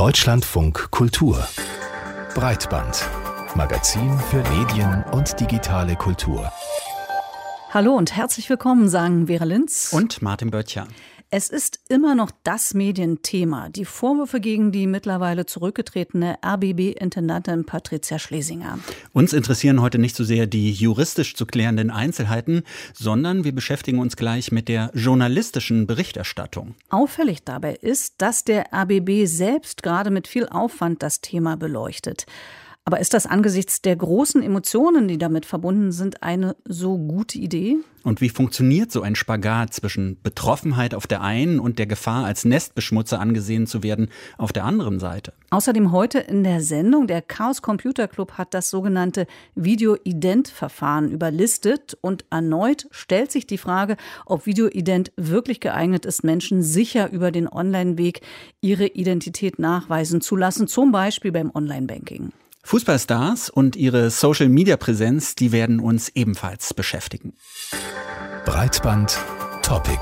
Deutschlandfunk 0.00 0.90
Kultur 0.90 1.46
Breitband 2.34 3.06
Magazin 3.54 4.18
für 4.30 4.42
Medien 4.48 5.04
und 5.12 5.38
digitale 5.38 5.94
Kultur. 5.94 6.50
Hallo 7.68 7.92
und 7.96 8.16
herzlich 8.16 8.48
willkommen, 8.48 8.88
sagen 8.88 9.26
Vera 9.26 9.44
Linz 9.44 9.92
und 9.92 10.22
Martin 10.22 10.50
Böttcher. 10.50 10.88
Es 11.32 11.48
ist 11.48 11.78
immer 11.88 12.16
noch 12.16 12.32
das 12.42 12.74
Medienthema, 12.74 13.68
die 13.68 13.84
Vorwürfe 13.84 14.40
gegen 14.40 14.72
die 14.72 14.88
mittlerweile 14.88 15.46
zurückgetretene 15.46 16.38
RBB-Intendantin 16.44 17.64
Patricia 17.66 18.18
Schlesinger. 18.18 18.80
Uns 19.12 19.32
interessieren 19.32 19.80
heute 19.80 19.98
nicht 19.98 20.16
so 20.16 20.24
sehr 20.24 20.48
die 20.48 20.72
juristisch 20.72 21.36
zu 21.36 21.46
klärenden 21.46 21.92
Einzelheiten, 21.92 22.64
sondern 22.94 23.44
wir 23.44 23.54
beschäftigen 23.54 24.00
uns 24.00 24.16
gleich 24.16 24.50
mit 24.50 24.66
der 24.66 24.90
journalistischen 24.92 25.86
Berichterstattung. 25.86 26.74
Auffällig 26.88 27.44
dabei 27.44 27.74
ist, 27.76 28.14
dass 28.18 28.42
der 28.42 28.64
RBB 28.74 29.26
selbst 29.26 29.84
gerade 29.84 30.10
mit 30.10 30.26
viel 30.26 30.48
Aufwand 30.48 31.00
das 31.00 31.20
Thema 31.20 31.56
beleuchtet. 31.56 32.26
Aber 32.90 32.98
ist 32.98 33.14
das 33.14 33.26
angesichts 33.26 33.82
der 33.82 33.94
großen 33.94 34.42
Emotionen, 34.42 35.06
die 35.06 35.16
damit 35.16 35.46
verbunden 35.46 35.92
sind, 35.92 36.22
eine 36.24 36.56
so 36.64 36.98
gute 36.98 37.38
Idee? 37.38 37.76
Und 38.02 38.20
wie 38.22 38.30
funktioniert 38.30 38.90
so 38.90 39.02
ein 39.02 39.14
Spagat 39.14 39.74
zwischen 39.74 40.20
Betroffenheit 40.22 40.94
auf 40.94 41.06
der 41.06 41.20
einen 41.20 41.60
und 41.60 41.78
der 41.78 41.86
Gefahr, 41.86 42.24
als 42.24 42.44
Nestbeschmutzer 42.44 43.20
angesehen 43.20 43.66
zu 43.66 43.82
werden, 43.82 44.08
auf 44.38 44.52
der 44.52 44.64
anderen 44.64 44.98
Seite? 44.98 45.34
Außerdem 45.50 45.92
heute 45.92 46.18
in 46.18 46.42
der 46.42 46.62
Sendung, 46.62 47.06
der 47.06 47.20
Chaos 47.22 47.62
Computer 47.62 48.08
Club 48.08 48.32
hat 48.32 48.54
das 48.54 48.70
sogenannte 48.70 49.26
Video-Ident-Verfahren 49.54 51.10
überlistet 51.10 51.98
und 52.00 52.24
erneut 52.30 52.88
stellt 52.90 53.30
sich 53.30 53.46
die 53.46 53.58
Frage, 53.58 53.98
ob 54.24 54.46
Video-Ident 54.46 55.12
wirklich 55.16 55.60
geeignet 55.60 56.06
ist, 56.06 56.24
Menschen 56.24 56.62
sicher 56.62 57.12
über 57.12 57.30
den 57.30 57.46
Online-Weg 57.46 58.22
ihre 58.62 58.86
Identität 58.86 59.58
nachweisen 59.58 60.22
zu 60.22 60.34
lassen, 60.34 60.66
zum 60.66 60.90
Beispiel 60.90 61.30
beim 61.30 61.50
Online-Banking. 61.54 62.32
Fußballstars 62.62 63.50
und 63.50 63.76
ihre 63.76 64.10
Social-Media-Präsenz, 64.10 65.34
die 65.34 65.52
werden 65.52 65.80
uns 65.80 66.08
ebenfalls 66.10 66.74
beschäftigen. 66.74 67.34
Breitband 68.44 69.18
Topic. 69.62 70.00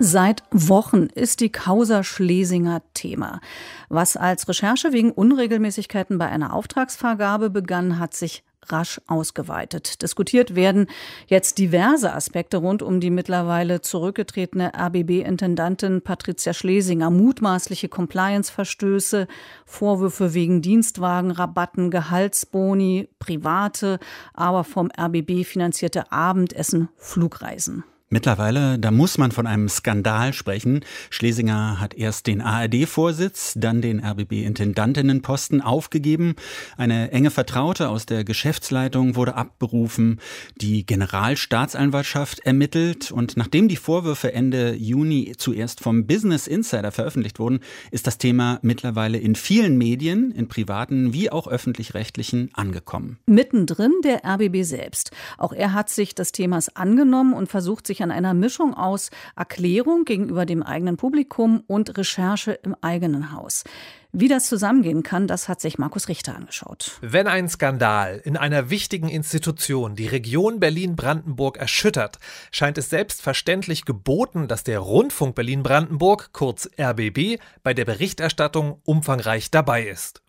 Seit 0.00 0.44
Wochen 0.52 1.08
ist 1.14 1.40
die 1.40 1.50
Causa 1.50 2.04
Schlesinger 2.04 2.82
Thema. 2.94 3.40
Was 3.88 4.16
als 4.16 4.48
Recherche 4.48 4.92
wegen 4.92 5.10
Unregelmäßigkeiten 5.10 6.18
bei 6.18 6.28
einer 6.28 6.54
Auftragsvergabe 6.54 7.50
begann, 7.50 7.98
hat 7.98 8.14
sich 8.14 8.44
rasch 8.72 9.00
ausgeweitet. 9.06 10.02
Diskutiert 10.02 10.54
werden 10.54 10.86
jetzt 11.26 11.58
diverse 11.58 12.12
Aspekte 12.14 12.58
rund 12.58 12.82
um 12.82 13.00
die 13.00 13.10
mittlerweile 13.10 13.80
zurückgetretene 13.80 14.72
RBB-Intendantin 14.74 16.02
Patricia 16.02 16.52
Schlesinger, 16.52 17.10
mutmaßliche 17.10 17.88
Compliance-Verstöße, 17.88 19.26
Vorwürfe 19.64 20.34
wegen 20.34 20.62
Dienstwagenrabatten, 20.62 21.90
Gehaltsboni, 21.90 23.08
private, 23.18 23.98
aber 24.34 24.64
vom 24.64 24.90
RBB 24.98 25.44
finanzierte 25.44 26.12
Abendessen, 26.12 26.88
Flugreisen. 26.96 27.84
Mittlerweile, 28.10 28.78
da 28.78 28.90
muss 28.90 29.18
man 29.18 29.32
von 29.32 29.46
einem 29.46 29.68
Skandal 29.68 30.32
sprechen. 30.32 30.82
Schlesinger 31.10 31.78
hat 31.78 31.92
erst 31.92 32.26
den 32.26 32.40
ARD-Vorsitz, 32.40 33.52
dann 33.54 33.82
den 33.82 34.02
RBB-Intendantinnenposten 34.02 35.60
aufgegeben. 35.60 36.34
Eine 36.78 37.12
enge 37.12 37.30
Vertraute 37.30 37.90
aus 37.90 38.06
der 38.06 38.24
Geschäftsleitung 38.24 39.14
wurde 39.14 39.34
abberufen. 39.34 40.20
Die 40.56 40.86
Generalstaatsanwaltschaft 40.86 42.38
ermittelt. 42.40 43.12
Und 43.12 43.36
nachdem 43.36 43.68
die 43.68 43.76
Vorwürfe 43.76 44.32
Ende 44.32 44.74
Juni 44.74 45.34
zuerst 45.36 45.80
vom 45.80 46.06
Business 46.06 46.46
Insider 46.46 46.92
veröffentlicht 46.92 47.38
wurden, 47.38 47.60
ist 47.90 48.06
das 48.06 48.16
Thema 48.16 48.58
mittlerweile 48.62 49.18
in 49.18 49.34
vielen 49.34 49.76
Medien, 49.76 50.30
in 50.30 50.48
privaten 50.48 51.12
wie 51.12 51.30
auch 51.30 51.46
öffentlich-rechtlichen, 51.46 52.48
angekommen. 52.54 53.18
Mittendrin 53.26 53.92
der 54.02 54.24
RBB 54.24 54.62
selbst. 54.62 55.10
Auch 55.36 55.52
er 55.52 55.74
hat 55.74 55.90
sich 55.90 56.14
des 56.14 56.32
Themas 56.32 56.74
angenommen 56.74 57.34
und 57.34 57.50
versucht, 57.50 57.86
sich 57.86 57.97
sich 57.98 58.02
an 58.02 58.10
einer 58.10 58.34
Mischung 58.34 58.74
aus 58.74 59.10
Erklärung 59.36 60.04
gegenüber 60.04 60.46
dem 60.46 60.62
eigenen 60.62 60.96
Publikum 60.96 61.62
und 61.66 61.98
Recherche 61.98 62.52
im 62.52 62.74
eigenen 62.80 63.32
Haus. 63.32 63.64
Wie 64.12 64.28
das 64.28 64.48
zusammengehen 64.48 65.02
kann, 65.02 65.26
das 65.26 65.48
hat 65.48 65.60
sich 65.60 65.76
Markus 65.76 66.08
Richter 66.08 66.34
angeschaut. 66.34 66.98
Wenn 67.02 67.26
ein 67.26 67.48
Skandal 67.48 68.20
in 68.24 68.38
einer 68.38 68.70
wichtigen 68.70 69.08
Institution 69.08 69.96
die 69.96 70.06
Region 70.06 70.60
Berlin-Brandenburg 70.60 71.58
erschüttert, 71.58 72.18
scheint 72.50 72.78
es 72.78 72.88
selbstverständlich 72.88 73.84
geboten, 73.84 74.48
dass 74.48 74.64
der 74.64 74.78
Rundfunk 74.78 75.34
Berlin-Brandenburg, 75.34 76.30
kurz 76.32 76.70
RBB, 76.80 77.38
bei 77.62 77.74
der 77.74 77.84
Berichterstattung 77.84 78.80
umfangreich 78.84 79.50
dabei 79.50 79.86
ist. 79.86 80.22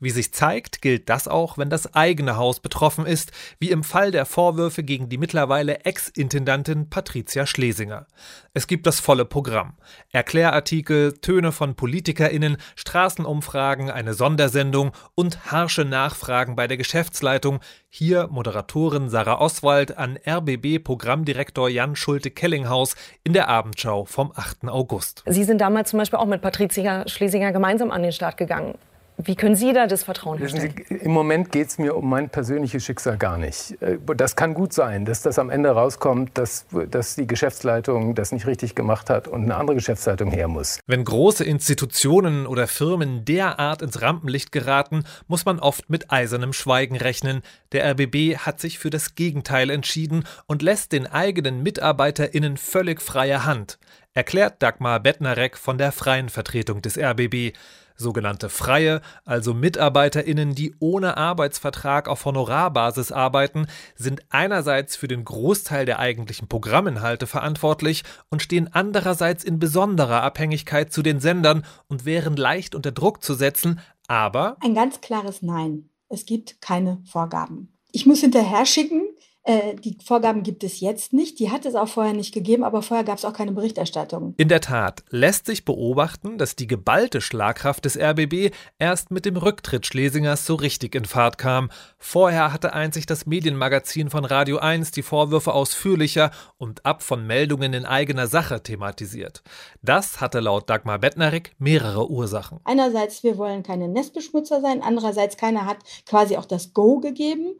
Wie 0.00 0.10
sich 0.10 0.32
zeigt, 0.32 0.80
gilt 0.80 1.08
das 1.08 1.26
auch, 1.26 1.58
wenn 1.58 1.70
das 1.70 1.94
eigene 1.94 2.36
Haus 2.36 2.60
betroffen 2.60 3.04
ist, 3.04 3.32
wie 3.58 3.70
im 3.70 3.82
Fall 3.82 4.12
der 4.12 4.26
Vorwürfe 4.26 4.84
gegen 4.84 5.08
die 5.08 5.18
mittlerweile 5.18 5.84
Ex-Intendantin 5.84 6.88
Patricia 6.88 7.46
Schlesinger. 7.46 8.06
Es 8.54 8.68
gibt 8.68 8.86
das 8.86 9.00
volle 9.00 9.24
Programm. 9.24 9.74
Erklärartikel, 10.12 11.14
Töne 11.14 11.50
von 11.50 11.74
PolitikerInnen, 11.74 12.58
Straßenumfragen, 12.76 13.90
eine 13.90 14.14
Sondersendung 14.14 14.92
und 15.16 15.50
harsche 15.50 15.84
Nachfragen 15.84 16.54
bei 16.54 16.68
der 16.68 16.76
Geschäftsleitung. 16.76 17.58
Hier 17.88 18.28
Moderatorin 18.30 19.08
Sarah 19.10 19.40
Oswald 19.40 19.98
an 19.98 20.16
RBB-Programmdirektor 20.24 21.68
Jan 21.68 21.96
Schulte-Kellinghaus 21.96 22.94
in 23.24 23.32
der 23.32 23.48
Abendschau 23.48 24.04
vom 24.04 24.32
8. 24.34 24.68
August. 24.68 25.24
Sie 25.26 25.44
sind 25.44 25.60
damals 25.60 25.90
zum 25.90 25.98
Beispiel 25.98 26.20
auch 26.20 26.26
mit 26.26 26.40
Patricia 26.40 27.08
Schlesinger 27.08 27.50
gemeinsam 27.50 27.90
an 27.90 28.02
den 28.02 28.12
Start 28.12 28.36
gegangen. 28.36 28.78
Wie 29.20 29.34
können 29.34 29.56
Sie 29.56 29.72
da 29.72 29.88
das 29.88 30.04
Vertrauen 30.04 30.38
herstellen? 30.38 30.74
Sie, 30.88 30.94
Im 30.94 31.10
Moment 31.10 31.50
geht 31.50 31.66
es 31.66 31.78
mir 31.78 31.96
um 31.96 32.08
mein 32.08 32.30
persönliches 32.30 32.84
Schicksal 32.84 33.18
gar 33.18 33.36
nicht. 33.36 33.80
Äh, 33.82 33.98
das 34.16 34.36
kann 34.36 34.54
gut 34.54 34.72
sein, 34.72 35.04
dass 35.04 35.22
das 35.22 35.40
am 35.40 35.50
Ende 35.50 35.70
rauskommt, 35.70 36.38
dass, 36.38 36.66
dass 36.88 37.16
die 37.16 37.26
Geschäftsleitung 37.26 38.14
das 38.14 38.30
nicht 38.30 38.46
richtig 38.46 38.76
gemacht 38.76 39.10
hat 39.10 39.26
und 39.26 39.42
eine 39.42 39.56
andere 39.56 39.74
Geschäftsleitung 39.74 40.30
her 40.30 40.46
muss. 40.46 40.78
Wenn 40.86 41.02
große 41.02 41.44
Institutionen 41.44 42.46
oder 42.46 42.68
Firmen 42.68 43.24
derart 43.24 43.82
ins 43.82 44.00
Rampenlicht 44.00 44.52
geraten, 44.52 45.02
muss 45.26 45.44
man 45.44 45.58
oft 45.58 45.90
mit 45.90 46.12
eisernem 46.12 46.52
Schweigen 46.52 46.96
rechnen. 46.96 47.42
Der 47.72 47.90
RBB 47.90 48.36
hat 48.38 48.60
sich 48.60 48.78
für 48.78 48.90
das 48.90 49.16
Gegenteil 49.16 49.70
entschieden 49.70 50.24
und 50.46 50.62
lässt 50.62 50.92
den 50.92 51.08
eigenen 51.08 51.64
MitarbeiterInnen 51.64 52.56
völlig 52.56 53.02
freie 53.02 53.44
Hand. 53.44 53.80
Erklärt 54.18 54.60
Dagmar 54.64 54.98
Bettnarek 54.98 55.56
von 55.56 55.78
der 55.78 55.92
freien 55.92 56.28
Vertretung 56.28 56.82
des 56.82 56.98
RBB. 56.98 57.56
Sogenannte 57.94 58.48
Freie, 58.48 59.00
also 59.24 59.54
MitarbeiterInnen, 59.54 60.56
die 60.56 60.74
ohne 60.80 61.16
Arbeitsvertrag 61.16 62.08
auf 62.08 62.24
Honorarbasis 62.24 63.12
arbeiten, 63.12 63.68
sind 63.94 64.22
einerseits 64.30 64.96
für 64.96 65.06
den 65.06 65.24
Großteil 65.24 65.86
der 65.86 66.00
eigentlichen 66.00 66.48
Programminhalte 66.48 67.28
verantwortlich 67.28 68.02
und 68.28 68.42
stehen 68.42 68.68
andererseits 68.72 69.44
in 69.44 69.60
besonderer 69.60 70.24
Abhängigkeit 70.24 70.92
zu 70.92 71.02
den 71.02 71.20
Sendern 71.20 71.64
und 71.86 72.04
wären 72.04 72.34
leicht 72.34 72.74
unter 72.74 72.90
Druck 72.90 73.22
zu 73.22 73.34
setzen, 73.34 73.78
aber. 74.08 74.56
Ein 74.58 74.74
ganz 74.74 75.00
klares 75.00 75.42
Nein. 75.42 75.90
Es 76.08 76.26
gibt 76.26 76.60
keine 76.60 77.00
Vorgaben. 77.04 77.72
Ich 77.92 78.04
muss 78.04 78.18
hinterher 78.18 78.66
schicken, 78.66 79.02
die 79.46 79.96
Vorgaben 80.04 80.42
gibt 80.42 80.62
es 80.62 80.80
jetzt 80.80 81.14
nicht. 81.14 81.38
Die 81.38 81.50
hat 81.50 81.64
es 81.64 81.74
auch 81.74 81.88
vorher 81.88 82.12
nicht 82.12 82.34
gegeben, 82.34 82.64
aber 82.64 82.82
vorher 82.82 83.04
gab 83.04 83.16
es 83.16 83.24
auch 83.24 83.32
keine 83.32 83.52
Berichterstattung. 83.52 84.34
In 84.36 84.48
der 84.48 84.60
Tat 84.60 85.04
lässt 85.08 85.46
sich 85.46 85.64
beobachten, 85.64 86.36
dass 86.36 86.54
die 86.54 86.66
geballte 86.66 87.22
Schlagkraft 87.22 87.86
des 87.86 87.96
RBB 87.96 88.54
erst 88.78 89.10
mit 89.10 89.24
dem 89.24 89.38
Rücktritt 89.38 89.86
Schlesingers 89.86 90.44
so 90.44 90.54
richtig 90.54 90.94
in 90.94 91.06
Fahrt 91.06 91.38
kam. 91.38 91.70
Vorher 91.98 92.52
hatte 92.52 92.74
einzig 92.74 93.06
das 93.06 93.24
Medienmagazin 93.24 94.10
von 94.10 94.26
Radio 94.26 94.58
1 94.58 94.90
die 94.90 95.02
Vorwürfe 95.02 95.54
ausführlicher 95.54 96.30
und 96.58 96.84
ab 96.84 97.02
von 97.02 97.26
Meldungen 97.26 97.72
in 97.72 97.86
eigener 97.86 98.26
Sache 98.26 98.62
thematisiert. 98.62 99.42
Das 99.82 100.20
hatte 100.20 100.40
laut 100.40 100.68
Dagmar 100.68 100.98
Bettnerik 100.98 101.52
mehrere 101.58 102.10
Ursachen. 102.10 102.60
Einerseits, 102.64 103.22
wir 103.22 103.38
wollen 103.38 103.62
keine 103.62 103.88
Nestbeschmutzer 103.88 104.60
sein, 104.60 104.82
andererseits, 104.82 105.36
keiner 105.36 105.64
hat 105.64 105.78
quasi 106.06 106.36
auch 106.36 106.44
das 106.44 106.74
Go 106.74 107.00
gegeben. 107.00 107.54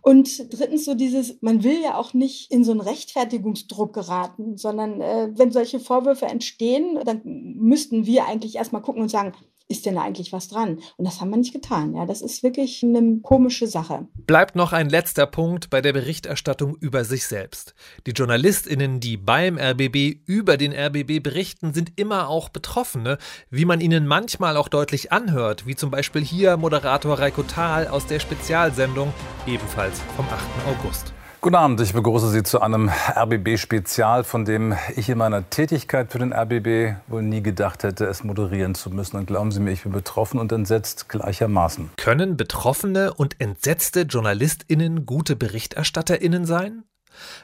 Und 0.00 0.52
drittens 0.52 0.84
so 0.84 0.94
dieses 0.94 1.23
man 1.40 1.62
will 1.62 1.80
ja 1.82 1.96
auch 1.96 2.14
nicht 2.14 2.50
in 2.50 2.64
so 2.64 2.70
einen 2.70 2.80
Rechtfertigungsdruck 2.80 3.92
geraten, 3.92 4.56
sondern 4.56 5.00
äh, 5.00 5.30
wenn 5.34 5.52
solche 5.52 5.80
Vorwürfe 5.80 6.26
entstehen, 6.26 6.98
dann 7.04 7.20
müssten 7.24 8.06
wir 8.06 8.26
eigentlich 8.26 8.56
erstmal 8.56 8.82
gucken 8.82 9.02
und 9.02 9.08
sagen, 9.08 9.32
ist 9.68 9.86
denn 9.86 9.94
da 9.94 10.02
eigentlich 10.02 10.32
was 10.32 10.48
dran? 10.48 10.78
Und 10.96 11.04
das 11.06 11.20
haben 11.20 11.30
wir 11.30 11.38
nicht 11.38 11.52
getan. 11.52 11.94
Ja, 11.94 12.04
das 12.06 12.20
ist 12.20 12.42
wirklich 12.42 12.82
eine 12.82 13.20
komische 13.22 13.66
Sache. 13.66 14.06
Bleibt 14.14 14.56
noch 14.56 14.72
ein 14.72 14.88
letzter 14.88 15.26
Punkt 15.26 15.70
bei 15.70 15.80
der 15.80 15.92
Berichterstattung 15.92 16.76
über 16.80 17.04
sich 17.04 17.26
selbst. 17.26 17.74
Die 18.06 18.12
JournalistInnen, 18.12 19.00
die 19.00 19.16
beim 19.16 19.58
RBB 19.58 20.20
über 20.26 20.56
den 20.56 20.72
RBB 20.72 21.22
berichten, 21.22 21.72
sind 21.72 21.92
immer 21.96 22.28
auch 22.28 22.50
Betroffene, 22.50 23.18
wie 23.50 23.64
man 23.64 23.80
ihnen 23.80 24.06
manchmal 24.06 24.56
auch 24.56 24.68
deutlich 24.68 25.12
anhört, 25.12 25.66
wie 25.66 25.76
zum 25.76 25.90
Beispiel 25.90 26.22
hier 26.22 26.56
Moderator 26.56 27.18
Reiko 27.18 27.42
Thal 27.42 27.88
aus 27.88 28.06
der 28.06 28.20
Spezialsendung, 28.20 29.12
ebenfalls 29.46 30.00
vom 30.16 30.26
8. 30.26 30.44
August. 30.68 31.14
Guten 31.44 31.56
Abend, 31.56 31.78
ich 31.82 31.92
begrüße 31.92 32.30
Sie 32.30 32.42
zu 32.42 32.62
einem 32.62 32.88
RBB-Spezial, 32.88 34.24
von 34.24 34.46
dem 34.46 34.74
ich 34.96 35.10
in 35.10 35.18
meiner 35.18 35.50
Tätigkeit 35.50 36.10
für 36.10 36.18
den 36.18 36.32
RBB 36.32 36.96
wohl 37.06 37.20
nie 37.20 37.42
gedacht 37.42 37.82
hätte, 37.82 38.06
es 38.06 38.24
moderieren 38.24 38.74
zu 38.74 38.88
müssen. 38.88 39.18
Und 39.18 39.26
glauben 39.26 39.52
Sie 39.52 39.60
mir, 39.60 39.72
ich 39.72 39.82
bin 39.82 39.92
betroffen 39.92 40.40
und 40.40 40.52
entsetzt 40.52 41.10
gleichermaßen. 41.10 41.90
Können 41.98 42.38
betroffene 42.38 43.12
und 43.12 43.42
entsetzte 43.42 44.06
JournalistInnen 44.08 45.04
gute 45.04 45.36
BerichterstatterInnen 45.36 46.46
sein? 46.46 46.84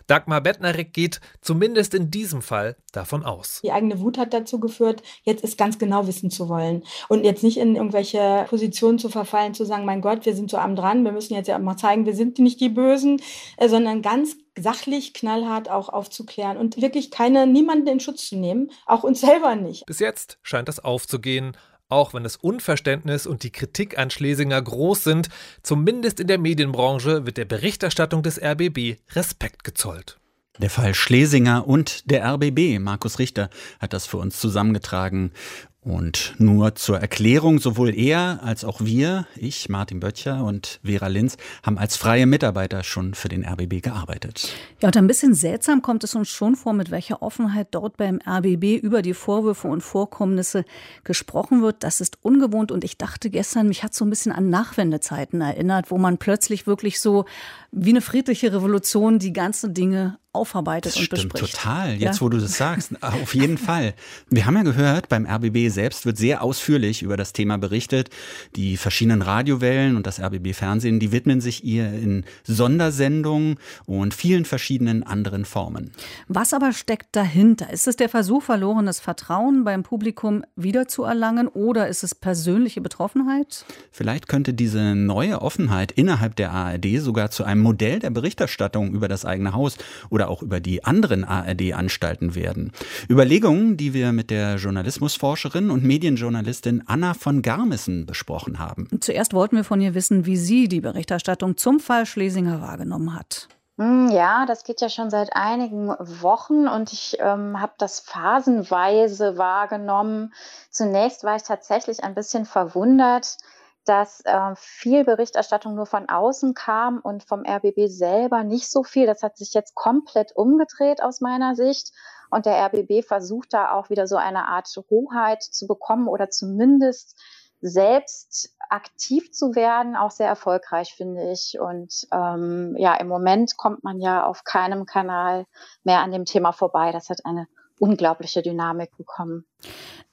Dagmar 0.06 0.40
Bettnarek 0.40 0.92
geht 0.92 1.20
zumindest 1.40 1.94
in 1.94 2.10
diesem 2.10 2.42
Fall 2.42 2.76
davon 2.92 3.24
aus. 3.24 3.60
Die 3.62 3.72
eigene 3.72 4.00
Wut 4.00 4.18
hat 4.18 4.32
dazu 4.32 4.60
geführt, 4.60 5.02
jetzt 5.22 5.44
es 5.44 5.56
ganz 5.56 5.78
genau 5.78 6.06
wissen 6.06 6.30
zu 6.30 6.48
wollen 6.48 6.84
und 7.08 7.24
jetzt 7.24 7.42
nicht 7.42 7.58
in 7.58 7.76
irgendwelche 7.76 8.46
Positionen 8.48 8.98
zu 8.98 9.08
verfallen, 9.08 9.54
zu 9.54 9.64
sagen, 9.64 9.84
mein 9.84 10.00
Gott, 10.00 10.26
wir 10.26 10.34
sind 10.34 10.50
so 10.50 10.56
am 10.56 10.76
dran, 10.76 11.04
wir 11.04 11.12
müssen 11.12 11.34
jetzt 11.34 11.46
ja 11.46 11.58
mal 11.58 11.76
zeigen, 11.76 12.06
wir 12.06 12.14
sind 12.14 12.38
nicht 12.38 12.60
die 12.60 12.68
Bösen, 12.68 13.20
äh, 13.56 13.68
sondern 13.68 14.02
ganz 14.02 14.36
sachlich, 14.58 15.14
knallhart 15.14 15.70
auch 15.70 15.88
aufzuklären 15.88 16.56
und 16.56 16.80
wirklich 16.80 17.10
keine, 17.10 17.46
niemanden 17.46 17.86
in 17.88 18.00
Schutz 18.00 18.28
zu 18.28 18.36
nehmen, 18.36 18.70
auch 18.86 19.04
uns 19.04 19.20
selber 19.20 19.56
nicht. 19.56 19.86
Bis 19.86 20.00
jetzt 20.00 20.38
scheint 20.42 20.68
das 20.68 20.80
aufzugehen. 20.80 21.56
Auch 21.90 22.14
wenn 22.14 22.22
das 22.22 22.36
Unverständnis 22.36 23.26
und 23.26 23.42
die 23.42 23.50
Kritik 23.50 23.98
an 23.98 24.10
Schlesinger 24.10 24.62
groß 24.62 25.04
sind, 25.04 25.28
zumindest 25.62 26.20
in 26.20 26.28
der 26.28 26.38
Medienbranche 26.38 27.26
wird 27.26 27.36
der 27.36 27.44
Berichterstattung 27.44 28.22
des 28.22 28.40
RBB 28.40 28.98
Respekt 29.10 29.64
gezollt. 29.64 30.16
Der 30.58 30.70
Fall 30.70 30.94
Schlesinger 30.94 31.66
und 31.66 32.10
der 32.10 32.24
RBB, 32.24 32.78
Markus 32.78 33.18
Richter, 33.18 33.50
hat 33.80 33.92
das 33.92 34.06
für 34.06 34.18
uns 34.18 34.38
zusammengetragen. 34.38 35.32
Und 35.82 36.34
nur 36.36 36.74
zur 36.74 37.00
Erklärung, 37.00 37.58
sowohl 37.58 37.96
er 37.96 38.40
als 38.42 38.66
auch 38.66 38.82
wir, 38.82 39.26
ich, 39.34 39.70
Martin 39.70 39.98
Böttcher 39.98 40.44
und 40.44 40.78
Vera 40.84 41.06
Linz, 41.06 41.38
haben 41.62 41.78
als 41.78 41.96
freie 41.96 42.26
Mitarbeiter 42.26 42.82
schon 42.82 43.14
für 43.14 43.30
den 43.30 43.46
RBB 43.46 43.82
gearbeitet. 43.82 44.54
Ja, 44.80 44.88
und 44.88 44.96
ein 44.98 45.06
bisschen 45.06 45.32
seltsam 45.32 45.80
kommt 45.80 46.04
es 46.04 46.14
uns 46.14 46.28
schon 46.28 46.54
vor, 46.54 46.74
mit 46.74 46.90
welcher 46.90 47.22
Offenheit 47.22 47.68
dort 47.70 47.96
beim 47.96 48.20
RBB 48.26 48.76
über 48.82 49.00
die 49.00 49.14
Vorwürfe 49.14 49.68
und 49.68 49.80
Vorkommnisse 49.80 50.66
gesprochen 51.02 51.62
wird. 51.62 51.82
Das 51.82 52.02
ist 52.02 52.18
ungewohnt 52.20 52.72
und 52.72 52.84
ich 52.84 52.98
dachte 52.98 53.30
gestern, 53.30 53.68
mich 53.68 53.82
hat 53.82 53.94
so 53.94 54.04
ein 54.04 54.10
bisschen 54.10 54.32
an 54.32 54.50
Nachwendezeiten 54.50 55.40
erinnert, 55.40 55.90
wo 55.90 55.96
man 55.96 56.18
plötzlich 56.18 56.66
wirklich 56.66 57.00
so 57.00 57.24
wie 57.72 57.90
eine 57.90 58.02
friedliche 58.02 58.52
Revolution 58.52 59.18
die 59.18 59.32
ganzen 59.32 59.72
Dinge 59.72 60.18
aufarbeitet 60.32 60.92
das 60.92 60.96
und 60.98 61.04
stimmt 61.06 61.32
bespricht. 61.32 61.54
total. 61.56 61.94
Jetzt, 61.94 62.16
Ja. 62.16 62.20
wo 62.20 62.28
du 62.28 62.38
das 62.38 62.56
sagst, 62.56 62.92
auf 63.02 63.34
jeden 63.34 63.58
Fall. 63.58 63.94
Wir 64.28 64.46
haben 64.46 64.54
ja 64.56 64.62
gehört, 64.62 65.08
beim 65.08 65.26
RBB 65.26 65.68
selbst 65.70 66.06
wird 66.06 66.18
sehr 66.18 66.42
ausführlich 66.42 67.02
über 67.02 67.16
das 67.16 67.32
Thema 67.32 67.58
berichtet. 67.58 68.10
Die 68.54 68.76
verschiedenen 68.76 69.22
Radiowellen 69.22 69.96
und 69.96 70.06
das 70.06 70.20
RBB 70.20 70.52
Fernsehen, 70.54 71.00
die 71.00 71.10
widmen 71.12 71.40
sich 71.40 71.64
ihr 71.64 71.92
in 71.92 72.24
Sondersendungen 72.44 73.56
und 73.86 74.14
vielen 74.14 74.44
verschiedenen 74.44 75.02
anderen 75.02 75.44
Formen. 75.44 75.90
Was 76.28 76.54
aber 76.54 76.72
steckt 76.72 77.16
dahinter? 77.16 77.70
Ist 77.72 77.88
es 77.88 77.96
der 77.96 78.08
Versuch, 78.08 78.42
verlorenes 78.44 79.00
Vertrauen 79.00 79.64
beim 79.64 79.82
Publikum 79.82 80.44
wiederzuerlangen 80.56 81.48
oder 81.48 81.88
ist 81.88 82.04
es 82.04 82.14
persönliche 82.14 82.80
Betroffenheit? 82.80 83.64
Vielleicht 83.90 84.28
könnte 84.28 84.54
diese 84.54 84.94
neue 84.94 85.42
Offenheit 85.42 85.90
innerhalb 85.90 86.36
der 86.36 86.52
ARD 86.52 87.00
sogar 87.00 87.30
zu 87.32 87.42
einem 87.42 87.62
Modell 87.62 87.98
der 87.98 88.10
Berichterstattung 88.10 88.92
über 88.92 89.08
das 89.08 89.24
eigene 89.24 89.52
Haus 89.52 89.76
oder 90.10 90.19
auch 90.28 90.42
über 90.42 90.60
die 90.60 90.84
anderen 90.84 91.24
ARD-Anstalten 91.24 92.34
werden. 92.34 92.72
Überlegungen, 93.08 93.76
die 93.76 93.94
wir 93.94 94.12
mit 94.12 94.30
der 94.30 94.56
Journalismusforscherin 94.56 95.70
und 95.70 95.84
Medienjournalistin 95.84 96.84
Anna 96.86 97.14
von 97.14 97.42
Garmissen 97.42 98.06
besprochen 98.06 98.58
haben. 98.58 98.88
Zuerst 99.00 99.34
wollten 99.34 99.56
wir 99.56 99.64
von 99.64 99.80
ihr 99.80 99.94
wissen, 99.94 100.26
wie 100.26 100.36
sie 100.36 100.68
die 100.68 100.80
Berichterstattung 100.80 101.56
zum 101.56 101.80
Fall 101.80 102.06
Schlesinger 102.06 102.60
wahrgenommen 102.60 103.14
hat. 103.14 103.48
Hm, 103.80 104.10
Ja, 104.10 104.44
das 104.44 104.64
geht 104.64 104.82
ja 104.82 104.90
schon 104.90 105.08
seit 105.08 105.34
einigen 105.34 105.88
Wochen 105.88 106.68
und 106.68 106.92
ich 106.92 107.16
ähm, 107.18 107.58
habe 107.60 107.72
das 107.78 108.00
phasenweise 108.00 109.38
wahrgenommen. 109.38 110.34
Zunächst 110.70 111.24
war 111.24 111.36
ich 111.36 111.44
tatsächlich 111.44 112.04
ein 112.04 112.14
bisschen 112.14 112.44
verwundert, 112.44 113.38
dass 113.84 114.20
äh, 114.24 114.54
viel 114.56 115.04
Berichterstattung 115.04 115.74
nur 115.74 115.86
von 115.86 116.08
außen 116.08 116.54
kam 116.54 117.00
und 117.00 117.24
vom 117.24 117.44
RBB 117.46 117.86
selber 117.88 118.44
nicht 118.44 118.70
so 118.70 118.82
viel. 118.82 119.06
Das 119.06 119.22
hat 119.22 119.36
sich 119.36 119.54
jetzt 119.54 119.74
komplett 119.74 120.32
umgedreht 120.36 121.02
aus 121.02 121.20
meiner 121.20 121.54
Sicht. 121.54 121.92
Und 122.30 122.46
der 122.46 122.64
RBB 122.66 123.04
versucht 123.06 123.52
da 123.52 123.72
auch 123.72 123.90
wieder 123.90 124.06
so 124.06 124.16
eine 124.16 124.46
Art 124.46 124.68
Hoheit 124.88 125.42
zu 125.42 125.66
bekommen 125.66 126.06
oder 126.06 126.30
zumindest 126.30 127.18
selbst 127.60 128.54
aktiv 128.70 129.32
zu 129.32 129.54
werden, 129.54 129.96
auch 129.96 130.10
sehr 130.10 130.28
erfolgreich, 130.28 130.94
finde 130.94 131.30
ich. 131.32 131.58
Und 131.60 132.06
ähm, 132.12 132.74
ja, 132.78 132.94
im 132.94 133.08
Moment 133.08 133.56
kommt 133.56 133.84
man 133.84 134.00
ja 134.00 134.24
auf 134.24 134.44
keinem 134.44 134.86
Kanal 134.86 135.46
mehr 135.82 136.00
an 136.00 136.12
dem 136.12 136.24
Thema 136.24 136.52
vorbei. 136.52 136.92
Das 136.92 137.10
hat 137.10 137.24
eine 137.24 137.48
unglaubliche 137.78 138.42
Dynamik 138.42 138.96
bekommen. 138.96 139.44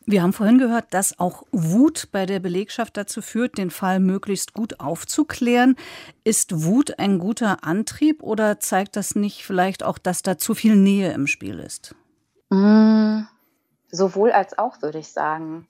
Wir 0.10 0.24
haben 0.24 0.32
vorhin 0.32 0.58
gehört, 0.58 0.94
dass 0.94 1.20
auch 1.20 1.44
Wut 1.52 2.08
bei 2.14 2.26
der 2.26 2.40
Belegschaft 2.40 2.96
dazu 2.96 3.22
führt, 3.22 3.58
den 3.58 3.70
Fall 3.70 4.00
möglichst 4.00 4.54
gut 4.54 4.80
aufzuklären. 4.80 5.76
Ist 6.24 6.64
Wut 6.64 6.98
ein 6.98 7.20
guter 7.20 7.66
Antrieb 7.66 8.24
oder 8.24 8.62
zeigt 8.62 8.96
das 8.96 9.16
nicht 9.16 9.44
vielleicht 9.44 9.84
auch, 9.84 9.98
dass 9.98 10.22
da 10.22 10.38
zu 10.38 10.56
viel 10.56 10.78
Nähe 10.78 11.12
im 11.12 11.28
Spiel 11.28 11.60
ist? 11.60 11.94
Mm, 12.50 13.24
sowohl 13.90 14.32
als 14.32 14.58
auch, 14.58 14.82
würde 14.82 15.00
ich 15.00 15.12
sagen. 15.12 15.68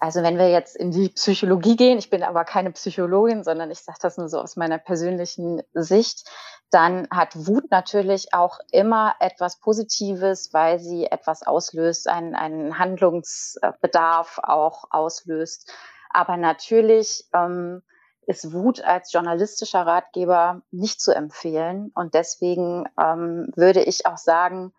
Also 0.00 0.22
wenn 0.22 0.38
wir 0.38 0.50
jetzt 0.50 0.76
in 0.76 0.90
die 0.90 1.10
Psychologie 1.10 1.76
gehen, 1.76 1.98
ich 1.98 2.08
bin 2.08 2.22
aber 2.22 2.44
keine 2.44 2.72
Psychologin, 2.72 3.44
sondern 3.44 3.70
ich 3.70 3.80
sage 3.80 3.98
das 4.00 4.16
nur 4.16 4.28
so 4.28 4.40
aus 4.40 4.56
meiner 4.56 4.78
persönlichen 4.78 5.62
Sicht, 5.74 6.28
dann 6.70 7.08
hat 7.10 7.46
Wut 7.46 7.70
natürlich 7.70 8.32
auch 8.32 8.60
immer 8.70 9.14
etwas 9.20 9.58
Positives, 9.58 10.54
weil 10.54 10.78
sie 10.78 11.06
etwas 11.06 11.42
auslöst, 11.42 12.08
einen, 12.08 12.34
einen 12.34 12.78
Handlungsbedarf 12.78 14.38
auch 14.42 14.84
auslöst. 14.90 15.70
Aber 16.08 16.36
natürlich 16.36 17.26
ähm, 17.34 17.82
ist 18.26 18.52
Wut 18.52 18.82
als 18.82 19.12
journalistischer 19.12 19.84
Ratgeber 19.86 20.62
nicht 20.70 21.00
zu 21.00 21.12
empfehlen. 21.12 21.90
Und 21.94 22.14
deswegen 22.14 22.88
ähm, 22.98 23.52
würde 23.56 23.82
ich 23.82 24.06
auch 24.06 24.18
sagen, 24.18 24.72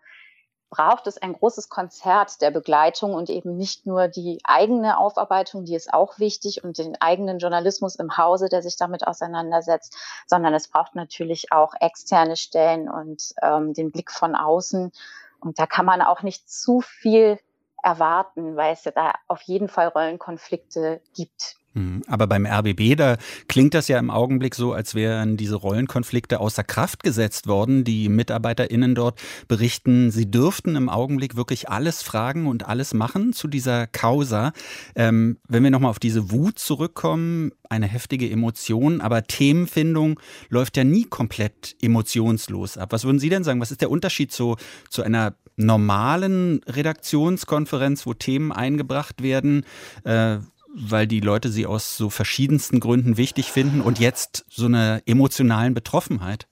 braucht 0.72 1.06
es 1.06 1.18
ein 1.18 1.34
großes 1.34 1.68
Konzert 1.68 2.40
der 2.40 2.50
Begleitung 2.50 3.12
und 3.12 3.28
eben 3.28 3.58
nicht 3.58 3.84
nur 3.84 4.08
die 4.08 4.40
eigene 4.42 4.96
Aufarbeitung, 4.96 5.66
die 5.66 5.74
ist 5.74 5.92
auch 5.92 6.18
wichtig 6.18 6.64
und 6.64 6.78
den 6.78 6.98
eigenen 6.98 7.38
Journalismus 7.38 7.96
im 7.96 8.16
Hause, 8.16 8.48
der 8.48 8.62
sich 8.62 8.78
damit 8.78 9.06
auseinandersetzt, 9.06 9.94
sondern 10.26 10.54
es 10.54 10.68
braucht 10.68 10.94
natürlich 10.94 11.52
auch 11.52 11.74
externe 11.78 12.36
Stellen 12.36 12.88
und 12.88 13.34
ähm, 13.42 13.74
den 13.74 13.92
Blick 13.92 14.10
von 14.10 14.34
außen. 14.34 14.92
Und 15.40 15.58
da 15.58 15.66
kann 15.66 15.84
man 15.84 16.00
auch 16.00 16.22
nicht 16.22 16.50
zu 16.50 16.80
viel 16.80 17.38
erwarten, 17.82 18.56
weil 18.56 18.72
es 18.72 18.84
ja 18.84 18.92
da 18.92 19.12
auf 19.28 19.42
jeden 19.42 19.68
Fall 19.68 19.88
Rollenkonflikte 19.88 21.02
gibt. 21.14 21.56
Hm, 21.74 22.02
Aber 22.06 22.26
beim 22.26 22.44
RBB, 22.44 22.96
da 22.96 23.16
klingt 23.48 23.72
das 23.72 23.88
ja 23.88 23.98
im 23.98 24.10
Augenblick 24.10 24.54
so, 24.54 24.74
als 24.74 24.94
wären 24.94 25.38
diese 25.38 25.54
Rollenkonflikte 25.54 26.38
außer 26.38 26.64
Kraft 26.64 27.02
gesetzt 27.02 27.46
worden. 27.46 27.84
Die 27.84 28.10
MitarbeiterInnen 28.10 28.94
dort 28.94 29.20
berichten, 29.48 30.10
sie 30.10 30.30
dürften 30.30 30.76
im 30.76 30.90
Augenblick 30.90 31.34
wirklich 31.34 31.70
alles 31.70 32.02
fragen 32.02 32.46
und 32.46 32.68
alles 32.68 32.92
machen 32.92 33.32
zu 33.32 33.48
dieser 33.48 33.86
Causa. 33.86 34.52
Ähm, 34.94 35.38
wenn 35.48 35.62
wir 35.62 35.70
nochmal 35.70 35.90
auf 35.90 35.98
diese 35.98 36.30
Wut 36.30 36.58
zurückkommen, 36.58 37.52
eine 37.70 37.86
heftige 37.86 38.28
Emotion, 38.30 39.00
aber 39.00 39.22
Themenfindung 39.22 40.20
läuft 40.50 40.76
ja 40.76 40.84
nie 40.84 41.04
komplett 41.04 41.74
emotionslos 41.80 42.76
ab. 42.76 42.92
Was 42.92 43.04
würden 43.04 43.18
Sie 43.18 43.30
denn 43.30 43.44
sagen? 43.44 43.62
Was 43.62 43.70
ist 43.70 43.80
der 43.80 43.90
Unterschied 43.90 44.30
zu, 44.30 44.56
zu 44.90 45.02
einer 45.02 45.34
normalen 45.56 46.60
Redaktionskonferenz, 46.66 48.04
wo 48.04 48.12
Themen 48.12 48.52
eingebracht 48.52 49.22
werden? 49.22 49.64
Äh, 50.04 50.38
weil 50.74 51.06
die 51.06 51.20
Leute 51.20 51.48
sie 51.48 51.66
aus 51.66 51.96
so 51.96 52.10
verschiedensten 52.10 52.80
Gründen 52.80 53.16
wichtig 53.16 53.52
finden 53.52 53.80
und 53.80 53.98
jetzt 53.98 54.44
so 54.48 54.66
einer 54.66 55.02
emotionalen 55.06 55.74
Betroffenheit? 55.74 56.46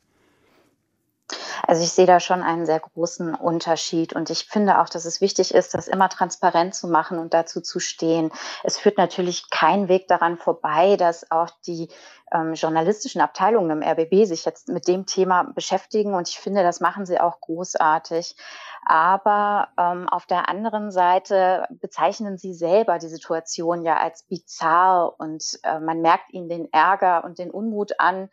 Also 1.66 1.82
ich 1.82 1.92
sehe 1.92 2.06
da 2.06 2.20
schon 2.20 2.42
einen 2.42 2.66
sehr 2.66 2.80
großen 2.80 3.34
Unterschied 3.34 4.12
und 4.12 4.30
ich 4.30 4.46
finde 4.46 4.80
auch, 4.80 4.88
dass 4.88 5.04
es 5.04 5.20
wichtig 5.20 5.54
ist, 5.54 5.74
das 5.74 5.88
immer 5.88 6.08
transparent 6.08 6.74
zu 6.74 6.88
machen 6.88 7.18
und 7.18 7.34
dazu 7.34 7.60
zu 7.60 7.78
stehen. 7.78 8.32
Es 8.64 8.78
führt 8.78 8.98
natürlich 8.98 9.50
kein 9.50 9.88
Weg 9.88 10.08
daran 10.08 10.36
vorbei, 10.36 10.96
dass 10.96 11.30
auch 11.30 11.50
die 11.66 11.88
ähm, 12.32 12.54
journalistischen 12.54 13.20
Abteilungen 13.20 13.82
im 13.82 13.82
RBB 13.82 14.26
sich 14.26 14.44
jetzt 14.44 14.68
mit 14.68 14.88
dem 14.88 15.06
Thema 15.06 15.44
beschäftigen 15.44 16.14
und 16.14 16.28
ich 16.28 16.38
finde, 16.38 16.62
das 16.62 16.80
machen 16.80 17.06
sie 17.06 17.20
auch 17.20 17.40
großartig. 17.40 18.36
Aber 18.84 19.68
ähm, 19.76 20.08
auf 20.08 20.26
der 20.26 20.48
anderen 20.48 20.90
Seite 20.90 21.66
bezeichnen 21.70 22.38
sie 22.38 22.54
selber 22.54 22.98
die 22.98 23.08
Situation 23.08 23.82
ja 23.82 23.98
als 23.98 24.22
bizarr 24.22 25.18
und 25.18 25.60
äh, 25.64 25.80
man 25.80 26.00
merkt 26.00 26.32
ihnen 26.32 26.48
den 26.48 26.72
Ärger 26.72 27.24
und 27.24 27.38
den 27.38 27.50
Unmut 27.50 27.98
an. 27.98 28.30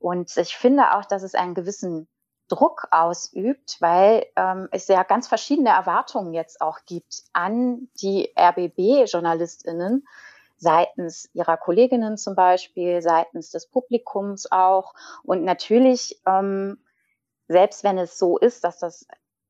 Und 0.00 0.36
ich 0.36 0.56
finde 0.56 0.96
auch, 0.96 1.04
dass 1.04 1.22
es 1.22 1.34
einen 1.34 1.54
gewissen 1.54 2.08
Druck 2.48 2.88
ausübt, 2.90 3.76
weil 3.80 4.26
ähm, 4.36 4.68
es 4.70 4.88
ja 4.88 5.02
ganz 5.02 5.28
verschiedene 5.28 5.70
Erwartungen 5.70 6.34
jetzt 6.34 6.60
auch 6.60 6.80
gibt 6.84 7.22
an 7.32 7.88
die 8.00 8.30
RBB-JournalistInnen 8.38 10.06
seitens 10.56 11.28
ihrer 11.34 11.56
Kolleginnen 11.56 12.16
zum 12.16 12.34
Beispiel, 12.34 13.02
seitens 13.02 13.50
des 13.50 13.66
Publikums 13.68 14.50
auch. 14.50 14.94
Und 15.22 15.44
natürlich 15.44 16.20
ähm, 16.26 16.78
selbst 17.48 17.84
wenn 17.84 17.98
es 17.98 18.18
so 18.18 18.38
ist, 18.38 18.64
dass 18.64 18.78
das 18.78 19.06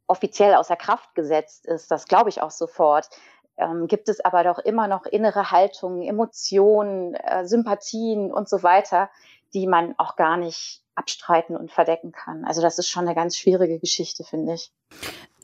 offiziell 0.06 0.54
außer 0.54 0.76
Kraft 0.76 1.14
gesetzt 1.14 1.66
ist, 1.66 1.90
das 1.90 2.06
glaube 2.06 2.30
ich 2.30 2.42
auch 2.42 2.50
sofort, 2.50 3.08
ähm, 3.56 3.86
gibt 3.86 4.08
es 4.08 4.20
aber 4.20 4.42
doch 4.44 4.58
immer 4.58 4.88
noch 4.88 5.06
innere 5.06 5.50
Haltungen, 5.50 6.02
Emotionen, 6.02 7.14
äh, 7.14 7.46
Sympathien 7.46 8.32
und 8.32 8.48
so 8.48 8.62
weiter, 8.62 9.10
die 9.54 9.66
man 9.66 9.94
auch 9.98 10.16
gar 10.16 10.36
nicht 10.36 10.82
abstreiten 10.96 11.56
und 11.56 11.72
verdecken 11.72 12.12
kann. 12.12 12.44
Also 12.44 12.60
das 12.60 12.78
ist 12.78 12.88
schon 12.88 13.06
eine 13.06 13.14
ganz 13.14 13.36
schwierige 13.36 13.78
Geschichte, 13.78 14.24
finde 14.24 14.54
ich. 14.54 14.72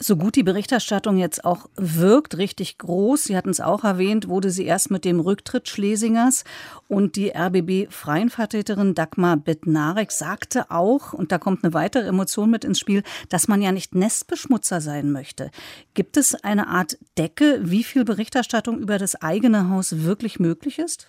So 0.02 0.16
gut 0.16 0.35
die 0.37 0.42
Berichterstattung 0.42 1.19
jetzt 1.19 1.45
auch 1.45 1.69
wirkt, 1.76 2.38
richtig 2.38 2.78
groß, 2.78 3.23
Sie 3.25 3.37
hatten 3.37 3.50
es 3.50 3.61
auch 3.61 3.85
erwähnt, 3.85 4.28
wurde 4.28 4.50
sie 4.50 4.64
erst 4.64 4.90
mit 4.90 5.04
dem 5.04 5.21
Rücktritt 5.21 5.69
Schlesingers 5.69 6.45
und 6.88 7.16
die 7.16 7.37
RBB-Freienvertreterin 7.37 8.95
Dagmar 8.95 9.37
Bednarek 9.37 10.11
sagte 10.11 10.71
auch, 10.71 11.12
und 11.12 11.33
da 11.33 11.38
kommt 11.38 11.64
eine 11.64 11.75
weitere 11.75 12.09
Emotion 12.09 12.50
mit 12.50 12.64
ins 12.64 12.78
Spiel, 12.78 13.02
dass 13.28 13.47
man 13.47 13.61
ja 13.61 13.73
nicht 13.73 13.95
Nestbeschmutzer 13.95 14.80
sein 14.80 15.12
möchte. 15.12 15.50
Gibt 15.92 16.16
es 16.16 16.35
eine 16.35 16.69
Art 16.69 16.97
Decke, 17.19 17.61
wie 17.62 17.85
viel 17.85 18.07
Berichterstattung 18.07 18.78
über 18.78 18.97
das 18.97 19.16
eigene 19.16 19.69
Haus 19.69 20.02
wirklich 20.02 20.40
möglich 20.40 20.78
ist? 20.78 21.09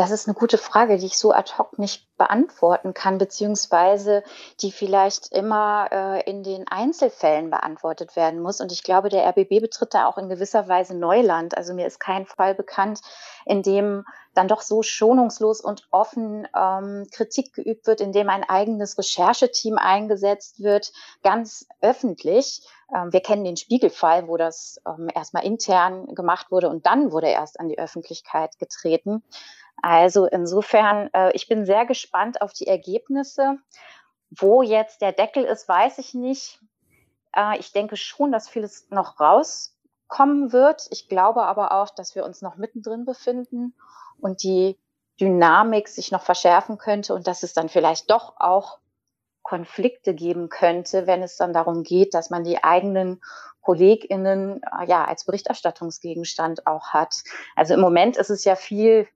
Das 0.00 0.12
ist 0.12 0.26
eine 0.26 0.34
gute 0.34 0.56
Frage, 0.56 0.96
die 0.96 1.04
ich 1.04 1.18
so 1.18 1.30
ad 1.30 1.52
hoc 1.58 1.78
nicht 1.78 2.16
beantworten 2.16 2.94
kann, 2.94 3.18
beziehungsweise 3.18 4.22
die 4.62 4.72
vielleicht 4.72 5.30
immer 5.30 5.88
äh, 5.92 6.22
in 6.22 6.42
den 6.42 6.66
Einzelfällen 6.66 7.50
beantwortet 7.50 8.16
werden 8.16 8.40
muss. 8.40 8.62
Und 8.62 8.72
ich 8.72 8.82
glaube, 8.82 9.10
der 9.10 9.26
RBB 9.28 9.60
betritt 9.60 9.92
da 9.92 10.06
auch 10.06 10.16
in 10.16 10.30
gewisser 10.30 10.68
Weise 10.68 10.96
Neuland. 10.96 11.54
Also 11.54 11.74
mir 11.74 11.86
ist 11.86 12.00
kein 12.00 12.24
Fall 12.24 12.54
bekannt, 12.54 13.02
in 13.44 13.62
dem 13.62 14.06
dann 14.32 14.48
doch 14.48 14.62
so 14.62 14.82
schonungslos 14.82 15.60
und 15.60 15.86
offen 15.90 16.48
ähm, 16.56 17.06
Kritik 17.12 17.52
geübt 17.52 17.86
wird, 17.86 18.00
in 18.00 18.12
dem 18.12 18.30
ein 18.30 18.48
eigenes 18.48 18.96
Rechercheteam 18.96 19.76
eingesetzt 19.76 20.62
wird, 20.62 20.92
ganz 21.22 21.66
öffentlich. 21.82 22.66
Ähm, 22.94 23.12
wir 23.12 23.20
kennen 23.20 23.44
den 23.44 23.58
Spiegelfall, 23.58 24.28
wo 24.28 24.38
das 24.38 24.80
ähm, 24.86 25.08
erstmal 25.14 25.44
intern 25.44 26.14
gemacht 26.14 26.50
wurde 26.50 26.70
und 26.70 26.86
dann 26.86 27.12
wurde 27.12 27.28
erst 27.28 27.60
an 27.60 27.68
die 27.68 27.78
Öffentlichkeit 27.78 28.58
getreten. 28.58 29.22
Also 29.82 30.26
insofern, 30.26 31.10
äh, 31.12 31.32
ich 31.32 31.48
bin 31.48 31.64
sehr 31.64 31.86
gespannt 31.86 32.42
auf 32.42 32.52
die 32.52 32.66
Ergebnisse. 32.66 33.58
Wo 34.30 34.62
jetzt 34.62 35.00
der 35.00 35.12
Deckel 35.12 35.44
ist, 35.44 35.68
weiß 35.68 35.98
ich 35.98 36.14
nicht. 36.14 36.60
Äh, 37.34 37.58
ich 37.58 37.72
denke 37.72 37.96
schon, 37.96 38.32
dass 38.32 38.48
vieles 38.48 38.88
noch 38.90 39.18
rauskommen 39.18 40.52
wird. 40.52 40.86
Ich 40.90 41.08
glaube 41.08 41.42
aber 41.42 41.72
auch, 41.72 41.90
dass 41.90 42.14
wir 42.14 42.24
uns 42.24 42.42
noch 42.42 42.56
mittendrin 42.56 43.04
befinden 43.04 43.74
und 44.20 44.42
die 44.42 44.78
Dynamik 45.20 45.88
sich 45.88 46.12
noch 46.12 46.22
verschärfen 46.22 46.78
könnte 46.78 47.14
und 47.14 47.26
dass 47.26 47.42
es 47.42 47.52
dann 47.52 47.68
vielleicht 47.68 48.10
doch 48.10 48.34
auch 48.38 48.78
Konflikte 49.42 50.14
geben 50.14 50.48
könnte, 50.48 51.06
wenn 51.06 51.22
es 51.22 51.36
dann 51.36 51.52
darum 51.52 51.82
geht, 51.82 52.14
dass 52.14 52.30
man 52.30 52.44
die 52.44 52.62
eigenen 52.62 53.20
KollegInnen 53.62 54.62
äh, 54.62 54.86
ja 54.86 55.04
als 55.04 55.24
Berichterstattungsgegenstand 55.24 56.66
auch 56.66 56.88
hat. 56.88 57.22
Also 57.56 57.74
im 57.74 57.80
Moment 57.80 58.16
ist 58.16 58.30
es 58.30 58.44
ja 58.44 58.56
viel 58.56 59.08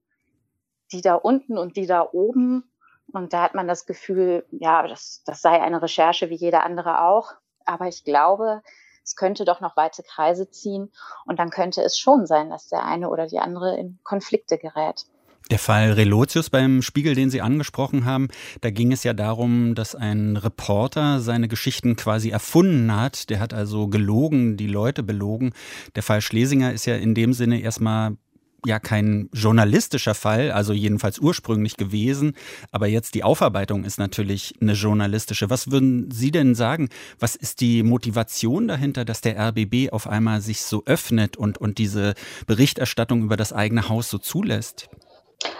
die 0.94 1.02
da 1.02 1.14
unten 1.14 1.58
und 1.58 1.76
die 1.76 1.86
da 1.86 2.08
oben. 2.12 2.64
Und 3.12 3.32
da 3.32 3.42
hat 3.42 3.54
man 3.54 3.68
das 3.68 3.84
Gefühl, 3.84 4.46
ja, 4.50 4.86
das, 4.86 5.22
das 5.26 5.42
sei 5.42 5.60
eine 5.60 5.82
Recherche 5.82 6.30
wie 6.30 6.36
jeder 6.36 6.64
andere 6.64 7.02
auch. 7.02 7.32
Aber 7.66 7.86
ich 7.88 8.04
glaube, 8.04 8.62
es 9.04 9.16
könnte 9.16 9.44
doch 9.44 9.60
noch 9.60 9.76
weite 9.76 10.02
Kreise 10.02 10.50
ziehen. 10.50 10.90
Und 11.26 11.38
dann 11.38 11.50
könnte 11.50 11.82
es 11.82 11.98
schon 11.98 12.26
sein, 12.26 12.48
dass 12.48 12.68
der 12.68 12.84
eine 12.84 13.10
oder 13.10 13.26
die 13.26 13.38
andere 13.38 13.76
in 13.76 13.98
Konflikte 14.02 14.56
gerät. 14.56 15.04
Der 15.50 15.58
Fall 15.58 15.92
Relotius 15.92 16.48
beim 16.48 16.80
Spiegel, 16.80 17.14
den 17.14 17.28
Sie 17.28 17.42
angesprochen 17.42 18.06
haben, 18.06 18.28
da 18.62 18.70
ging 18.70 18.92
es 18.92 19.04
ja 19.04 19.12
darum, 19.12 19.74
dass 19.74 19.94
ein 19.94 20.38
Reporter 20.38 21.20
seine 21.20 21.48
Geschichten 21.48 21.96
quasi 21.96 22.30
erfunden 22.30 22.96
hat. 22.96 23.28
Der 23.28 23.40
hat 23.40 23.52
also 23.52 23.88
gelogen, 23.88 24.56
die 24.56 24.66
Leute 24.66 25.02
belogen. 25.02 25.52
Der 25.96 26.02
Fall 26.02 26.22
Schlesinger 26.22 26.72
ist 26.72 26.86
ja 26.86 26.96
in 26.96 27.14
dem 27.14 27.34
Sinne 27.34 27.60
erstmal 27.60 28.16
ja 28.66 28.78
kein 28.78 29.28
journalistischer 29.32 30.14
Fall, 30.14 30.50
also 30.50 30.72
jedenfalls 30.72 31.18
ursprünglich 31.18 31.76
gewesen, 31.76 32.34
aber 32.72 32.86
jetzt 32.86 33.14
die 33.14 33.24
Aufarbeitung 33.24 33.84
ist 33.84 33.98
natürlich 33.98 34.54
eine 34.60 34.72
journalistische. 34.72 35.50
Was 35.50 35.70
würden 35.70 36.10
Sie 36.10 36.30
denn 36.30 36.54
sagen? 36.54 36.88
Was 37.18 37.36
ist 37.36 37.60
die 37.60 37.82
Motivation 37.82 38.68
dahinter, 38.68 39.04
dass 39.04 39.20
der 39.20 39.38
RBB 39.38 39.92
auf 39.92 40.06
einmal 40.06 40.40
sich 40.40 40.62
so 40.62 40.82
öffnet 40.86 41.36
und, 41.36 41.58
und 41.58 41.78
diese 41.78 42.14
Berichterstattung 42.46 43.22
über 43.22 43.36
das 43.36 43.52
eigene 43.52 43.88
Haus 43.88 44.08
so 44.08 44.18
zulässt? 44.18 44.88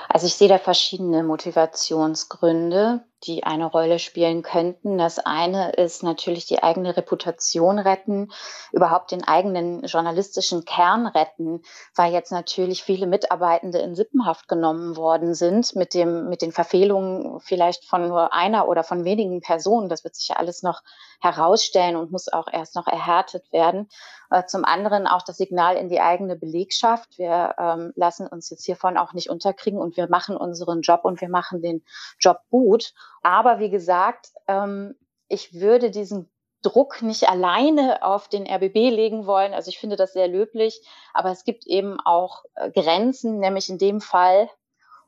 Also 0.08 0.26
ich 0.26 0.34
sehe 0.34 0.48
da 0.48 0.58
verschiedene 0.58 1.22
Motivationsgründe, 1.24 3.04
die 3.26 3.44
eine 3.44 3.66
Rolle 3.66 3.98
spielen 3.98 4.42
könnten. 4.42 4.98
Das 4.98 5.18
eine 5.18 5.72
ist 5.72 6.02
natürlich 6.02 6.46
die 6.46 6.62
eigene 6.62 6.96
Reputation 6.96 7.78
retten, 7.78 8.30
überhaupt 8.72 9.10
den 9.10 9.24
eigenen 9.24 9.82
journalistischen 9.84 10.64
Kern 10.64 11.06
retten, 11.06 11.62
weil 11.94 12.12
jetzt 12.12 12.32
natürlich 12.32 12.82
viele 12.82 13.06
Mitarbeitende 13.06 13.78
in 13.78 13.94
Sippenhaft 13.94 14.48
genommen 14.48 14.96
worden 14.96 15.34
sind 15.34 15.74
mit 15.74 15.94
dem, 15.94 16.28
mit 16.28 16.42
den 16.42 16.52
Verfehlungen 16.52 17.40
vielleicht 17.40 17.84
von 17.84 18.08
nur 18.08 18.32
einer 18.32 18.68
oder 18.68 18.84
von 18.84 19.04
wenigen 19.04 19.40
Personen. 19.40 19.88
Das 19.88 20.04
wird 20.04 20.14
sich 20.14 20.28
ja 20.28 20.36
alles 20.36 20.62
noch 20.62 20.82
herausstellen 21.20 21.96
und 21.96 22.12
muss 22.12 22.32
auch 22.32 22.48
erst 22.52 22.76
noch 22.76 22.86
erhärtet 22.86 23.50
werden. 23.52 23.88
Äh, 24.30 24.46
zum 24.46 24.64
anderen 24.64 25.06
auch 25.06 25.22
das 25.22 25.36
Signal 25.36 25.76
in 25.76 25.88
die 25.88 26.00
eigene 26.00 26.36
Belegschaft. 26.36 27.18
Wir 27.18 27.54
ähm, 27.58 27.92
lassen 27.94 28.26
uns 28.26 28.50
jetzt 28.50 28.64
hiervon 28.64 28.96
auch 28.96 29.12
nicht 29.12 29.30
unterkriegen 29.30 29.80
und 29.80 29.96
wir 29.96 30.08
machen 30.08 30.36
unseren 30.36 30.80
Job 30.80 31.00
und 31.04 31.20
wir 31.20 31.28
machen 31.28 31.62
den 31.62 31.84
Job 32.18 32.38
gut. 32.50 32.94
Aber 33.24 33.58
wie 33.58 33.70
gesagt, 33.70 34.32
ähm, 34.48 34.94
ich 35.28 35.54
würde 35.54 35.90
diesen 35.90 36.30
Druck 36.60 37.00
nicht 37.00 37.28
alleine 37.28 38.02
auf 38.02 38.28
den 38.28 38.46
RBB 38.46 38.74
legen 38.90 39.26
wollen. 39.26 39.54
Also 39.54 39.70
ich 39.70 39.78
finde 39.78 39.96
das 39.96 40.12
sehr 40.12 40.28
löblich, 40.28 40.86
aber 41.14 41.30
es 41.30 41.44
gibt 41.44 41.66
eben 41.66 41.98
auch 42.00 42.44
äh, 42.54 42.70
Grenzen, 42.70 43.38
nämlich 43.38 43.70
in 43.70 43.78
dem 43.78 44.02
Fall, 44.02 44.50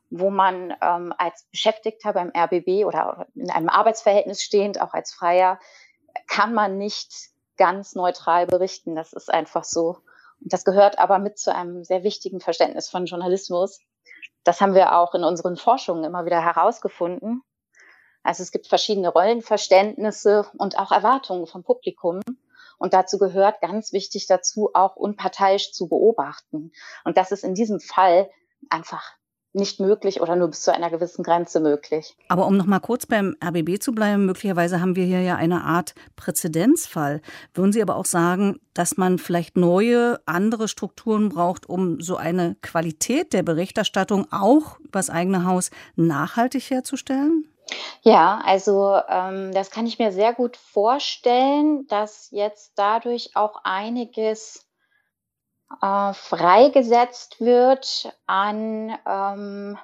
wo 0.08 0.30
man 0.30 0.74
ähm, 0.80 1.12
als 1.18 1.46
Beschäftigter 1.50 2.14
beim 2.14 2.32
RBB 2.34 2.86
oder 2.86 3.26
in 3.34 3.50
einem 3.50 3.68
Arbeitsverhältnis 3.68 4.42
stehend, 4.42 4.80
auch 4.80 4.94
als 4.94 5.12
Freier, 5.12 5.60
kann 6.26 6.54
man 6.54 6.78
nicht 6.78 7.12
ganz 7.58 7.94
neutral 7.94 8.46
berichten. 8.46 8.94
Das 8.94 9.12
ist 9.12 9.32
einfach 9.32 9.64
so. 9.64 9.98
Und 10.40 10.52
das 10.54 10.64
gehört 10.64 10.98
aber 10.98 11.18
mit 11.18 11.38
zu 11.38 11.54
einem 11.54 11.84
sehr 11.84 12.02
wichtigen 12.02 12.40
Verständnis 12.40 12.88
von 12.88 13.04
Journalismus. 13.04 13.80
Das 14.42 14.62
haben 14.62 14.74
wir 14.74 14.96
auch 14.96 15.14
in 15.14 15.24
unseren 15.24 15.58
Forschungen 15.58 16.04
immer 16.04 16.24
wieder 16.24 16.42
herausgefunden. 16.42 17.42
Also 18.26 18.42
es 18.42 18.50
gibt 18.50 18.66
verschiedene 18.66 19.08
Rollenverständnisse 19.08 20.46
und 20.58 20.78
auch 20.78 20.90
Erwartungen 20.90 21.46
vom 21.46 21.62
Publikum. 21.62 22.20
Und 22.76 22.92
dazu 22.92 23.18
gehört 23.18 23.60
ganz 23.60 23.92
wichtig 23.92 24.26
dazu, 24.26 24.70
auch 24.74 24.96
unparteiisch 24.96 25.72
zu 25.72 25.88
beobachten. 25.88 26.72
Und 27.04 27.16
das 27.16 27.30
ist 27.30 27.44
in 27.44 27.54
diesem 27.54 27.80
Fall 27.80 28.28
einfach 28.68 29.02
nicht 29.52 29.80
möglich 29.80 30.20
oder 30.20 30.36
nur 30.36 30.48
bis 30.48 30.62
zu 30.62 30.74
einer 30.74 30.90
gewissen 30.90 31.22
Grenze 31.22 31.60
möglich. 31.60 32.14
Aber 32.28 32.46
um 32.46 32.56
noch 32.56 32.66
mal 32.66 32.80
kurz 32.80 33.06
beim 33.06 33.36
RBB 33.42 33.80
zu 33.80 33.92
bleiben, 33.92 34.26
möglicherweise 34.26 34.80
haben 34.80 34.96
wir 34.96 35.04
hier 35.04 35.22
ja 35.22 35.36
eine 35.36 35.62
Art 35.62 35.94
Präzedenzfall. 36.16 37.22
Würden 37.54 37.72
Sie 37.72 37.80
aber 37.80 37.96
auch 37.96 38.04
sagen, 38.04 38.58
dass 38.74 38.98
man 38.98 39.18
vielleicht 39.18 39.56
neue, 39.56 40.20
andere 40.26 40.68
Strukturen 40.68 41.30
braucht, 41.30 41.68
um 41.68 42.00
so 42.00 42.16
eine 42.16 42.56
Qualität 42.60 43.32
der 43.32 43.44
Berichterstattung 43.44 44.26
auch 44.30 44.78
über 44.80 44.98
das 44.98 45.10
eigene 45.10 45.46
Haus 45.46 45.70
nachhaltig 45.94 46.70
herzustellen? 46.70 47.48
Ja, 48.02 48.40
also 48.44 49.00
ähm, 49.08 49.52
das 49.52 49.70
kann 49.70 49.86
ich 49.86 49.98
mir 49.98 50.12
sehr 50.12 50.32
gut 50.32 50.56
vorstellen, 50.56 51.86
dass 51.88 52.30
jetzt 52.30 52.72
dadurch 52.76 53.30
auch 53.34 53.60
einiges 53.64 54.64
äh, 55.82 56.12
freigesetzt 56.12 57.40
wird 57.40 58.16
an 58.26 58.96
ähm, 59.06 59.78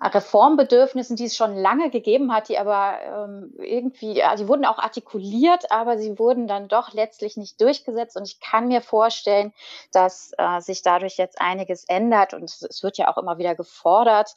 Reformbedürfnissen, 0.00 1.16
die 1.16 1.24
es 1.24 1.36
schon 1.36 1.56
lange 1.56 1.90
gegeben 1.90 2.32
hat, 2.32 2.50
die 2.50 2.58
aber 2.58 2.98
ähm, 3.02 3.54
irgendwie, 3.58 4.12
ja, 4.18 4.36
die 4.36 4.46
wurden 4.46 4.66
auch 4.66 4.78
artikuliert, 4.78 5.70
aber 5.70 5.96
sie 5.96 6.18
wurden 6.18 6.46
dann 6.46 6.68
doch 6.68 6.92
letztlich 6.92 7.38
nicht 7.38 7.60
durchgesetzt. 7.62 8.16
Und 8.16 8.24
ich 8.28 8.38
kann 8.38 8.68
mir 8.68 8.82
vorstellen, 8.82 9.54
dass 9.92 10.32
äh, 10.36 10.60
sich 10.60 10.82
dadurch 10.82 11.16
jetzt 11.16 11.40
einiges 11.40 11.84
ändert 11.84 12.34
und 12.34 12.44
es 12.44 12.82
wird 12.82 12.98
ja 12.98 13.08
auch 13.08 13.16
immer 13.16 13.38
wieder 13.38 13.54
gefordert, 13.54 14.34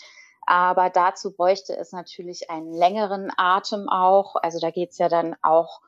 aber 0.50 0.89
dazu 0.89 1.32
bräuchte 1.32 1.77
es 1.77 1.91
natürlich 1.91 2.50
einen 2.50 2.74
längeren 2.74 3.32
Atem 3.38 3.88
auch. 3.88 4.36
Also 4.36 4.60
da 4.60 4.72
geht 4.72 4.89
es 4.89 4.98
ja 4.98 5.08
dann 5.08 5.36
auch 5.44 5.79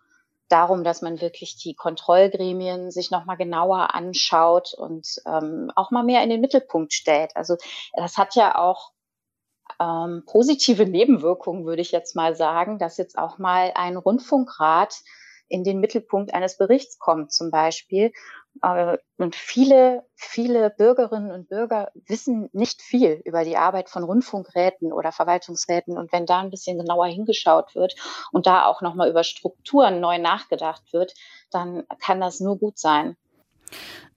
darum, 0.50 0.84
dass 0.84 1.02
man 1.02 1.20
wirklich 1.20 1.58
die 1.58 1.74
Kontrollgremien 1.74 2.92
sich 2.92 3.10
nochmal 3.10 3.38
genauer 3.38 3.96
anschaut 3.96 4.76
und 4.76 5.20
ähm, 5.26 5.72
auch 5.76 5.90
mal 5.90 6.04
mehr 6.04 6.22
in 6.22 6.30
den 6.30 6.42
Mittelpunkt 6.42 6.94
stellt. 6.94 7.36
Also 7.36 7.58
das 7.96 8.20
hat 8.20 8.36
ja 8.36 8.56
auch 8.56 8.92
ähm, 9.80 10.26
positive 10.28 10.86
Nebenwirkungen, 10.86 11.66
würde 11.66 11.82
ich 11.82 11.92
jetzt 11.92 12.16
mal 12.16 12.36
sagen, 12.36 12.78
dass 12.78 12.98
jetzt 12.98 13.18
auch 13.18 13.40
mal 13.40 13.72
ein 13.74 13.98
Rundfunkrat 13.98 15.02
in 15.48 15.64
den 15.64 15.80
Mittelpunkt 15.80 16.36
eines 16.36 16.58
Berichts 16.58 17.00
kommt 17.00 17.32
zum 17.32 17.50
Beispiel, 17.50 18.14
Und 19.18 19.36
viele, 19.36 20.06
viele 20.16 20.70
Bürgerinnen 20.70 21.32
und 21.32 21.50
Bürger 21.50 21.92
wissen 21.94 22.50
nicht 22.54 22.82
viel 22.82 23.22
über 23.26 23.44
die 23.44 23.58
Arbeit 23.58 23.90
von 23.90 24.04
Rundfunkräten 24.04 24.94
oder 24.94 25.12
Verwaltungsräten. 25.12 25.98
Und 25.98 26.12
wenn 26.12 26.26
da 26.26 26.40
ein 26.40 26.52
bisschen 26.52 26.78
genauer 26.78 27.08
hingeschaut 27.08 27.74
wird 27.76 27.96
und 28.32 28.46
da 28.46 28.66
auch 28.66 28.82
nochmal 28.82 29.10
über 29.10 29.24
Strukturen 29.24 30.00
neu 30.00 30.18
nachgedacht 30.20 30.94
wird, 30.94 31.14
dann 31.50 31.84
kann 32.00 32.20
das 32.20 32.40
nur 32.40 32.58
gut 32.60 32.78
sein. 32.78 33.18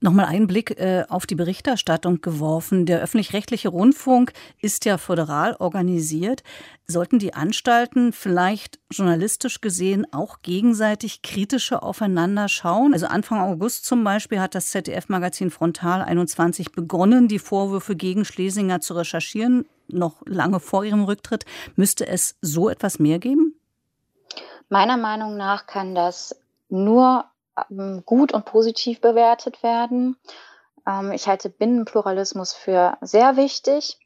Nochmal 0.01 0.25
einen 0.25 0.47
Blick 0.47 0.79
äh, 0.79 1.05
auf 1.09 1.25
die 1.25 1.35
Berichterstattung 1.35 2.21
geworfen. 2.21 2.85
Der 2.85 3.01
öffentlich-rechtliche 3.01 3.69
Rundfunk 3.69 4.33
ist 4.61 4.85
ja 4.85 4.97
föderal 4.97 5.55
organisiert. 5.57 6.43
Sollten 6.85 7.17
die 7.17 7.33
Anstalten 7.33 8.13
vielleicht 8.13 8.79
journalistisch 8.91 9.61
gesehen 9.61 10.05
auch 10.11 10.41
gegenseitig 10.43 11.21
kritischer 11.23 11.81
aufeinander 11.81 12.49
schauen? 12.49 12.93
Also 12.93 13.07
Anfang 13.07 13.39
August 13.39 13.85
zum 13.85 14.03
Beispiel 14.03 14.39
hat 14.39 14.53
das 14.53 14.67
ZDF-Magazin 14.67 15.49
Frontal 15.49 16.03
21 16.03 16.71
begonnen, 16.71 17.27
die 17.27 17.39
Vorwürfe 17.39 17.95
gegen 17.95 18.25
Schlesinger 18.25 18.81
zu 18.81 18.93
recherchieren. 18.93 19.65
Noch 19.87 20.21
lange 20.25 20.59
vor 20.59 20.83
ihrem 20.83 21.05
Rücktritt. 21.05 21.45
Müsste 21.75 22.07
es 22.07 22.37
so 22.41 22.69
etwas 22.69 22.99
mehr 22.99 23.19
geben? 23.19 23.55
Meiner 24.69 24.97
Meinung 24.97 25.37
nach 25.37 25.67
kann 25.67 25.95
das 25.95 26.35
nur 26.69 27.25
gut 28.05 28.33
und 28.33 28.45
positiv 28.45 29.01
bewertet 29.01 29.63
werden. 29.63 30.17
Ähm, 30.87 31.11
ich 31.11 31.27
halte 31.27 31.49
Binnenpluralismus 31.49 32.53
für 32.53 32.97
sehr 33.01 33.37
wichtig. 33.37 33.99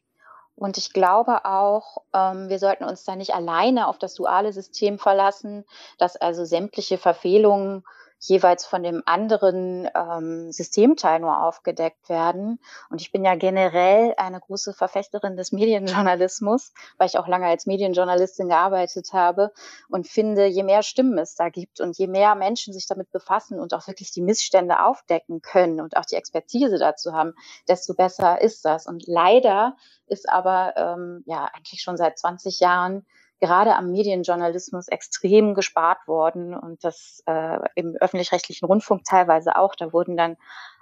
Und 0.56 0.78
ich 0.78 0.92
glaube 0.92 1.46
auch, 1.46 2.04
ähm, 2.14 2.50
wir 2.50 2.60
sollten 2.60 2.84
uns 2.84 3.06
da 3.06 3.16
nicht 3.16 3.34
alleine 3.34 3.88
auf 3.88 3.98
das 3.98 4.14
duale 4.14 4.52
System 4.52 5.00
verlassen, 5.00 5.66
dass 5.98 6.18
also 6.18 6.44
sämtliche 6.44 6.98
Verfehlungen 6.98 7.86
jeweils 8.20 8.66
von 8.66 8.84
dem 8.84 9.02
anderen 9.06 9.90
ähm, 9.96 10.52
Systemteil 10.52 11.20
nur 11.20 11.42
aufgedeckt 11.42 12.10
werden. 12.10 12.60
Und 12.90 13.02
ich 13.02 13.12
bin 13.12 13.24
ja 13.24 13.36
generell 13.36 14.14
eine 14.18 14.40
große 14.40 14.74
Verfechterin 14.74 15.38
des 15.38 15.52
Medienjournalismus, 15.52 16.74
weil 16.98 17.08
ich 17.08 17.18
auch 17.18 17.28
lange 17.28 17.48
als 17.48 17.66
Medienjournalistin 17.66 18.50
gearbeitet 18.50 19.14
habe 19.14 19.52
und 19.88 20.08
finde, 20.08 20.46
je 20.46 20.64
mehr 20.64 20.84
Stimmen 20.84 21.18
es 21.18 21.36
da 21.36 21.50
gibt 21.50 21.80
und 21.80 21.98
je 21.98 22.08
mehr 22.08 22.36
Menschen 22.36 22.74
sich 22.74 22.88
damit 22.88 23.12
befassen 23.12 23.60
und 23.60 23.74
auch 23.74 23.88
wirklich 23.88 24.12
die 24.12 24.22
Missstände 24.22 24.84
aufdecken 24.84 25.42
können 25.42 25.80
und 25.80 25.96
auch 25.96 26.06
die 26.06 26.16
Expertise 26.16 26.78
dazu 26.78 27.14
haben, 27.14 27.34
desto 27.68 27.94
besser 27.94 28.42
ist 28.42 28.66
das. 28.66 28.86
Und 28.86 29.08
leider 29.08 29.78
ist 30.08 30.30
aber 30.30 30.74
ähm, 30.76 31.24
ja 31.26 31.46
eigentlich 31.54 31.82
schon 31.82 31.98
seit 31.98 32.20
20 32.20 32.60
Jahren 32.60 33.06
gerade 33.40 33.76
am 33.76 33.92
Medienjournalismus 33.92 34.88
extrem 34.88 35.54
gespart 35.54 36.08
worden 36.08 36.54
und 36.54 36.84
das 36.84 37.24
äh, 37.26 37.60
im 37.76 37.96
öffentlich-rechtlichen 37.96 38.66
Rundfunk 38.66 39.04
teilweise 39.06 39.56
auch. 39.56 39.76
Da 39.76 39.94
wurden 39.94 40.18
dann 40.18 40.38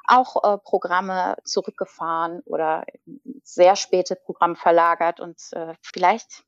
auch 0.07 0.43
äh, 0.43 0.57
Programme 0.57 1.35
zurückgefahren 1.43 2.41
oder 2.45 2.85
sehr 3.43 3.75
späte 3.75 4.15
Programme 4.15 4.55
verlagert 4.55 5.19
und 5.19 5.37
äh, 5.51 5.73
vielleicht 5.81 6.43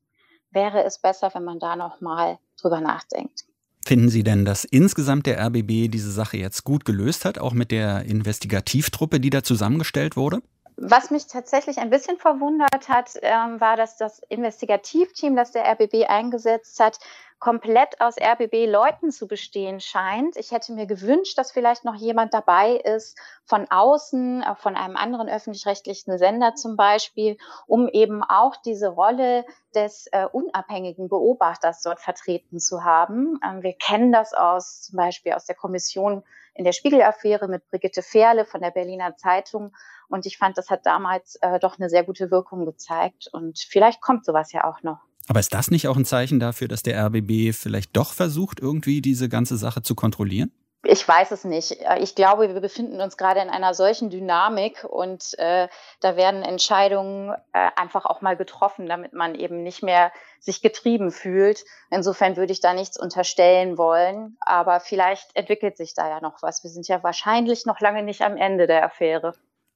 wäre 0.52 0.84
es 0.84 1.00
besser, 1.00 1.32
wenn 1.34 1.44
man 1.44 1.60
da 1.60 1.76
noch 1.76 2.02
mal 2.02 2.40
drüber 2.60 2.82
nachdenkt. 2.82 3.46
Finden 3.86 4.10
Sie 4.10 4.24
denn, 4.24 4.46
dass 4.46 4.66
insgesamt 4.66 5.26
der 5.26 5.40
RBB 5.40 5.90
diese 5.90 6.12
Sache 6.12 6.38
jetzt 6.38 6.64
gut 6.64 6.86
gelöst 6.86 7.26
hat, 7.26 7.40
auch 7.40 7.54
mit 7.54 7.72
der 7.72 8.04
Investigativtruppe, 8.06 9.20
die 9.20 9.30
da 9.30 9.42
zusammengestellt 9.42 10.16
wurde? 10.18 10.42
Was 10.82 11.12
mich 11.12 11.28
tatsächlich 11.28 11.78
ein 11.80 11.90
bisschen 11.90 12.18
verwundert 12.18 12.88
hat, 12.88 13.12
ähm, 13.22 13.60
war, 13.60 13.76
dass 13.76 13.98
das 13.98 14.20
Investigativteam, 14.30 15.36
das 15.36 15.52
der 15.52 15.66
RBB 15.66 16.06
eingesetzt 16.08 16.80
hat, 16.80 17.00
komplett 17.40 18.00
aus 18.00 18.16
RBB-Leuten 18.18 19.12
zu 19.12 19.28
bestehen 19.28 19.82
scheint. 19.82 20.38
Ich 20.38 20.52
hätte 20.52 20.72
mir 20.72 20.86
gewünscht, 20.86 21.38
dass 21.38 21.52
vielleicht 21.52 21.84
noch 21.84 21.96
jemand 21.96 22.34
dabei 22.34 22.76
ist 22.76 23.18
von 23.44 23.70
außen, 23.70 24.42
äh, 24.42 24.56
von 24.56 24.78
einem 24.78 24.96
anderen 24.96 25.28
öffentlich-rechtlichen 25.28 26.18
Sender 26.18 26.56
zum 26.56 26.78
Beispiel, 26.78 27.38
um 27.68 27.90
eben 27.90 28.24
auch 28.24 28.56
diese 28.56 28.88
Rolle 28.88 29.46
des 29.76 30.08
äh, 30.14 30.28
unabhängigen 30.32 31.10
Beobachters 31.10 31.82
dort 31.82 32.00
vertreten 32.00 32.60
zu 32.60 32.86
haben. 32.86 33.38
Ähm, 33.46 33.64
wir 33.64 33.74
kennen 33.74 34.14
das 34.14 34.34
aus 34.34 34.84
zum 34.84 34.96
Beispiel 34.96 35.34
aus 35.34 35.46
der 35.46 35.56
Kommission 35.56 36.24
in 36.60 36.66
der 36.66 36.74
Spiegel-Affäre 36.74 37.48
mit 37.48 37.66
Brigitte 37.70 38.02
Fehrle 38.02 38.44
von 38.44 38.60
der 38.60 38.72
Berliner 38.72 39.16
Zeitung 39.16 39.72
und 40.10 40.26
ich 40.26 40.38
fand, 40.38 40.58
das 40.58 40.70
hat 40.70 40.86
damals 40.86 41.38
äh, 41.42 41.58
doch 41.58 41.80
eine 41.80 41.90
sehr 41.90 42.04
gute 42.04 42.32
Wirkung 42.32 42.66
gezeigt. 42.66 43.30
Und 43.32 43.60
vielleicht 43.60 44.02
kommt 44.02 44.26
sowas 44.26 44.52
ja 44.52 44.66
auch 44.66 44.84
noch. 44.84 44.98
Aber 45.30 45.40
ist 45.40 45.54
das 45.54 45.72
nicht 45.72 45.88
auch 45.88 45.96
ein 45.96 46.04
Zeichen 46.04 46.40
dafür, 46.40 46.68
dass 46.68 46.84
der 46.84 47.02
RBB 47.06 47.54
vielleicht 47.54 47.96
doch 47.96 48.12
versucht, 48.12 48.60
irgendwie 48.60 49.00
diese 49.00 49.30
ganze 49.30 49.56
Sache 49.56 49.84
zu 49.84 49.96
kontrollieren? 49.96 50.52
Ich 50.84 51.06
weiß 51.06 51.32
es 51.32 51.44
nicht. 51.44 51.78
Ich 52.00 52.16
glaube, 52.16 52.54
wir 52.54 52.62
befinden 52.62 53.02
uns 53.02 53.18
gerade 53.18 53.42
in 53.42 53.50
einer 53.50 53.74
solchen 53.74 54.10
Dynamik 54.10 54.86
und 54.86 55.38
äh, 55.38 55.68
da 56.00 56.16
werden 56.16 56.42
Entscheidungen 56.42 57.32
äh, 57.52 57.70
einfach 57.76 58.06
auch 58.06 58.22
mal 58.22 58.38
getroffen, 58.38 58.88
damit 58.88 59.12
man 59.12 59.36
eben 59.36 59.62
nicht 59.62 59.84
mehr 59.84 60.14
sich 60.40 60.62
getrieben 60.62 61.12
fühlt. 61.12 61.66
Insofern 61.92 62.38
würde 62.38 62.54
ich 62.54 62.62
da 62.62 62.74
nichts 62.74 62.98
unterstellen 62.98 63.78
wollen, 63.78 64.38
aber 64.40 64.80
vielleicht 64.80 65.36
entwickelt 65.36 65.76
sich 65.76 65.94
da 65.94 66.08
ja 66.08 66.22
noch 66.22 66.42
was. 66.42 66.64
Wir 66.64 66.70
sind 66.70 66.88
ja 66.88 67.04
wahrscheinlich 67.04 67.66
noch 67.66 67.82
lange 67.82 68.02
nicht 68.02 68.22
am 68.22 68.38
Ende 68.38 68.66
der 68.66 68.86
Affäre. 68.86 69.34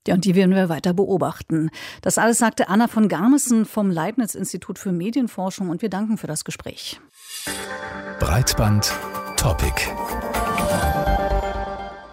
Ja, 0.08 0.14
und 0.16 0.24
die 0.26 0.36
werden 0.36 0.56
wir 0.56 0.70
weiter 0.70 0.94
beobachten. 0.94 1.70
Das 2.02 2.18
alles 2.18 2.38
sagte 2.38 2.70
Anna 2.70 2.88
von 2.88 3.10
Garmissen 3.10 3.66
vom 3.66 3.90
Leibniz-Institut 3.90 4.80
für 4.80 4.92
Medienforschung 4.92 5.70
und 5.70 5.82
wir 5.82 5.90
danken 5.90 6.18
für 6.18 6.28
das 6.28 6.46
Gespräch. 6.46 7.00
Breitband 8.20 8.94
Topic. 9.38 9.74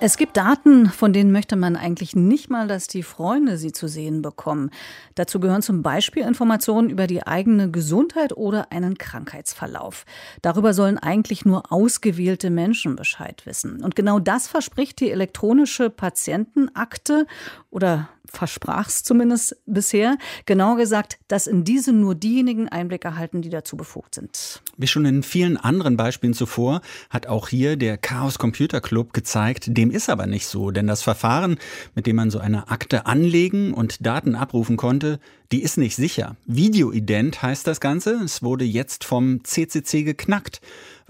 Es 0.02 0.16
gibt 0.16 0.38
Daten, 0.38 0.88
von 0.88 1.12
denen 1.12 1.30
möchte 1.30 1.56
man 1.56 1.76
eigentlich 1.76 2.16
nicht 2.16 2.48
mal, 2.48 2.66
dass 2.66 2.86
die 2.86 3.02
Freunde 3.02 3.58
sie 3.58 3.70
zu 3.70 3.86
sehen 3.86 4.22
bekommen. 4.22 4.70
Dazu 5.14 5.40
gehören 5.40 5.60
zum 5.60 5.82
Beispiel 5.82 6.22
Informationen 6.22 6.88
über 6.88 7.06
die 7.06 7.26
eigene 7.26 7.70
Gesundheit 7.70 8.34
oder 8.34 8.72
einen 8.72 8.96
Krankheitsverlauf. 8.96 10.06
Darüber 10.40 10.72
sollen 10.72 10.96
eigentlich 10.96 11.44
nur 11.44 11.70
ausgewählte 11.70 12.48
Menschen 12.48 12.96
Bescheid 12.96 13.44
wissen. 13.44 13.84
Und 13.84 13.94
genau 13.94 14.18
das 14.20 14.48
verspricht 14.48 15.00
die 15.00 15.10
elektronische 15.10 15.90
Patientenakte 15.90 17.26
oder 17.68 18.08
versprach 18.30 18.88
es 18.88 19.02
zumindest 19.02 19.56
bisher. 19.66 20.16
Genauer 20.46 20.76
gesagt, 20.76 21.18
dass 21.28 21.46
in 21.46 21.64
diese 21.64 21.92
nur 21.92 22.14
diejenigen 22.14 22.68
Einblick 22.68 23.04
erhalten, 23.04 23.42
die 23.42 23.50
dazu 23.50 23.76
befugt 23.76 24.14
sind. 24.14 24.62
Wie 24.76 24.86
schon 24.86 25.04
in 25.04 25.22
vielen 25.22 25.56
anderen 25.56 25.96
Beispielen 25.96 26.34
zuvor 26.34 26.80
hat 27.10 27.26
auch 27.26 27.48
hier 27.48 27.76
der 27.76 27.98
Chaos 27.98 28.38
Computer 28.38 28.80
Club 28.80 29.12
gezeigt, 29.12 29.76
dem 29.76 29.90
ist 29.90 30.08
aber 30.08 30.26
nicht 30.26 30.46
so, 30.46 30.70
denn 30.70 30.86
das 30.86 31.02
Verfahren, 31.02 31.58
mit 31.94 32.06
dem 32.06 32.16
man 32.16 32.30
so 32.30 32.38
eine 32.38 32.68
Akte 32.68 33.06
anlegen 33.06 33.74
und 33.74 34.06
Daten 34.06 34.34
abrufen 34.34 34.76
konnte, 34.76 35.20
die 35.52 35.62
ist 35.62 35.78
nicht 35.78 35.96
sicher. 35.96 36.36
Videoident 36.46 37.42
heißt 37.42 37.66
das 37.66 37.80
Ganze. 37.80 38.14
Es 38.24 38.42
wurde 38.42 38.64
jetzt 38.64 39.02
vom 39.04 39.42
CCC 39.42 40.04
geknackt. 40.04 40.60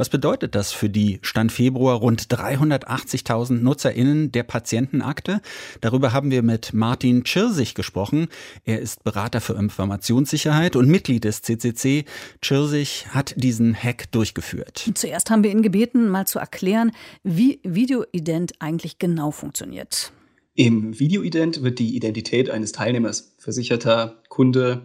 Was 0.01 0.09
bedeutet 0.09 0.55
das 0.55 0.73
für 0.73 0.89
die 0.89 1.19
Stand 1.21 1.53
Februar 1.53 1.99
rund 1.99 2.23
380.000 2.23 3.61
NutzerInnen 3.61 4.33
der 4.33 4.45
Patientenakte? 4.45 5.43
Darüber 5.83 6.15
haben 6.15 6.31
wir 6.31 6.43
mit 6.43 6.73
Martin 6.73 7.23
Tschirsich 7.23 7.75
gesprochen. 7.75 8.29
Er 8.65 8.81
ist 8.81 9.05
Berater 9.05 9.43
für 9.43 9.53
Informationssicherheit 9.53 10.75
und 10.75 10.89
Mitglied 10.89 11.25
des 11.25 11.43
CCC. 11.43 12.07
Tschirsich 12.41 13.09
hat 13.11 13.35
diesen 13.37 13.75
Hack 13.75 14.11
durchgeführt. 14.11 14.91
Zuerst 14.95 15.29
haben 15.29 15.45
wir 15.45 15.51
ihn 15.51 15.61
gebeten, 15.61 16.09
mal 16.09 16.27
zu 16.27 16.39
erklären, 16.39 16.93
wie 17.23 17.61
Videoident 17.63 18.55
eigentlich 18.59 18.99
genau 18.99 19.33
funktioniert. 19.33 20.13
Im 20.55 20.99
Videoident 20.99 21.63
wird 21.63 21.79
die 21.79 21.95
Identität 21.95 22.49
eines 22.49 22.73
Teilnehmers, 22.73 23.35
Versicherter, 23.37 24.23
Kunde, 24.31 24.81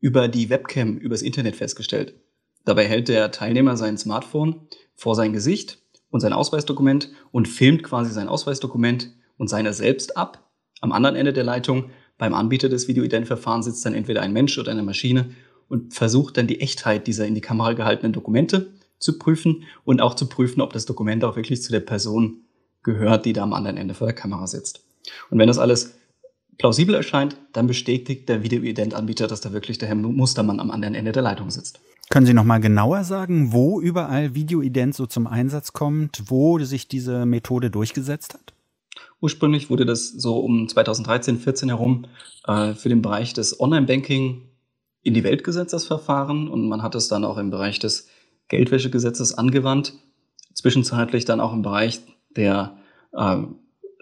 über 0.00 0.28
die 0.28 0.50
Webcam, 0.50 0.98
übers 0.98 1.22
Internet 1.22 1.56
festgestellt. 1.56 2.12
Dabei 2.66 2.86
hält 2.86 3.08
der 3.08 3.30
Teilnehmer 3.30 3.76
sein 3.76 3.96
Smartphone 3.96 4.60
vor 4.96 5.14
sein 5.14 5.32
Gesicht 5.32 5.78
und 6.10 6.20
sein 6.20 6.32
Ausweisdokument 6.32 7.10
und 7.30 7.48
filmt 7.48 7.84
quasi 7.84 8.10
sein 8.10 8.28
Ausweisdokument 8.28 9.12
und 9.38 9.48
seiner 9.48 9.72
selbst 9.72 10.16
ab. 10.16 10.50
Am 10.80 10.92
anderen 10.92 11.14
Ende 11.14 11.32
der 11.32 11.44
Leitung, 11.44 11.90
beim 12.18 12.34
Anbieter 12.34 12.68
des 12.68 12.88
Videoident-Verfahrens, 12.88 13.66
sitzt 13.66 13.86
dann 13.86 13.94
entweder 13.94 14.20
ein 14.20 14.32
Mensch 14.32 14.58
oder 14.58 14.72
eine 14.72 14.82
Maschine 14.82 15.30
und 15.68 15.94
versucht 15.94 16.36
dann 16.36 16.48
die 16.48 16.60
Echtheit 16.60 17.06
dieser 17.06 17.26
in 17.26 17.36
die 17.36 17.40
Kamera 17.40 17.72
gehaltenen 17.72 18.12
Dokumente 18.12 18.72
zu 18.98 19.18
prüfen 19.18 19.62
und 19.84 20.00
auch 20.00 20.14
zu 20.14 20.28
prüfen, 20.28 20.60
ob 20.60 20.72
das 20.72 20.86
Dokument 20.86 21.22
auch 21.24 21.36
wirklich 21.36 21.62
zu 21.62 21.70
der 21.70 21.80
Person 21.80 22.42
gehört, 22.82 23.26
die 23.26 23.32
da 23.32 23.44
am 23.44 23.52
anderen 23.52 23.76
Ende 23.76 23.94
vor 23.94 24.08
der 24.08 24.14
Kamera 24.14 24.46
sitzt. 24.48 24.84
Und 25.30 25.38
wenn 25.38 25.46
das 25.46 25.58
alles 25.58 25.94
plausibel 26.58 26.96
erscheint, 26.96 27.36
dann 27.52 27.68
bestätigt 27.68 28.28
der 28.28 28.42
Videoident-Anbieter, 28.42 29.28
dass 29.28 29.40
da 29.40 29.52
wirklich 29.52 29.78
der 29.78 29.86
Herr 29.88 29.94
Mustermann 29.94 30.58
am 30.58 30.72
anderen 30.72 30.96
Ende 30.96 31.12
der 31.12 31.22
Leitung 31.22 31.50
sitzt. 31.50 31.80
Können 32.08 32.26
Sie 32.26 32.34
noch 32.34 32.44
mal 32.44 32.60
genauer 32.60 33.04
sagen, 33.04 33.52
wo 33.52 33.80
überall 33.80 34.34
Videoident 34.34 34.94
so 34.94 35.06
zum 35.06 35.26
Einsatz 35.26 35.72
kommt, 35.72 36.24
wo 36.26 36.58
sich 36.60 36.86
diese 36.86 37.26
Methode 37.26 37.70
durchgesetzt 37.70 38.34
hat? 38.34 38.52
Ursprünglich 39.20 39.70
wurde 39.70 39.86
das 39.86 40.08
so 40.08 40.38
um 40.38 40.68
2013, 40.68 41.38
14 41.38 41.68
herum 41.68 42.06
äh, 42.46 42.74
für 42.74 42.88
den 42.88 43.02
Bereich 43.02 43.32
des 43.32 43.58
Online-Banking 43.58 44.42
in 45.02 45.14
die 45.14 45.24
Welt 45.24 45.42
gesetzt, 45.42 45.72
das 45.72 45.84
Verfahren. 45.84 46.48
Und 46.48 46.68
man 46.68 46.82
hat 46.82 46.94
es 46.94 47.08
dann 47.08 47.24
auch 47.24 47.38
im 47.38 47.50
Bereich 47.50 47.78
des 47.78 48.08
Geldwäschegesetzes 48.48 49.36
angewandt. 49.36 49.94
Zwischenzeitlich 50.54 51.24
dann 51.24 51.40
auch 51.40 51.52
im 51.52 51.62
Bereich 51.62 52.00
der 52.36 52.76
äh, 53.12 53.38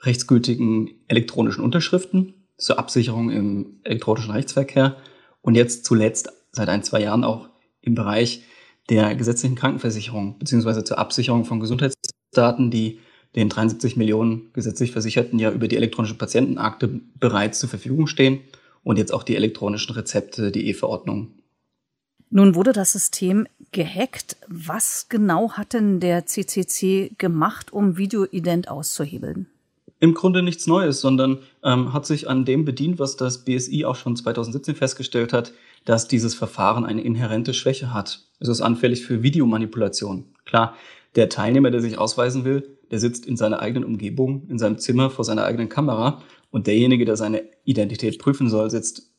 rechtsgültigen 0.02 0.90
elektronischen 1.08 1.64
Unterschriften 1.64 2.34
zur 2.58 2.78
Absicherung 2.78 3.30
im 3.30 3.80
elektronischen 3.82 4.32
Rechtsverkehr 4.32 4.96
und 5.40 5.54
jetzt 5.54 5.84
zuletzt 5.84 6.30
seit 6.52 6.68
ein, 6.68 6.82
zwei 6.82 7.00
Jahren 7.00 7.24
auch 7.24 7.48
im 7.85 7.94
Bereich 7.94 8.42
der 8.90 9.14
gesetzlichen 9.14 9.57
Krankenversicherung 9.57 10.38
beziehungsweise 10.38 10.85
zur 10.85 10.99
Absicherung 10.99 11.44
von 11.44 11.61
Gesundheitsdaten, 11.61 12.70
die 12.70 13.01
den 13.35 13.49
73 13.49 13.97
Millionen 13.97 14.53
gesetzlich 14.53 14.92
Versicherten 14.92 15.38
ja 15.38 15.51
über 15.51 15.68
die 15.68 15.77
elektronische 15.77 16.16
Patientenakte 16.16 17.01
bereits 17.18 17.59
zur 17.59 17.68
Verfügung 17.68 18.07
stehen 18.07 18.40
und 18.85 18.99
jetzt 18.99 19.12
auch 19.12 19.23
die 19.23 19.37
elektronischen 19.37 19.94
Rezepte, 19.94 20.53
die 20.53 20.68
E-Verordnung. 20.68 21.33
Nun 22.31 22.55
wurde 22.55 22.73
das 22.73 22.92
System 22.92 23.47
gehackt. 23.73 24.37
Was 24.49 25.09
genau 25.09 25.53
hat 25.53 25.73
denn 25.73 26.01
der 26.01 26.27
CCC 26.27 27.12
gemacht, 27.18 27.73
um 27.73 27.97
Videoident 27.97 28.68
auszuhebeln? 28.68 29.47
Im 30.01 30.14
Grunde 30.14 30.42
nichts 30.42 30.66
Neues, 30.66 31.01
sondern 31.01 31.38
ähm, 31.62 31.92
hat 31.92 32.07
sich 32.07 32.29
an 32.29 32.44
dem 32.44 32.64
bedient, 32.64 32.99
was 32.99 33.16
das 33.16 33.44
BSI 33.44 33.85
auch 33.85 33.97
schon 33.97 34.16
2017 34.16 34.75
festgestellt 34.75 35.33
hat, 35.33 35.53
dass 35.85 36.09
dieses 36.09 36.35
Verfahren 36.35 36.85
eine 36.85 37.03
inhärente 37.03 37.55
Schwäche 37.55 37.92
hat. 37.92 38.27
Es 38.40 38.49
ist 38.49 38.61
anfällig 38.61 39.05
für 39.05 39.23
Videomanipulation. 39.23 40.27
Klar, 40.44 40.75
der 41.14 41.29
Teilnehmer, 41.29 41.70
der 41.70 41.81
sich 41.81 41.99
ausweisen 41.99 42.44
will, 42.44 42.79
der 42.90 42.99
sitzt 42.99 43.27
in 43.27 43.37
seiner 43.37 43.61
eigenen 43.61 43.85
Umgebung, 43.85 44.47
in 44.49 44.59
seinem 44.59 44.79
Zimmer 44.79 45.11
vor 45.11 45.25
seiner 45.25 45.44
eigenen 45.44 45.68
Kamera 45.68 46.23
und 46.51 46.66
derjenige, 46.66 47.05
der 47.05 47.16
seine 47.16 47.44
Identität 47.64 48.18
prüfen 48.18 48.49
soll, 48.49 48.70
sitzt 48.70 49.11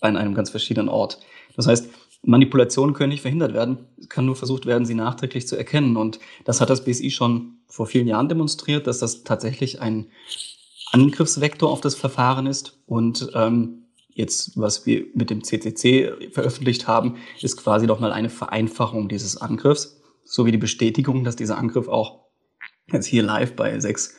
an 0.00 0.16
einem 0.16 0.34
ganz 0.34 0.50
verschiedenen 0.50 0.88
Ort. 0.88 1.20
Das 1.56 1.66
heißt, 1.66 1.88
Manipulationen 2.22 2.94
können 2.94 3.10
nicht 3.10 3.22
verhindert 3.22 3.52
werden. 3.52 3.78
Es 3.98 4.08
kann 4.08 4.26
nur 4.26 4.36
versucht 4.36 4.66
werden, 4.66 4.84
sie 4.84 4.94
nachträglich 4.94 5.48
zu 5.48 5.56
erkennen. 5.56 5.96
Und 5.96 6.20
das 6.44 6.60
hat 6.60 6.70
das 6.70 6.84
BSI 6.84 7.10
schon 7.10 7.58
vor 7.66 7.86
vielen 7.86 8.06
Jahren 8.06 8.28
demonstriert, 8.28 8.86
dass 8.86 9.00
das 9.00 9.24
tatsächlich 9.24 9.80
ein 9.80 10.06
Angriffsvektor 10.92 11.70
auf 11.70 11.80
das 11.80 11.94
Verfahren 11.94 12.46
ist. 12.46 12.78
Und 12.86 13.30
ähm, 13.34 13.81
jetzt, 14.14 14.58
was 14.58 14.86
wir 14.86 15.06
mit 15.14 15.30
dem 15.30 15.42
CCC 15.42 16.30
veröffentlicht 16.32 16.86
haben, 16.86 17.16
ist 17.40 17.56
quasi 17.56 17.86
nochmal 17.86 18.12
eine 18.12 18.30
Vereinfachung 18.30 19.08
dieses 19.08 19.36
Angriffs, 19.36 20.00
sowie 20.24 20.52
die 20.52 20.58
Bestätigung, 20.58 21.24
dass 21.24 21.36
dieser 21.36 21.58
Angriff 21.58 21.88
auch 21.88 22.26
jetzt 22.90 23.06
hier 23.06 23.22
live 23.22 23.54
bei 23.54 23.78
sechs, 23.80 24.14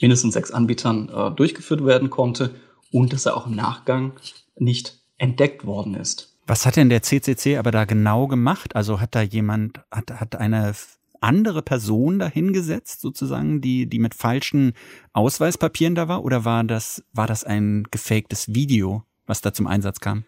mindestens 0.00 0.34
sechs 0.34 0.50
Anbietern 0.50 1.08
äh, 1.08 1.30
durchgeführt 1.34 1.84
werden 1.84 2.10
konnte 2.10 2.54
und 2.92 3.12
dass 3.12 3.26
er 3.26 3.36
auch 3.36 3.46
im 3.46 3.54
Nachgang 3.54 4.12
nicht 4.56 4.98
entdeckt 5.18 5.64
worden 5.64 5.94
ist. 5.94 6.38
Was 6.46 6.66
hat 6.66 6.76
denn 6.76 6.88
der 6.88 7.02
CCC 7.02 7.58
aber 7.58 7.70
da 7.70 7.84
genau 7.84 8.26
gemacht? 8.26 8.74
Also 8.74 9.00
hat 9.00 9.14
da 9.14 9.22
jemand, 9.22 9.80
hat, 9.90 10.10
hat 10.10 10.36
eine 10.36 10.74
andere 11.20 11.62
Person 11.62 12.18
dahingesetzt, 12.18 13.00
sozusagen, 13.00 13.60
die, 13.60 13.86
die 13.86 13.98
mit 13.98 14.14
falschen 14.14 14.72
Ausweispapieren 15.12 15.94
da 15.94 16.08
war? 16.08 16.24
Oder 16.24 16.44
war 16.44 16.64
das, 16.64 17.04
war 17.12 17.26
das 17.26 17.44
ein 17.44 17.84
gefaktes 17.90 18.54
Video, 18.54 19.04
was 19.30 19.40
da 19.40 19.54
zum 19.54 19.66
Einsatz 19.66 20.00
kam? 20.00 20.24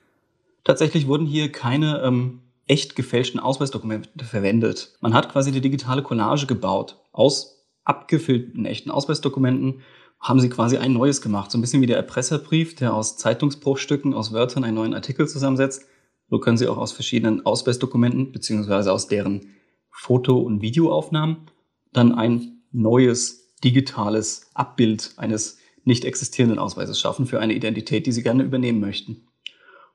Tatsächlich 0.64 1.06
wurden 1.06 1.26
hier 1.26 1.52
keine 1.52 2.00
ähm, 2.02 2.40
echt 2.66 2.96
gefälschten 2.96 3.40
Ausweisdokumente 3.40 4.24
verwendet. 4.24 4.96
Man 5.00 5.12
hat 5.12 5.30
quasi 5.30 5.52
die 5.52 5.60
digitale 5.60 6.02
Collage 6.02 6.46
gebaut. 6.46 6.98
Aus 7.12 7.66
abgefilterten 7.84 8.64
echten 8.64 8.90
Ausweisdokumenten 8.90 9.82
haben 10.20 10.40
sie 10.40 10.48
quasi 10.48 10.76
ein 10.78 10.92
neues 10.92 11.20
gemacht. 11.20 11.50
So 11.50 11.58
ein 11.58 11.60
bisschen 11.60 11.82
wie 11.82 11.86
der 11.86 11.96
Erpresserbrief, 11.96 12.76
der 12.76 12.94
aus 12.94 13.16
Zeitungsbruchstücken, 13.16 14.14
aus 14.14 14.32
Wörtern 14.32 14.62
einen 14.62 14.76
neuen 14.76 14.94
Artikel 14.94 15.28
zusammensetzt. 15.28 15.84
So 16.30 16.38
können 16.38 16.56
Sie 16.56 16.68
auch 16.68 16.78
aus 16.78 16.92
verschiedenen 16.92 17.44
Ausweisdokumenten 17.44 18.32
beziehungsweise 18.32 18.92
aus 18.92 19.08
deren 19.08 19.48
Foto- 19.90 20.40
und 20.40 20.62
Videoaufnahmen 20.62 21.50
dann 21.92 22.14
ein 22.14 22.62
neues 22.70 23.52
digitales 23.62 24.50
Abbild 24.54 25.12
eines 25.16 25.58
nicht 25.84 26.04
existierenden 26.04 26.58
Ausweises 26.58 27.00
schaffen 27.00 27.26
für 27.26 27.40
eine 27.40 27.54
Identität, 27.54 28.06
die 28.06 28.12
Sie 28.12 28.22
gerne 28.22 28.42
übernehmen 28.42 28.80
möchten. 28.80 29.26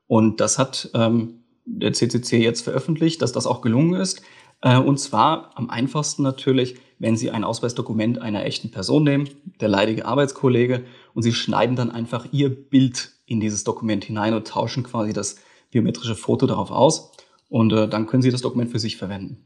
Und 0.06 0.40
das 0.40 0.58
hat 0.58 0.90
ähm, 0.94 1.44
der 1.64 1.92
CCC 1.92 2.42
jetzt 2.42 2.62
veröffentlicht, 2.62 3.22
dass 3.22 3.32
das 3.32 3.46
auch 3.46 3.60
gelungen 3.60 4.00
ist. 4.00 4.22
Äh, 4.62 4.78
und 4.78 4.98
zwar 4.98 5.56
am 5.56 5.70
einfachsten 5.70 6.22
natürlich, 6.22 6.76
wenn 6.98 7.16
Sie 7.16 7.30
ein 7.30 7.44
Ausweisdokument 7.44 8.20
einer 8.20 8.44
echten 8.44 8.70
Person 8.70 9.04
nehmen, 9.04 9.28
der 9.60 9.68
leidige 9.68 10.06
Arbeitskollege, 10.06 10.84
und 11.14 11.22
Sie 11.22 11.32
schneiden 11.32 11.76
dann 11.76 11.90
einfach 11.90 12.26
Ihr 12.32 12.48
Bild 12.48 13.12
in 13.26 13.40
dieses 13.40 13.64
Dokument 13.64 14.04
hinein 14.04 14.34
und 14.34 14.48
tauschen 14.48 14.82
quasi 14.82 15.12
das 15.12 15.36
biometrische 15.70 16.14
Foto 16.14 16.46
darauf 16.46 16.70
aus 16.70 17.12
und 17.48 17.72
äh, 17.72 17.88
dann 17.88 18.06
können 18.06 18.22
Sie 18.22 18.30
das 18.30 18.40
Dokument 18.40 18.70
für 18.70 18.78
sich 18.78 18.96
verwenden. 18.96 19.44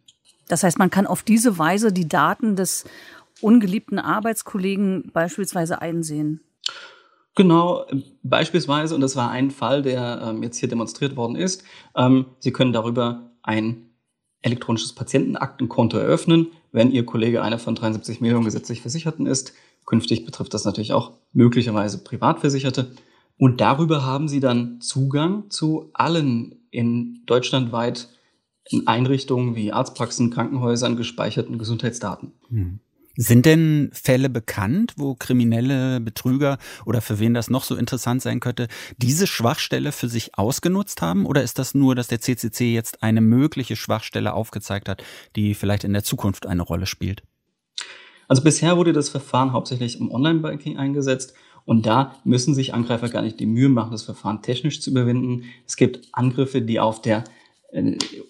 Das 0.48 0.62
heißt, 0.62 0.78
man 0.78 0.90
kann 0.90 1.06
auf 1.06 1.22
diese 1.22 1.58
Weise 1.58 1.92
die 1.92 2.08
Daten 2.08 2.56
des 2.56 2.84
ungeliebten 3.42 3.98
Arbeitskollegen 3.98 5.10
beispielsweise 5.12 5.82
einsehen. 5.82 6.40
Genau, 7.34 7.86
beispielsweise, 8.22 8.94
und 8.94 9.00
das 9.00 9.16
war 9.16 9.30
ein 9.30 9.50
Fall, 9.50 9.82
der 9.82 10.22
ähm, 10.22 10.42
jetzt 10.42 10.58
hier 10.58 10.68
demonstriert 10.68 11.16
worden 11.16 11.36
ist, 11.36 11.64
ähm, 11.96 12.26
Sie 12.40 12.52
können 12.52 12.72
darüber 12.72 13.30
ein 13.42 13.86
elektronisches 14.42 14.94
Patientenaktenkonto 14.94 15.96
eröffnen, 15.96 16.48
wenn 16.72 16.90
Ihr 16.90 17.06
Kollege 17.06 17.42
einer 17.42 17.58
von 17.58 17.74
73 17.74 18.20
Millionen 18.20 18.44
gesetzlich 18.44 18.82
Versicherten 18.82 19.26
ist. 19.26 19.54
Künftig 19.86 20.26
betrifft 20.26 20.52
das 20.52 20.64
natürlich 20.64 20.92
auch 20.92 21.12
möglicherweise 21.32 22.04
Privatversicherte. 22.04 22.92
Und 23.38 23.60
darüber 23.60 24.04
haben 24.04 24.28
sie 24.28 24.40
dann 24.40 24.80
Zugang 24.80 25.50
zu 25.50 25.90
allen 25.94 26.60
in 26.70 27.22
deutschlandweit 27.26 28.08
in 28.68 28.86
Einrichtungen 28.86 29.56
wie 29.56 29.72
Arztpraxen, 29.72 30.30
Krankenhäusern 30.30 30.96
gespeicherten 30.96 31.58
Gesundheitsdaten. 31.58 32.32
Hm. 32.48 32.80
Sind 33.16 33.44
denn 33.44 33.90
Fälle 33.92 34.30
bekannt, 34.30 34.94
wo 34.96 35.14
kriminelle 35.14 36.00
Betrüger 36.00 36.58
oder 36.86 37.02
für 37.02 37.18
wen 37.18 37.34
das 37.34 37.50
noch 37.50 37.64
so 37.64 37.76
interessant 37.76 38.22
sein 38.22 38.40
könnte, 38.40 38.68
diese 38.96 39.26
Schwachstelle 39.26 39.92
für 39.92 40.08
sich 40.08 40.38
ausgenutzt 40.38 41.02
haben? 41.02 41.26
Oder 41.26 41.42
ist 41.42 41.58
das 41.58 41.74
nur, 41.74 41.94
dass 41.94 42.08
der 42.08 42.20
CCC 42.20 42.72
jetzt 42.72 43.02
eine 43.02 43.20
mögliche 43.20 43.76
Schwachstelle 43.76 44.32
aufgezeigt 44.32 44.88
hat, 44.88 45.04
die 45.36 45.54
vielleicht 45.54 45.84
in 45.84 45.92
der 45.92 46.04
Zukunft 46.04 46.46
eine 46.46 46.62
Rolle 46.62 46.86
spielt? 46.86 47.22
Also 48.28 48.42
bisher 48.42 48.78
wurde 48.78 48.94
das 48.94 49.10
Verfahren 49.10 49.52
hauptsächlich 49.52 50.00
im 50.00 50.10
Online-Banking 50.10 50.78
eingesetzt 50.78 51.34
und 51.66 51.84
da 51.84 52.16
müssen 52.24 52.54
sich 52.54 52.72
Angreifer 52.72 53.10
gar 53.10 53.20
nicht 53.20 53.38
die 53.38 53.46
Mühe 53.46 53.68
machen, 53.68 53.92
das 53.92 54.04
Verfahren 54.04 54.40
technisch 54.40 54.80
zu 54.80 54.90
überwinden. 54.90 55.44
Es 55.66 55.76
gibt 55.76 56.08
Angriffe, 56.12 56.62
die 56.62 56.80
auf 56.80 57.02
der 57.02 57.24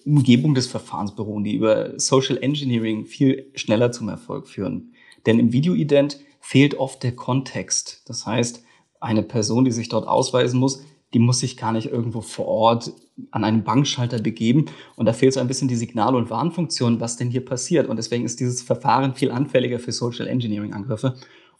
Umgebung 0.05 0.55
des 0.55 0.67
Verfahrens 0.67 1.15
beruhen, 1.15 1.43
die 1.43 1.55
über 1.55 1.99
Social 1.99 2.37
Engineering 2.41 3.05
viel 3.05 3.51
schneller 3.55 3.91
zum 3.91 4.09
Erfolg 4.09 4.47
führen. 4.47 4.93
Denn 5.25 5.39
im 5.39 5.51
Videoident 5.51 6.19
fehlt 6.39 6.75
oft 6.75 7.03
der 7.03 7.15
Kontext. 7.15 8.03
Das 8.05 8.25
heißt, 8.25 8.63
eine 8.99 9.23
Person, 9.23 9.65
die 9.65 9.71
sich 9.71 9.89
dort 9.89 10.07
ausweisen 10.07 10.59
muss, 10.59 10.83
die 11.13 11.19
muss 11.19 11.39
sich 11.39 11.57
gar 11.57 11.71
nicht 11.73 11.87
irgendwo 11.91 12.21
vor 12.21 12.47
Ort 12.47 12.93
an 13.31 13.43
einem 13.43 13.63
Bankschalter 13.63 14.19
begeben. 14.19 14.65
Und 14.95 15.05
da 15.05 15.13
fehlt 15.13 15.33
so 15.33 15.39
ein 15.39 15.47
bisschen 15.47 15.67
die 15.67 15.75
Signal- 15.75 16.15
und 16.15 16.29
Warnfunktion, 16.29 16.99
was 16.99 17.17
denn 17.17 17.29
hier 17.29 17.45
passiert. 17.45 17.87
Und 17.87 17.97
deswegen 17.97 18.25
ist 18.25 18.39
dieses 18.39 18.63
Verfahren 18.63 19.13
viel 19.13 19.29
anfälliger 19.29 19.77
für 19.77 19.91
Social 19.91 20.27
Engineering-Angriffe. 20.27 21.15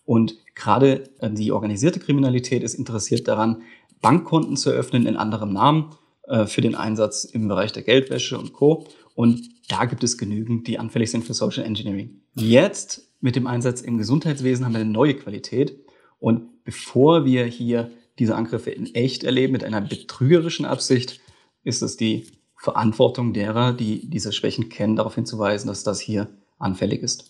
Und 0.06 0.38
gerade 0.56 1.10
äh, 1.20 1.30
die 1.30 1.52
organisierte 1.52 2.00
Kriminalität 2.00 2.64
ist 2.64 2.74
interessiert 2.74 3.28
daran, 3.28 3.62
Bankkonten 4.02 4.58
zu 4.58 4.70
öffnen 4.72 5.06
in 5.06 5.16
anderem 5.16 5.54
Namen 5.54 5.92
äh, 6.28 6.46
für 6.46 6.62
den 6.62 6.76
Einsatz 6.76 7.24
im 7.24 7.48
Bereich 7.48 7.72
der 7.72 7.84
Geldwäsche 7.84 8.38
und 8.38 8.54
Co. 8.54 8.88
Und 9.16 9.42
da 9.70 9.86
gibt 9.86 10.04
es 10.04 10.18
genügend, 10.18 10.68
die 10.68 10.80
anfällig 10.80 11.12
sind 11.12 11.24
für 11.24 11.34
Social 11.34 11.66
Engineering. 11.66 12.22
Jetzt 12.34 13.10
mit 13.22 13.36
dem 13.36 13.48
Einsatz 13.48 13.82
im 13.82 13.98
Gesundheitswesen 13.98 14.66
haben 14.66 14.74
wir 14.74 14.82
eine 14.82 14.90
neue 14.90 15.14
Qualität. 15.16 15.78
Und 16.20 16.64
bevor 16.64 17.26
wir 17.26 17.46
hier 17.46 17.92
diese 18.20 18.36
Angriffe 18.36 18.72
in 18.72 18.94
echt 18.96 19.24
erleben 19.24 19.54
mit 19.54 19.64
einer 19.64 19.82
betrügerischen 19.82 20.66
Absicht, 20.66 21.20
ist 21.64 21.82
es 21.82 21.98
die 21.98 22.28
Verantwortung 22.58 23.34
derer, 23.34 23.74
die 23.74 24.10
diese 24.10 24.32
Schwächen 24.32 24.70
kennen, 24.70 24.96
darauf 24.96 25.16
hinzuweisen, 25.16 25.68
dass 25.68 25.84
das 25.84 26.00
hier 26.00 26.30
anfällig 26.60 27.02
ist. 27.02 27.26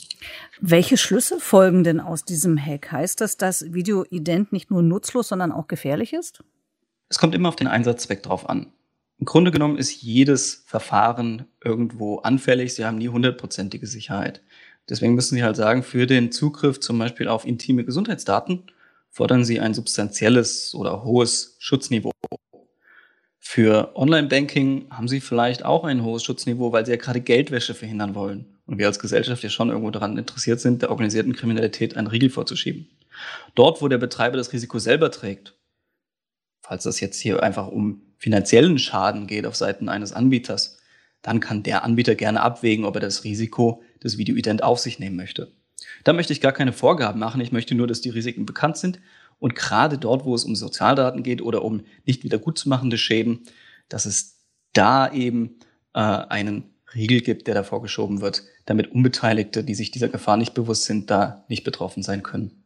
Welche 0.62 0.98
Schlüsse 0.98 1.40
folgen 1.40 1.84
denn 1.84 2.00
aus 2.00 2.24
diesem 2.24 2.58
Hack? 2.58 2.92
Heißt 2.92 3.20
das, 3.20 3.38
dass 3.38 3.74
Videoident 3.74 4.54
nicht 4.54 4.70
nur 4.70 4.84
nutzlos, 4.84 5.30
sondern 5.30 5.52
auch 5.52 5.68
gefährlich 5.68 6.14
ist? 6.14 6.44
Es 7.10 7.18
kommt 7.18 7.34
immer 7.34 7.50
auf 7.50 7.56
den 7.56 7.68
Einsatzzweck 7.68 8.22
drauf 8.24 8.48
an. 8.48 8.68
Im 9.24 9.26
Grunde 9.26 9.52
genommen 9.52 9.78
ist 9.78 10.02
jedes 10.02 10.66
Verfahren 10.66 11.46
irgendwo 11.64 12.18
anfällig. 12.18 12.74
Sie 12.74 12.84
haben 12.84 12.98
nie 12.98 13.08
hundertprozentige 13.08 13.88
Sicherheit. 13.88 14.42
Deswegen 14.90 15.16
müssen 15.16 15.36
Sie 15.36 15.44
halt 15.46 15.56
sagen, 15.56 15.82
für 15.82 16.06
den 16.08 16.34
Zugriff 16.34 16.82
zum 16.82 17.00
Beispiel 17.00 17.30
auf 17.30 17.46
intime 17.46 17.86
Gesundheitsdaten 17.86 18.64
fordern 19.10 19.46
Sie 19.46 19.62
ein 19.62 19.74
substanzielles 19.74 20.76
oder 20.76 21.06
hohes 21.06 21.56
Schutzniveau. 21.60 22.12
Für 23.40 23.96
Online-Banking 23.96 24.88
haben 24.90 25.08
Sie 25.08 25.22
vielleicht 25.22 25.64
auch 25.64 25.86
ein 25.86 26.04
hohes 26.04 26.26
Schutzniveau, 26.26 26.74
weil 26.74 26.86
Sie 26.86 26.92
ja 26.92 26.98
gerade 26.98 27.22
Geldwäsche 27.22 27.76
verhindern 27.76 28.16
wollen 28.16 28.58
und 28.66 28.78
wir 28.78 28.88
als 28.88 29.00
Gesellschaft 29.00 29.42
ja 29.42 29.50
schon 29.50 29.70
irgendwo 29.70 29.92
daran 29.92 30.18
interessiert 30.18 30.60
sind, 30.60 30.82
der 30.82 30.92
organisierten 30.92 31.32
Kriminalität 31.32 31.96
einen 31.96 32.08
Riegel 32.08 32.30
vorzuschieben. 32.30 32.90
Dort, 33.56 33.82
wo 33.82 33.88
der 33.88 34.00
Betreiber 34.00 34.36
das 34.36 34.52
Risiko 34.52 34.80
selber 34.80 35.12
trägt, 35.12 35.56
falls 36.60 36.84
das 36.84 37.00
jetzt 37.00 37.22
hier 37.22 37.42
einfach 37.42 37.70
um 37.70 38.02
finanziellen 38.24 38.80
Schaden 38.80 39.28
geht 39.28 39.46
auf 39.46 39.58
Seiten 39.58 39.90
eines 39.90 40.14
Anbieters, 40.14 40.78
dann 41.22 41.42
kann 41.42 41.62
der 41.62 41.84
Anbieter 41.84 42.16
gerne 42.16 42.40
abwägen, 42.40 42.86
ob 42.86 42.96
er 42.96 43.02
das 43.02 43.26
Risiko 43.26 43.84
des 44.02 44.18
Videoident 44.18 44.64
auf 44.64 44.80
sich 44.80 44.98
nehmen 44.98 45.18
möchte. 45.18 45.52
Da 46.06 46.14
möchte 46.14 46.32
ich 46.32 46.40
gar 46.40 46.54
keine 46.54 46.72
Vorgaben 46.72 47.20
machen. 47.20 47.42
Ich 47.42 47.52
möchte 47.52 47.76
nur, 47.76 47.86
dass 47.86 48.00
die 48.00 48.12
Risiken 48.12 48.46
bekannt 48.46 48.78
sind. 48.78 49.02
Und 49.40 49.56
gerade 49.56 49.98
dort, 49.98 50.24
wo 50.24 50.34
es 50.36 50.46
um 50.46 50.56
Sozialdaten 50.56 51.22
geht 51.22 51.42
oder 51.42 51.66
um 51.66 51.82
nicht 52.06 52.24
wieder 52.24 52.38
gutzumachende 52.38 52.98
Schäden, 52.98 53.42
dass 53.90 54.06
es 54.06 54.38
da 54.72 55.12
eben 55.12 55.60
äh, 55.94 56.00
einen 56.00 56.64
Riegel 56.96 57.20
gibt, 57.20 57.48
der 57.48 57.56
davor 57.56 57.82
geschoben 57.82 58.22
wird, 58.22 58.44
damit 58.66 58.90
Unbeteiligte, 58.94 59.66
die 59.66 59.76
sich 59.76 59.92
dieser 59.92 60.08
Gefahr 60.08 60.38
nicht 60.38 60.54
bewusst 60.54 60.86
sind, 60.86 61.12
da 61.12 61.44
nicht 61.50 61.66
betroffen 61.66 62.04
sein 62.04 62.24
können. 62.24 62.63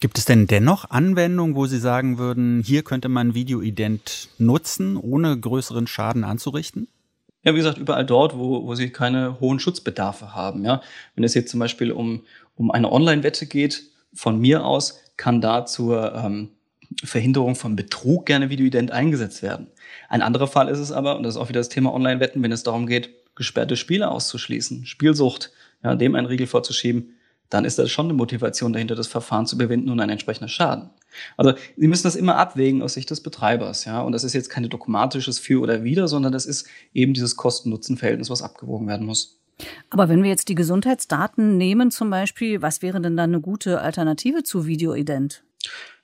Gibt 0.00 0.16
es 0.16 0.24
denn 0.24 0.46
dennoch 0.46 0.88
Anwendungen, 0.88 1.54
wo 1.54 1.66
Sie 1.66 1.78
sagen 1.78 2.16
würden, 2.16 2.62
hier 2.62 2.82
könnte 2.82 3.10
man 3.10 3.34
Videoident 3.34 4.30
nutzen, 4.38 4.96
ohne 4.96 5.38
größeren 5.38 5.86
Schaden 5.86 6.24
anzurichten? 6.24 6.88
Ja, 7.42 7.52
wie 7.52 7.58
gesagt, 7.58 7.78
überall 7.78 8.04
dort, 8.04 8.36
wo, 8.36 8.66
wo 8.66 8.74
sie 8.74 8.90
keine 8.90 9.40
hohen 9.40 9.60
Schutzbedarfe 9.60 10.34
haben. 10.34 10.64
Ja? 10.64 10.82
Wenn 11.14 11.24
es 11.24 11.34
jetzt 11.34 11.50
zum 11.50 11.60
Beispiel 11.60 11.90
um, 11.92 12.22
um 12.56 12.70
eine 12.70 12.92
Online-Wette 12.92 13.46
geht, 13.46 13.84
von 14.12 14.38
mir 14.38 14.64
aus 14.64 15.00
kann 15.16 15.40
da 15.40 15.64
zur 15.64 16.14
ähm, 16.14 16.50
Verhinderung 17.04 17.54
von 17.54 17.76
Betrug 17.76 18.26
gerne 18.26 18.50
Videoident 18.50 18.90
eingesetzt 18.90 19.42
werden. 19.42 19.68
Ein 20.08 20.22
anderer 20.22 20.48
Fall 20.48 20.68
ist 20.68 20.78
es 20.78 20.92
aber, 20.92 21.16
und 21.16 21.22
das 21.22 21.34
ist 21.34 21.40
auch 21.40 21.48
wieder 21.48 21.60
das 21.60 21.68
Thema 21.68 21.92
Online-Wetten, 21.94 22.42
wenn 22.42 22.52
es 22.52 22.62
darum 22.62 22.86
geht, 22.86 23.10
gesperrte 23.36 23.76
Spiele 23.76 24.10
auszuschließen, 24.10 24.86
Spielsucht, 24.86 25.50
ja, 25.82 25.94
dem 25.94 26.14
einen 26.14 26.26
Riegel 26.26 26.46
vorzuschieben, 26.46 27.14
dann 27.50 27.64
ist 27.64 27.78
das 27.78 27.90
schon 27.90 28.06
eine 28.06 28.14
Motivation 28.14 28.72
dahinter, 28.72 28.94
das 28.94 29.08
Verfahren 29.08 29.46
zu 29.46 29.56
überwinden 29.56 29.90
und 29.90 30.00
ein 30.00 30.08
entsprechender 30.08 30.48
Schaden. 30.48 30.90
Also 31.36 31.52
Sie 31.76 31.88
müssen 31.88 32.04
das 32.04 32.16
immer 32.16 32.36
abwägen 32.36 32.82
aus 32.82 32.94
Sicht 32.94 33.10
des 33.10 33.22
Betreibers, 33.22 33.84
ja. 33.84 34.00
Und 34.00 34.12
das 34.12 34.24
ist 34.24 34.32
jetzt 34.32 34.48
kein 34.48 34.68
dogmatisches 34.68 35.38
Für 35.38 35.60
oder 35.60 35.82
Wider, 35.82 36.08
sondern 36.08 36.32
das 36.32 36.46
ist 36.46 36.68
eben 36.94 37.12
dieses 37.12 37.36
Kosten-Nutzen-Verhältnis, 37.36 38.30
was 38.30 38.42
abgewogen 38.42 38.86
werden 38.86 39.06
muss. 39.06 39.40
Aber 39.90 40.08
wenn 40.08 40.22
wir 40.22 40.30
jetzt 40.30 40.48
die 40.48 40.54
Gesundheitsdaten 40.54 41.58
nehmen 41.58 41.90
zum 41.90 42.08
Beispiel, 42.08 42.62
was 42.62 42.80
wäre 42.80 43.00
denn 43.00 43.16
dann 43.16 43.30
eine 43.30 43.40
gute 43.40 43.80
Alternative 43.80 44.42
zu 44.42 44.66
Videoident? 44.66 45.42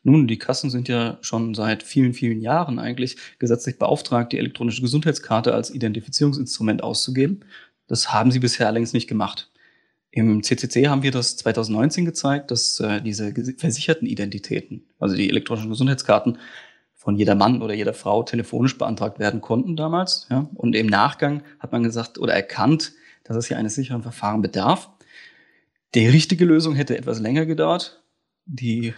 Nun, 0.02 0.28
die 0.28 0.38
Kassen 0.38 0.70
sind 0.70 0.88
ja 0.88 1.18
schon 1.20 1.54
seit 1.54 1.82
vielen, 1.82 2.12
vielen 2.12 2.40
Jahren 2.40 2.78
eigentlich 2.78 3.16
gesetzlich 3.38 3.78
beauftragt, 3.78 4.32
die 4.32 4.38
elektronische 4.38 4.82
Gesundheitskarte 4.82 5.54
als 5.54 5.74
Identifizierungsinstrument 5.74 6.82
auszugeben. 6.82 7.40
Das 7.88 8.12
haben 8.12 8.30
sie 8.30 8.38
bisher 8.38 8.66
allerdings 8.66 8.92
nicht 8.92 9.09
gemacht. 9.09 9.50
Im 10.16 10.42
CCC 10.42 10.88
haben 10.88 11.02
wir 11.02 11.11
das 11.11 11.37
2019 11.37 12.07
gezeigt, 12.07 12.50
dass 12.50 12.81
äh, 12.81 13.02
diese 13.02 13.35
versicherten 13.59 14.09
Identitäten, 14.09 14.87
also 14.98 15.14
die 15.14 15.29
elektronischen 15.29 15.68
Gesundheitskarten, 15.68 16.38
von 16.94 17.16
jeder 17.16 17.35
Mann 17.35 17.61
oder 17.61 17.74
jeder 17.74 17.92
Frau 17.92 18.22
telefonisch 18.22 18.79
beantragt 18.79 19.18
werden 19.18 19.42
konnten 19.42 19.76
damals. 19.76 20.26
Ja? 20.31 20.48
Und 20.55 20.74
im 20.74 20.87
Nachgang 20.87 21.42
hat 21.59 21.70
man 21.72 21.83
gesagt 21.83 22.18
oder 22.18 22.33
erkannt, 22.33 22.94
dass 23.24 23.37
es 23.37 23.48
hier 23.48 23.59
eines 23.59 23.74
sicheren 23.74 24.02
Verfahren 24.02 24.40
bedarf. 24.40 24.88
Die 25.94 26.09
richtige 26.09 26.46
Lösung 26.46 26.74
hätte 26.76 26.96
etwas 26.96 27.20
länger 27.20 27.44
gedauert. 27.44 28.02
Die 28.46 28.94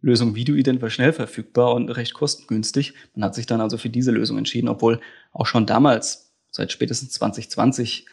Lösung 0.00 0.34
Videoident 0.34 0.80
war 0.80 0.88
schnell 0.88 1.12
verfügbar 1.12 1.74
und 1.74 1.90
recht 1.90 2.14
kostengünstig. 2.14 2.94
Man 3.14 3.26
hat 3.26 3.34
sich 3.34 3.44
dann 3.44 3.60
also 3.60 3.76
für 3.76 3.90
diese 3.90 4.10
Lösung 4.10 4.38
entschieden, 4.38 4.68
obwohl 4.68 5.00
auch 5.32 5.46
schon 5.46 5.66
damals, 5.66 6.32
seit 6.50 6.72
spätestens 6.72 7.10
2020, 7.10 8.06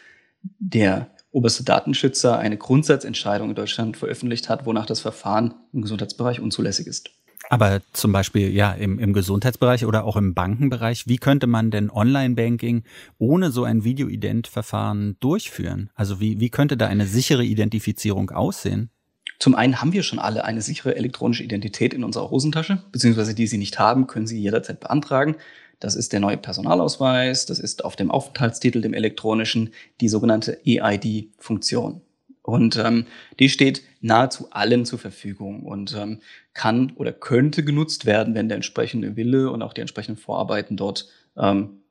der 0.60 1.10
oberste 1.32 1.64
Datenschützer 1.64 2.40
eine 2.40 2.58
Grundsatzentscheidung 2.58 3.50
in 3.50 3.56
Deutschland 3.56 3.98
veröffentlicht 3.98 4.50
hat, 4.50 4.66
wonach 4.66 4.86
das 4.86 5.00
Verfahren 5.00 5.54
im 5.74 5.82
Gesundheitsbereich 5.82 6.40
unzulässig 6.40 6.88
ist. 6.88 7.12
Aber 7.50 7.82
zum 7.94 8.12
Beispiel 8.12 8.54
ja 8.54 8.74
im, 8.74 9.00
im 9.00 9.14
Gesundheitsbereich 9.14 9.86
oder 9.86 10.04
auch 10.04 10.18
im 10.18 10.34
Bankenbereich, 10.36 11.08
wie 11.08 11.18
könnte 11.18 11.48
man 11.48 11.72
denn 11.72 11.90
Online-Banking 11.90 12.84
ohne 13.18 13.50
so 13.50 13.64
ein 13.64 13.84
Videoident-Verfahren 13.84 15.18
durchführen? 15.20 15.90
Also 15.96 16.20
wie, 16.20 16.40
wie 16.40 16.50
könnte 16.50 16.78
da 16.78 16.88
eine 16.88 17.08
sichere 17.08 17.44
Identifizierung 17.44 18.30
aussehen? 18.30 18.92
Zum 19.40 19.56
einen 19.56 19.82
haben 19.82 19.94
wir 19.94 20.04
schon 20.04 20.20
alle 20.20 20.44
eine 20.44 20.62
sichere 20.62 20.96
elektronische 20.96 21.44
Identität 21.44 21.94
in 21.94 22.04
unserer 22.04 22.30
Hosentasche, 22.30 22.84
beziehungsweise 22.92 23.34
die 23.34 23.48
Sie 23.48 23.58
nicht 23.58 23.80
haben, 23.80 24.06
können 24.06 24.28
Sie 24.28 24.40
jederzeit 24.40 24.82
beantragen. 24.82 25.38
Das 25.80 25.96
ist 25.96 26.12
der 26.12 26.20
neue 26.20 26.38
Personalausweis, 26.38 27.46
das 27.46 27.60
ist 27.60 27.86
auf 27.86 27.96
dem 27.96 28.12
Aufenthaltstitel, 28.12 28.82
dem 28.82 28.94
elektronischen, 28.94 29.74
die 30.02 30.10
sogenannte 30.10 30.60
EID-Funktion. 30.66 32.02
Und 32.42 32.78
ähm, 32.78 33.06
die 33.40 33.50
steht 33.50 33.84
nahezu 34.02 34.48
allen 34.52 34.86
zur 34.86 35.00
Verfügung 35.00 35.64
und 35.64 35.96
ähm, 35.96 36.20
kann 36.54 36.92
oder 36.96 37.14
könnte 37.14 37.64
genutzt 37.64 38.06
werden, 38.06 38.34
wenn 38.34 38.50
der 38.50 38.56
entsprechende 38.56 39.16
Wille 39.16 39.52
und 39.52 39.62
auch 39.62 39.74
die 39.74 39.82
entsprechenden 39.82 40.20
Vorarbeiten 40.20 40.76
dort 40.76 41.08
ähm, 41.38 41.82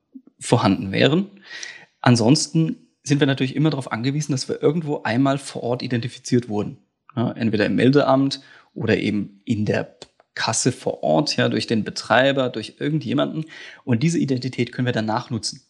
vorhanden 0.41 0.93
wären. 0.93 1.27
Ansonsten 2.01 2.89
sind 3.03 3.21
wir 3.21 3.27
natürlich 3.27 3.57
immer 3.57 3.71
darauf 3.71 3.93
angewiesen, 3.93 4.33
dass 4.33 4.49
wir 4.49 4.63
irgendwo 4.63 5.03
einmal 5.03 5.39
vor 5.39 5.63
Ort 5.63 5.83
identifiziert 5.83 6.49
wurden. 6.49 6.79
Ja, 7.17 7.33
entweder 7.33 7.67
im 7.67 7.77
Meldeamt 7.77 8.41
oder 8.75 8.97
eben 8.99 9.41
in 9.45 9.65
der 9.65 9.97
Kasse 10.39 10.71
vor 10.71 11.03
Ort, 11.03 11.37
ja, 11.37 11.49
durch 11.49 11.67
den 11.67 11.83
Betreiber, 11.83 12.49
durch 12.49 12.77
irgendjemanden. 12.79 13.47
Und 13.85 14.05
diese 14.05 14.19
Identität 14.19 14.71
können 14.71 14.87
wir 14.87 14.93
dann 14.93 15.05
nachnutzen. 15.05 15.63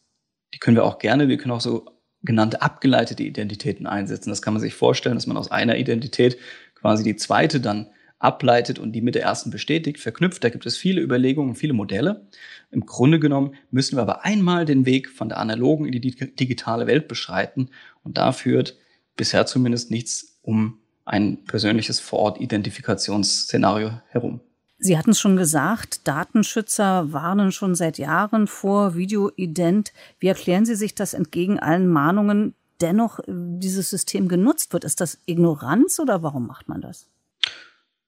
Die 0.52 0.58
können 0.58 0.76
wir 0.76 0.84
auch 0.84 0.98
gerne, 0.98 1.28
wir 1.28 1.38
können 1.38 1.52
auch 1.52 1.62
so 1.62 1.86
genannte 2.22 2.60
abgeleitete 2.60 3.22
Identitäten 3.22 3.86
einsetzen. 3.86 4.28
Das 4.28 4.42
kann 4.42 4.52
man 4.52 4.60
sich 4.60 4.74
vorstellen, 4.74 5.14
dass 5.14 5.26
man 5.26 5.38
aus 5.38 5.50
einer 5.50 5.78
Identität 5.78 6.36
quasi 6.74 7.02
die 7.02 7.16
zweite 7.16 7.60
dann 7.60 7.88
ableitet 8.18 8.78
und 8.78 8.92
die 8.92 9.00
mit 9.00 9.14
der 9.14 9.22
ersten 9.22 9.50
bestätigt, 9.50 10.00
verknüpft. 10.00 10.44
Da 10.44 10.50
gibt 10.50 10.66
es 10.66 10.76
viele 10.76 11.00
Überlegungen, 11.00 11.54
viele 11.54 11.72
Modelle. 11.72 12.26
Im 12.70 12.84
Grunde 12.84 13.20
genommen 13.20 13.54
müssen 13.70 13.96
wir 13.96 14.02
aber 14.02 14.24
einmal 14.24 14.66
den 14.66 14.84
Weg 14.84 15.08
von 15.08 15.28
der 15.28 15.38
analogen 15.38 15.86
in 15.86 15.92
die 15.92 16.00
digitale 16.00 16.86
Welt 16.86 17.08
beschreiten. 17.08 17.70
Und 18.02 18.18
da 18.18 18.32
führt 18.32 18.76
bisher 19.16 19.46
zumindest 19.46 19.90
nichts 19.90 20.40
um 20.42 20.78
ein 21.04 21.44
persönliches 21.44 22.00
Vor-Ort-Identifikationsszenario 22.00 23.92
herum. 24.08 24.40
Sie 24.80 24.96
hatten 24.96 25.10
es 25.10 25.18
schon 25.18 25.36
gesagt, 25.36 26.06
Datenschützer 26.06 27.12
warnen 27.12 27.50
schon 27.50 27.74
seit 27.74 27.98
Jahren 27.98 28.46
vor 28.46 28.94
Videoident. 28.94 29.92
Wie 30.20 30.28
erklären 30.28 30.64
Sie 30.64 30.76
sich, 30.76 30.94
dass 30.94 31.14
entgegen 31.14 31.58
allen 31.58 31.88
Mahnungen 31.88 32.54
dennoch 32.80 33.18
dieses 33.26 33.90
System 33.90 34.28
genutzt 34.28 34.72
wird? 34.72 34.84
Ist 34.84 35.00
das 35.00 35.18
Ignoranz 35.26 35.98
oder 35.98 36.22
warum 36.22 36.46
macht 36.46 36.68
man 36.68 36.80
das? 36.80 37.08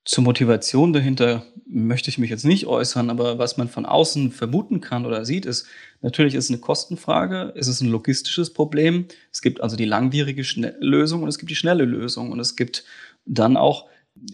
Zur 0.05 0.23
Motivation 0.25 0.93
dahinter 0.93 1.45
möchte 1.67 2.09
ich 2.09 2.19
mich 2.19 2.31
jetzt 2.31 2.45
nicht 2.45 2.67
äußern, 2.67 3.11
aber 3.11 3.39
was 3.39 3.57
man 3.57 3.69
von 3.69 3.85
außen 3.85 4.33
vermuten 4.33 4.81
kann 4.81 5.07
oder 5.07 5.25
sieht, 5.25 5.47
ist, 5.47 5.67
natürlich 6.03 6.35
ist 6.35 6.45
es 6.45 6.51
eine 6.51 6.61
Kostenfrage, 6.61 7.53
es 7.57 7.69
ist 7.69 7.81
ein 7.81 7.91
logistisches 7.91 8.53
Problem. 8.53 9.07
Es 9.33 9.43
gibt 9.43 9.61
also 9.61 9.77
die 9.77 9.85
langwierige 9.85 10.43
Lösung 10.81 11.23
und 11.23 11.29
es 11.29 11.39
gibt 11.39 11.51
die 11.51 11.57
schnelle 11.57 11.85
Lösung 11.85 12.33
und 12.33 12.41
es 12.41 12.57
gibt 12.57 12.85
dann 13.27 13.57
auch 13.57 13.89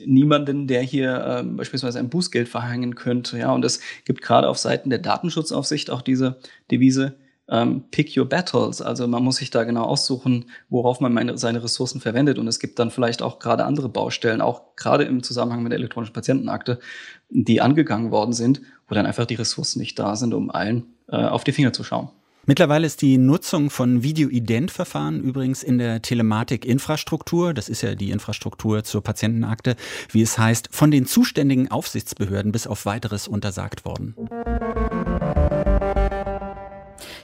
niemanden, 0.04 0.66
der 0.66 0.82
hier 0.82 1.24
äh, 1.24 1.42
beispielsweise 1.42 1.98
ein 1.98 2.10
Bußgeld 2.10 2.48
verhängen 2.48 2.94
könnte. 2.94 3.38
Ja, 3.38 3.52
und 3.52 3.64
es 3.64 3.80
gibt 4.04 4.22
gerade 4.22 4.48
auf 4.48 4.58
Seiten 4.58 4.90
der 4.90 4.98
Datenschutzaufsicht 4.98 5.90
auch 5.90 6.02
diese 6.02 6.38
Devise, 6.70 7.16
ähm, 7.48 7.84
pick 7.90 8.16
your 8.16 8.28
battles. 8.28 8.82
Also 8.82 9.06
man 9.06 9.22
muss 9.22 9.36
sich 9.36 9.50
da 9.50 9.64
genau 9.64 9.84
aussuchen, 9.84 10.46
worauf 10.68 11.00
man 11.00 11.12
meine, 11.12 11.38
seine 11.38 11.62
Ressourcen 11.62 12.00
verwendet. 12.00 12.38
Und 12.38 12.48
es 12.48 12.58
gibt 12.58 12.78
dann 12.78 12.90
vielleicht 12.90 13.22
auch 13.22 13.38
gerade 13.38 13.64
andere 13.64 13.88
Baustellen, 13.88 14.40
auch 14.40 14.76
gerade 14.76 15.04
im 15.04 15.22
Zusammenhang 15.22 15.62
mit 15.62 15.72
der 15.72 15.78
elektronischen 15.78 16.12
Patientenakte, 16.12 16.80
die 17.28 17.60
angegangen 17.60 18.10
worden 18.10 18.32
sind, 18.32 18.62
wo 18.88 18.94
dann 18.94 19.06
einfach 19.06 19.26
die 19.26 19.34
Ressourcen 19.34 19.78
nicht 19.78 19.98
da 19.98 20.16
sind, 20.16 20.34
um 20.34 20.50
allen 20.50 20.94
äh, 21.08 21.16
auf 21.16 21.44
die 21.44 21.52
Finger 21.52 21.72
zu 21.72 21.84
schauen. 21.84 22.10
Mittlerweile 22.48 22.86
ist 22.86 23.02
die 23.02 23.18
Nutzung 23.18 23.70
von 23.70 24.04
Videoident-Verfahren 24.04 25.20
übrigens 25.20 25.64
in 25.64 25.78
der 25.78 26.00
Telematik-Infrastruktur, 26.00 27.52
das 27.52 27.68
ist 27.68 27.82
ja 27.82 27.96
die 27.96 28.12
Infrastruktur 28.12 28.84
zur 28.84 29.02
Patientenakte, 29.02 29.74
wie 30.12 30.22
es 30.22 30.38
heißt, 30.38 30.68
von 30.70 30.92
den 30.92 31.06
zuständigen 31.06 31.72
Aufsichtsbehörden 31.72 32.52
bis 32.52 32.68
auf 32.68 32.86
weiteres 32.86 33.26
untersagt 33.26 33.84
worden. 33.84 34.14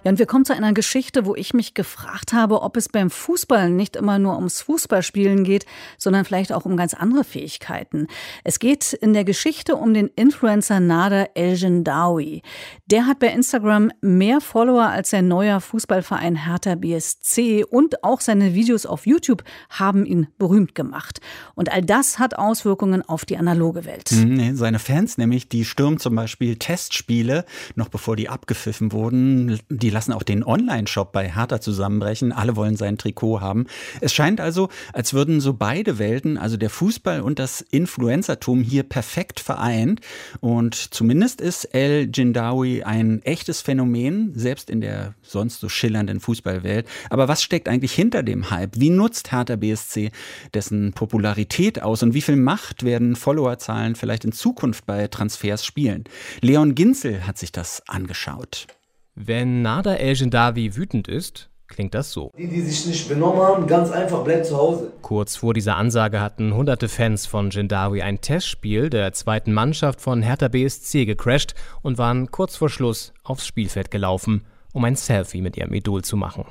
Ja, 0.04 0.10
und 0.10 0.18
wir 0.18 0.26
kommen 0.26 0.44
zu 0.44 0.52
einer 0.52 0.72
Geschichte, 0.72 1.26
wo 1.26 1.36
ich 1.36 1.54
mich 1.54 1.74
gefragt 1.74 2.32
habe, 2.32 2.62
ob 2.62 2.76
es 2.76 2.88
beim 2.88 3.08
Fußball 3.08 3.70
nicht 3.70 3.94
immer 3.94 4.18
nur 4.18 4.34
ums 4.34 4.60
Fußballspielen 4.62 5.44
geht, 5.44 5.64
sondern 5.96 6.24
vielleicht 6.24 6.52
auch 6.52 6.64
um 6.64 6.76
ganz 6.76 6.92
andere 6.92 7.22
Fähigkeiten. 7.22 8.08
Es 8.42 8.58
geht 8.58 8.94
in 8.94 9.12
der 9.12 9.24
Geschichte 9.24 9.76
um 9.76 9.94
den 9.94 10.08
Influencer 10.08 10.80
Nader 10.80 11.36
El 11.36 11.56
Gendawi. 11.56 12.42
Der 12.86 13.06
hat 13.06 13.20
bei 13.20 13.28
Instagram 13.28 13.92
mehr 14.00 14.40
Follower 14.40 14.88
als 14.88 15.10
sein 15.10 15.28
neuer 15.28 15.60
Fußballverein 15.60 16.46
Hertha 16.46 16.74
BSC 16.74 17.64
und 17.64 18.02
auch 18.02 18.20
seine 18.20 18.54
Videos 18.54 18.86
auf 18.86 19.06
YouTube 19.06 19.44
haben 19.70 20.04
ihn 20.04 20.26
berühmt 20.36 20.74
gemacht. 20.74 21.20
Und 21.54 21.70
all 21.70 21.82
das 21.82 22.18
hat 22.18 22.36
Auswirkungen 22.36 23.02
auf 23.02 23.24
die 23.24 23.36
analoge 23.36 23.84
Welt. 23.84 24.10
Mhm, 24.10 24.56
seine 24.56 24.80
Fans 24.80 25.16
nämlich, 25.16 25.48
die 25.48 25.64
stürmen 25.64 26.00
zum 26.00 26.16
Beispiel 26.16 26.56
Testspiele, 26.56 27.44
noch 27.76 27.88
bevor 27.88 28.16
die 28.16 28.28
abgepfiffen 28.28 28.90
wurden. 28.90 29.60
Die 29.70 29.91
lassen 29.92 30.12
auch 30.12 30.22
den 30.22 30.44
Online-Shop 30.44 31.12
bei 31.12 31.32
Hertha 31.32 31.60
zusammenbrechen. 31.60 32.32
Alle 32.32 32.56
wollen 32.56 32.76
sein 32.76 32.98
Trikot 32.98 33.40
haben. 33.40 33.66
Es 34.00 34.12
scheint 34.12 34.40
also, 34.40 34.68
als 34.92 35.14
würden 35.14 35.40
so 35.40 35.54
beide 35.54 35.98
Welten, 35.98 36.38
also 36.38 36.56
der 36.56 36.70
Fußball 36.70 37.20
und 37.20 37.38
das 37.38 37.60
Influencertum 37.60 38.62
hier 38.62 38.82
perfekt 38.82 39.40
vereint. 39.40 40.00
Und 40.40 40.74
zumindest 40.74 41.40
ist 41.40 41.64
El 41.66 42.10
Jindawi 42.12 42.82
ein 42.82 43.22
echtes 43.22 43.60
Phänomen, 43.60 44.32
selbst 44.34 44.70
in 44.70 44.80
der 44.80 45.14
sonst 45.22 45.60
so 45.60 45.68
schillernden 45.68 46.20
Fußballwelt. 46.20 46.86
Aber 47.10 47.28
was 47.28 47.42
steckt 47.42 47.68
eigentlich 47.68 47.92
hinter 47.92 48.22
dem 48.22 48.50
Hype? 48.50 48.78
Wie 48.78 48.90
nutzt 48.90 49.32
Hertha 49.32 49.56
BSC 49.56 50.10
dessen 50.54 50.92
Popularität 50.92 51.82
aus 51.82 52.02
und 52.02 52.14
wie 52.14 52.22
viel 52.22 52.36
Macht 52.36 52.84
werden 52.84 53.16
Followerzahlen 53.16 53.94
vielleicht 53.94 54.24
in 54.24 54.32
Zukunft 54.32 54.86
bei 54.86 55.08
Transfers 55.08 55.64
spielen? 55.64 56.04
Leon 56.40 56.74
Ginzel 56.74 57.26
hat 57.26 57.38
sich 57.38 57.52
das 57.52 57.82
angeschaut. 57.88 58.66
Wenn 59.14 59.60
Nada 59.60 59.94
El 59.96 60.14
Jindawi 60.14 60.74
wütend 60.74 61.06
ist, 61.06 61.50
klingt 61.68 61.92
das 61.92 62.12
so. 62.12 62.32
Die, 62.38 62.48
die 62.48 62.62
sich 62.62 62.86
nicht 62.86 63.08
benommen 63.10 63.42
haben, 63.42 63.66
ganz 63.66 63.90
einfach, 63.90 64.24
bleibt 64.24 64.46
zu 64.46 64.56
Hause. 64.56 64.90
Kurz 65.02 65.36
vor 65.36 65.52
dieser 65.52 65.76
Ansage 65.76 66.18
hatten 66.18 66.54
hunderte 66.54 66.88
Fans 66.88 67.26
von 67.26 67.50
Jindawi 67.50 68.00
ein 68.00 68.22
Testspiel 68.22 68.88
der 68.88 69.12
zweiten 69.12 69.52
Mannschaft 69.52 70.00
von 70.00 70.22
Hertha 70.22 70.48
BSC 70.48 71.04
gecrashed 71.04 71.54
und 71.82 71.98
waren 71.98 72.30
kurz 72.30 72.56
vor 72.56 72.70
Schluss 72.70 73.12
aufs 73.22 73.46
Spielfeld 73.46 73.90
gelaufen, 73.90 74.46
um 74.72 74.82
ein 74.84 74.96
Selfie 74.96 75.42
mit 75.42 75.58
ihrem 75.58 75.74
Idol 75.74 76.02
zu 76.02 76.16
machen. 76.16 76.46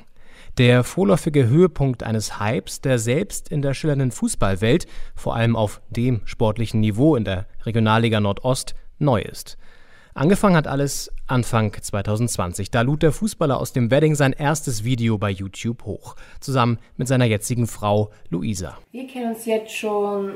Der 0.56 0.84
vorläufige 0.84 1.48
Höhepunkt 1.48 2.04
eines 2.04 2.38
Hypes, 2.38 2.80
der 2.80 3.00
selbst 3.00 3.48
in 3.48 3.62
der 3.62 3.74
schillernden 3.74 4.12
Fußballwelt, 4.12 4.86
vor 5.16 5.34
allem 5.34 5.56
auf 5.56 5.80
dem 5.90 6.20
sportlichen 6.26 6.78
Niveau 6.78 7.16
in 7.16 7.24
der 7.24 7.46
Regionalliga 7.64 8.20
Nordost, 8.20 8.76
neu 9.00 9.20
ist. 9.20 9.56
Angefangen 10.14 10.56
hat 10.56 10.66
alles 10.66 11.10
Anfang 11.26 11.72
2020. 11.72 12.70
Da 12.70 12.82
lud 12.82 13.02
der 13.02 13.12
Fußballer 13.12 13.58
aus 13.58 13.72
dem 13.72 13.90
Wedding 13.90 14.14
sein 14.14 14.34
erstes 14.34 14.84
Video 14.84 15.16
bei 15.16 15.30
YouTube 15.30 15.84
hoch, 15.84 16.16
zusammen 16.38 16.78
mit 16.96 17.08
seiner 17.08 17.24
jetzigen 17.24 17.66
Frau 17.66 18.10
Luisa. 18.28 18.76
Wir 18.90 19.06
kennen 19.06 19.34
uns 19.34 19.46
jetzt 19.46 19.72
schon 19.72 20.34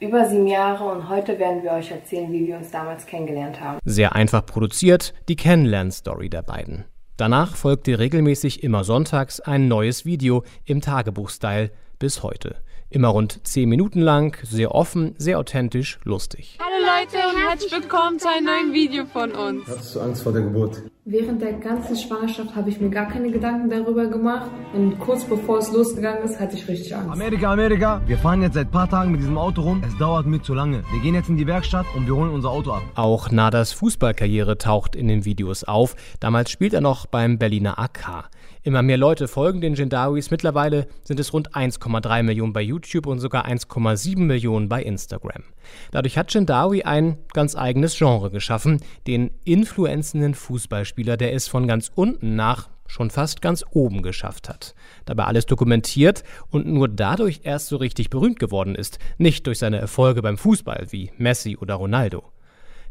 über 0.00 0.26
sieben 0.28 0.46
Jahre 0.46 0.84
und 0.84 1.10
heute 1.10 1.38
werden 1.38 1.62
wir 1.62 1.72
euch 1.72 1.90
erzählen, 1.90 2.32
wie 2.32 2.46
wir 2.46 2.56
uns 2.56 2.70
damals 2.70 3.04
kennengelernt 3.04 3.60
haben. 3.60 3.78
Sehr 3.84 4.14
einfach 4.14 4.46
produziert, 4.46 5.12
die 5.28 5.36
Kennenlern-Story 5.36 6.30
der 6.30 6.42
beiden. 6.42 6.84
Danach 7.18 7.54
folgte 7.54 7.98
regelmäßig 7.98 8.62
immer 8.62 8.84
sonntags 8.84 9.40
ein 9.40 9.68
neues 9.68 10.06
Video 10.06 10.44
im 10.64 10.80
Tagebuchstyle 10.80 11.70
bis 11.98 12.22
heute. 12.22 12.56
Immer 12.90 13.08
rund 13.08 13.46
10 13.46 13.68
Minuten 13.68 14.00
lang, 14.00 14.34
sehr 14.44 14.74
offen, 14.74 15.14
sehr 15.18 15.38
authentisch, 15.38 15.98
lustig. 16.04 16.58
Hallo 16.58 16.86
Leute 16.86 17.18
und 17.28 17.46
herzlich 17.46 17.70
willkommen 17.70 18.18
zu 18.18 18.26
einem 18.30 18.46
neuen 18.46 18.72
Video 18.72 19.04
von 19.04 19.32
uns. 19.32 19.68
Hattest 19.68 19.94
du 19.94 20.00
Angst 20.00 20.22
vor 20.22 20.32
der 20.32 20.40
Geburt? 20.40 20.82
Während 21.04 21.42
der 21.42 21.52
ganzen 21.52 21.96
Schwangerschaft 21.96 22.56
habe 22.56 22.70
ich 22.70 22.80
mir 22.80 22.88
gar 22.88 23.06
keine 23.08 23.30
Gedanken 23.30 23.68
darüber 23.68 24.06
gemacht. 24.06 24.50
Und 24.72 24.98
kurz 25.00 25.24
bevor 25.24 25.58
es 25.58 25.70
losgegangen 25.70 26.22
ist, 26.22 26.40
hatte 26.40 26.56
ich 26.56 26.66
richtig 26.66 26.96
Angst. 26.96 27.10
Amerika, 27.12 27.52
Amerika, 27.52 28.00
wir 28.06 28.16
fahren 28.16 28.40
jetzt 28.40 28.54
seit 28.54 28.68
ein 28.68 28.70
paar 28.70 28.88
Tagen 28.88 29.12
mit 29.12 29.20
diesem 29.20 29.36
Auto 29.36 29.60
rum. 29.60 29.82
Es 29.86 29.96
dauert 29.98 30.26
mir 30.26 30.40
zu 30.40 30.54
lange. 30.54 30.82
Wir 30.90 31.00
gehen 31.02 31.14
jetzt 31.14 31.28
in 31.28 31.36
die 31.36 31.46
Werkstatt 31.46 31.84
und 31.94 32.06
wir 32.06 32.16
holen 32.16 32.30
unser 32.30 32.48
Auto 32.48 32.72
ab. 32.72 32.82
Auch 32.94 33.30
Nadas 33.30 33.72
Fußballkarriere 33.72 34.56
taucht 34.56 34.96
in 34.96 35.08
den 35.08 35.26
Videos 35.26 35.62
auf. 35.62 35.94
Damals 36.20 36.50
spielt 36.50 36.72
er 36.72 36.80
noch 36.80 37.04
beim 37.04 37.38
Berliner 37.38 37.78
AK. 37.78 38.30
Immer 38.68 38.82
mehr 38.82 38.98
Leute 38.98 39.28
folgen 39.28 39.62
den 39.62 39.76
Jendawis. 39.76 40.30
Mittlerweile 40.30 40.88
sind 41.02 41.18
es 41.18 41.32
rund 41.32 41.54
1,3 41.54 42.22
Millionen 42.22 42.52
bei 42.52 42.60
YouTube 42.60 43.06
und 43.06 43.18
sogar 43.18 43.46
1,7 43.46 44.18
Millionen 44.18 44.68
bei 44.68 44.82
Instagram. 44.82 45.42
Dadurch 45.90 46.18
hat 46.18 46.34
Jendawi 46.34 46.82
ein 46.82 47.16
ganz 47.32 47.56
eigenes 47.56 47.96
Genre 47.96 48.30
geschaffen, 48.30 48.82
den 49.06 49.30
influenzenden 49.44 50.34
Fußballspieler, 50.34 51.16
der 51.16 51.32
es 51.32 51.48
von 51.48 51.66
ganz 51.66 51.90
unten 51.94 52.36
nach 52.36 52.68
schon 52.86 53.08
fast 53.08 53.40
ganz 53.40 53.64
oben 53.70 54.02
geschafft 54.02 54.50
hat. 54.50 54.74
Dabei 55.06 55.24
alles 55.24 55.46
dokumentiert 55.46 56.22
und 56.50 56.66
nur 56.66 56.88
dadurch 56.88 57.40
erst 57.44 57.68
so 57.68 57.78
richtig 57.78 58.10
berühmt 58.10 58.38
geworden 58.38 58.74
ist, 58.74 58.98
nicht 59.16 59.46
durch 59.46 59.60
seine 59.60 59.78
Erfolge 59.78 60.20
beim 60.20 60.36
Fußball 60.36 60.88
wie 60.90 61.10
Messi 61.16 61.56
oder 61.56 61.76
Ronaldo. 61.76 62.22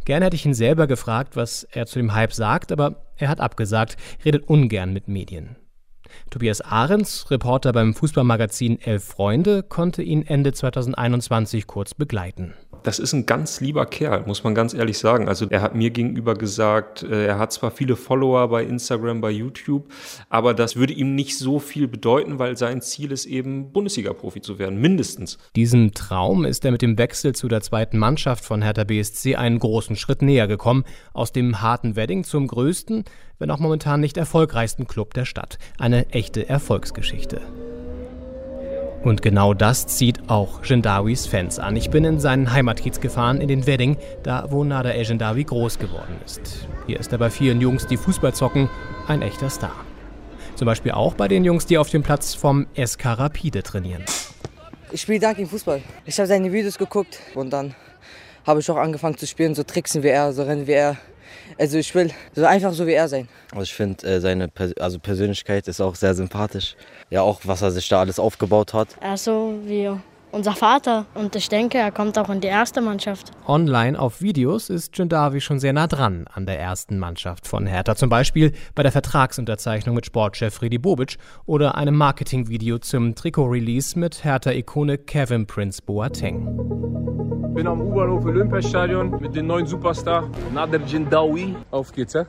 Gerne 0.05 0.25
hätte 0.25 0.37
ich 0.37 0.45
ihn 0.47 0.55
selber 0.55 0.87
gefragt, 0.87 1.35
was 1.35 1.65
er 1.65 1.85
zu 1.85 1.99
dem 1.99 2.15
Hype 2.15 2.33
sagt, 2.33 2.71
aber 2.71 3.03
er 3.15 3.29
hat 3.29 3.39
abgesagt, 3.39 3.95
redet 4.25 4.47
ungern 4.47 4.91
mit 4.91 5.07
Medien. 5.07 5.55
Tobias 6.29 6.61
Ahrens, 6.61 7.29
Reporter 7.31 7.71
beim 7.71 7.93
Fußballmagazin 7.93 8.81
Elf 8.81 9.03
Freunde, 9.03 9.63
konnte 9.63 10.03
ihn 10.03 10.23
Ende 10.23 10.53
2021 10.53 11.67
kurz 11.67 11.93
begleiten. 11.93 12.53
Das 12.87 12.99
ist 12.99 13.11
ein 13.11 13.25
ganz 13.25 13.59
lieber 13.59 13.85
Kerl, 13.85 14.23
muss 14.27 14.45
man 14.45 14.55
ganz 14.55 14.73
ehrlich 14.73 14.97
sagen. 14.97 15.27
Also 15.27 15.45
er 15.49 15.61
hat 15.61 15.75
mir 15.75 15.89
gegenüber 15.89 16.35
gesagt, 16.35 17.03
äh, 17.03 17.25
er 17.25 17.37
hat 17.37 17.51
zwar 17.51 17.69
viele 17.69 17.97
Follower 17.97 18.47
bei 18.47 18.63
Instagram, 18.63 19.19
bei 19.19 19.29
YouTube, 19.29 19.91
aber 20.29 20.53
das 20.53 20.77
würde 20.77 20.93
ihm 20.93 21.13
nicht 21.13 21.37
so 21.37 21.59
viel 21.59 21.89
bedeuten, 21.89 22.39
weil 22.39 22.55
sein 22.55 22.81
Ziel 22.81 23.11
ist 23.11 23.25
eben 23.25 23.73
Bundesliga-Profi 23.73 24.39
zu 24.39 24.57
werden, 24.57 24.79
mindestens. 24.79 25.37
Diesem 25.57 25.95
Traum 25.95 26.45
ist 26.45 26.63
er 26.63 26.71
mit 26.71 26.81
dem 26.81 26.97
Wechsel 26.97 27.35
zu 27.35 27.49
der 27.49 27.59
zweiten 27.59 27.97
Mannschaft 27.97 28.45
von 28.45 28.61
Hertha 28.61 28.85
BSC 28.85 29.35
einen 29.35 29.59
großen 29.59 29.97
Schritt 29.97 30.21
näher 30.21 30.47
gekommen. 30.47 30.85
Aus 31.11 31.33
dem 31.33 31.61
harten 31.61 31.97
Wedding 31.97 32.23
zum 32.23 32.47
größten, 32.47 33.03
wenn 33.37 33.51
auch 33.51 33.59
momentan 33.59 33.99
nicht 33.99 34.15
erfolgreichsten 34.15 34.87
Club 34.87 35.13
der 35.13 35.25
Stadt. 35.25 35.57
Eine 35.77 36.09
echte 36.11 36.47
Erfolgsgeschichte. 36.47 37.41
Und 39.07 39.21
genau 39.21 39.53
das 39.53 39.87
zieht 39.87 40.29
auch 40.29 40.65
Jendawis 40.65 41.27
Fans 41.27 41.59
an. 41.59 41.77
Ich 41.77 41.89
bin 41.89 42.03
in 42.03 42.19
seinen 42.19 42.51
Heimatkiez 42.51 42.99
gefahren, 42.99 43.39
in 43.39 43.47
den 43.47 43.65
Wedding, 43.65 43.95
da 44.21 44.51
wo 44.51 44.65
Nada 44.65 44.89
El 44.89 45.05
Jendawi 45.05 45.45
groß 45.45 45.79
geworden 45.79 46.19
ist. 46.25 46.67
Hier 46.87 46.99
ist 46.99 47.13
er 47.13 47.17
bei 47.17 47.29
vielen 47.29 47.61
Jungs, 47.61 47.87
die 47.87 47.95
Fußball 47.95 48.33
zocken, 48.33 48.69
ein 49.07 49.21
echter 49.21 49.49
Star. 49.49 49.71
Zum 50.55 50.65
Beispiel 50.65 50.91
auch 50.91 51.13
bei 51.13 51.29
den 51.29 51.45
Jungs, 51.45 51.65
die 51.65 51.77
auf 51.77 51.89
dem 51.89 52.03
Platz 52.03 52.33
vom 52.33 52.67
SK 52.75 53.17
Rapide 53.17 53.63
trainieren. 53.63 54.03
Ich 54.91 55.03
spiele 55.03 55.19
da 55.19 55.31
gegen 55.31 55.47
Fußball. 55.47 55.81
Ich 56.05 56.17
habe 56.19 56.27
seine 56.27 56.51
Videos 56.51 56.77
geguckt 56.77 57.17
und 57.33 57.53
dann 57.53 57.75
habe 58.45 58.59
ich 58.59 58.69
auch 58.69 58.75
angefangen 58.75 59.17
zu 59.17 59.25
spielen, 59.25 59.55
so 59.55 59.63
tricksen 59.63 60.03
wie 60.03 60.09
er, 60.09 60.33
so 60.33 60.43
rennen 60.43 60.67
wie 60.67 60.73
er. 60.73 60.97
Also 61.57 61.77
ich 61.77 61.93
will 61.95 62.11
so 62.33 62.45
einfach 62.45 62.73
so 62.73 62.87
wie 62.87 62.93
er 62.93 63.07
sein. 63.07 63.27
Also 63.51 63.63
ich 63.63 63.73
finde 63.73 64.05
äh, 64.07 64.19
seine 64.19 64.47
Pers 64.47 64.73
also 64.77 64.99
Persönlichkeit 64.99 65.67
ist 65.67 65.81
auch 65.81 65.95
sehr 65.95 66.13
sympathisch. 66.15 66.75
Ja, 67.09 67.21
auch 67.21 67.41
was 67.43 67.61
er 67.61 67.71
sich 67.71 67.87
da 67.89 67.99
alles 67.99 68.19
aufgebaut 68.19 68.73
hat. 68.73 68.89
Er 69.01 69.15
ist 69.15 69.23
so 69.23 69.59
wie 69.65 69.91
unser 70.31 70.53
Vater 70.53 71.05
und 71.15 71.35
ich 71.35 71.49
denke, 71.49 71.77
er 71.77 71.91
kommt 71.91 72.17
auch 72.17 72.29
in 72.29 72.41
die 72.41 72.47
erste 72.47 72.81
Mannschaft. 72.81 73.31
Online 73.47 73.99
auf 73.99 74.21
Videos 74.21 74.69
ist 74.69 74.97
Jundavi 74.97 75.41
schon 75.41 75.59
sehr 75.59 75.73
nah 75.73 75.87
dran 75.87 76.25
an 76.33 76.45
der 76.45 76.59
ersten 76.59 76.99
Mannschaft 76.99 77.47
von 77.47 77.65
Hertha. 77.65 77.95
Zum 77.95 78.09
Beispiel 78.09 78.53
bei 78.75 78.83
der 78.83 78.91
Vertragsunterzeichnung 78.91 79.95
mit 79.95 80.05
Sportchef 80.05 80.61
Redi 80.61 80.77
Bobic 80.77 81.17
oder 81.45 81.75
einem 81.75 81.95
Marketingvideo 81.95 82.77
zum 82.79 83.15
Trikot-Release 83.15 83.97
mit 83.97 84.23
Hertha-Ikone 84.23 84.97
Kevin 84.97 85.47
Prince 85.47 85.81
Boateng. 85.81 87.16
Ich 87.57 87.63
bin 87.63 87.71
am 87.71 87.81
U-Bahnhof 87.81 88.23
Olympiastadion 88.23 89.19
mit 89.19 89.35
dem 89.35 89.47
neuen 89.47 89.65
Superstar 89.65 90.29
Nader 90.53 90.79
Jindawi. 90.85 91.55
Auf 91.71 91.91
geht's, 91.91 92.13
hä? 92.13 92.25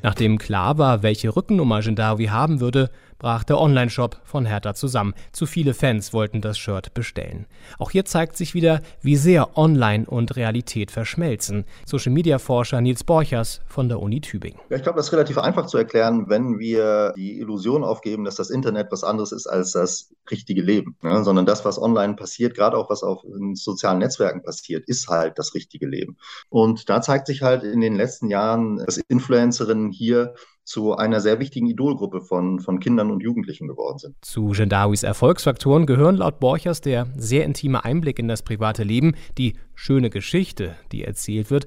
Nachdem 0.00 0.38
klar 0.38 0.78
war, 0.78 1.02
welche 1.02 1.34
Rückennummer 1.34 1.80
Jindawi 1.80 2.26
haben 2.26 2.60
würde, 2.60 2.90
brach 3.22 3.44
der 3.44 3.58
Online-Shop 3.58 4.20
von 4.24 4.44
Hertha 4.46 4.74
zusammen. 4.74 5.14
Zu 5.30 5.46
viele 5.46 5.74
Fans 5.74 6.12
wollten 6.12 6.40
das 6.40 6.58
Shirt 6.58 6.92
bestellen. 6.92 7.46
Auch 7.78 7.92
hier 7.92 8.04
zeigt 8.04 8.36
sich 8.36 8.52
wieder, 8.52 8.82
wie 9.00 9.16
sehr 9.16 9.56
Online 9.56 10.04
und 10.04 10.36
Realität 10.36 10.90
verschmelzen. 10.90 11.64
Social-Media-Forscher 11.86 12.80
Nils 12.80 13.04
Borchers 13.04 13.60
von 13.68 13.88
der 13.88 14.00
Uni 14.00 14.20
Tübingen. 14.20 14.58
Ja, 14.68 14.76
ich 14.76 14.82
glaube, 14.82 14.96
das 14.96 15.06
ist 15.06 15.12
relativ 15.12 15.38
einfach 15.38 15.66
zu 15.66 15.78
erklären, 15.78 16.28
wenn 16.28 16.58
wir 16.58 17.12
die 17.16 17.38
Illusion 17.38 17.84
aufgeben, 17.84 18.24
dass 18.24 18.34
das 18.34 18.50
Internet 18.50 18.90
was 18.90 19.04
anderes 19.04 19.30
ist 19.30 19.46
als 19.46 19.72
das 19.72 20.12
richtige 20.30 20.60
Leben. 20.60 20.96
Ne? 21.02 21.22
Sondern 21.22 21.46
das, 21.46 21.64
was 21.64 21.80
online 21.80 22.16
passiert, 22.16 22.56
gerade 22.56 22.76
auch 22.76 22.90
was 22.90 23.04
auf 23.04 23.22
sozialen 23.54 24.00
Netzwerken 24.00 24.42
passiert, 24.42 24.88
ist 24.88 25.06
halt 25.06 25.38
das 25.38 25.54
richtige 25.54 25.86
Leben. 25.86 26.16
Und 26.48 26.88
da 26.88 27.00
zeigt 27.00 27.28
sich 27.28 27.42
halt 27.42 27.62
in 27.62 27.80
den 27.80 27.94
letzten 27.94 28.26
Jahren, 28.26 28.78
dass 28.78 28.96
Influencerinnen 28.96 29.92
hier 29.92 30.34
zu 30.72 30.96
einer 30.96 31.20
sehr 31.20 31.38
wichtigen 31.38 31.66
Idolgruppe 31.66 32.22
von, 32.22 32.58
von 32.58 32.80
Kindern 32.80 33.10
und 33.10 33.22
Jugendlichen 33.22 33.68
geworden 33.68 33.98
sind. 33.98 34.16
Zu 34.22 34.54
Jendawis 34.54 35.02
Erfolgsfaktoren 35.02 35.84
gehören 35.84 36.16
laut 36.16 36.40
Borchers 36.40 36.80
der 36.80 37.08
sehr 37.14 37.44
intime 37.44 37.84
Einblick 37.84 38.18
in 38.18 38.26
das 38.26 38.42
private 38.42 38.82
Leben, 38.82 39.14
die 39.36 39.52
schöne 39.74 40.08
Geschichte, 40.08 40.74
die 40.90 41.04
erzählt 41.04 41.50
wird. 41.50 41.66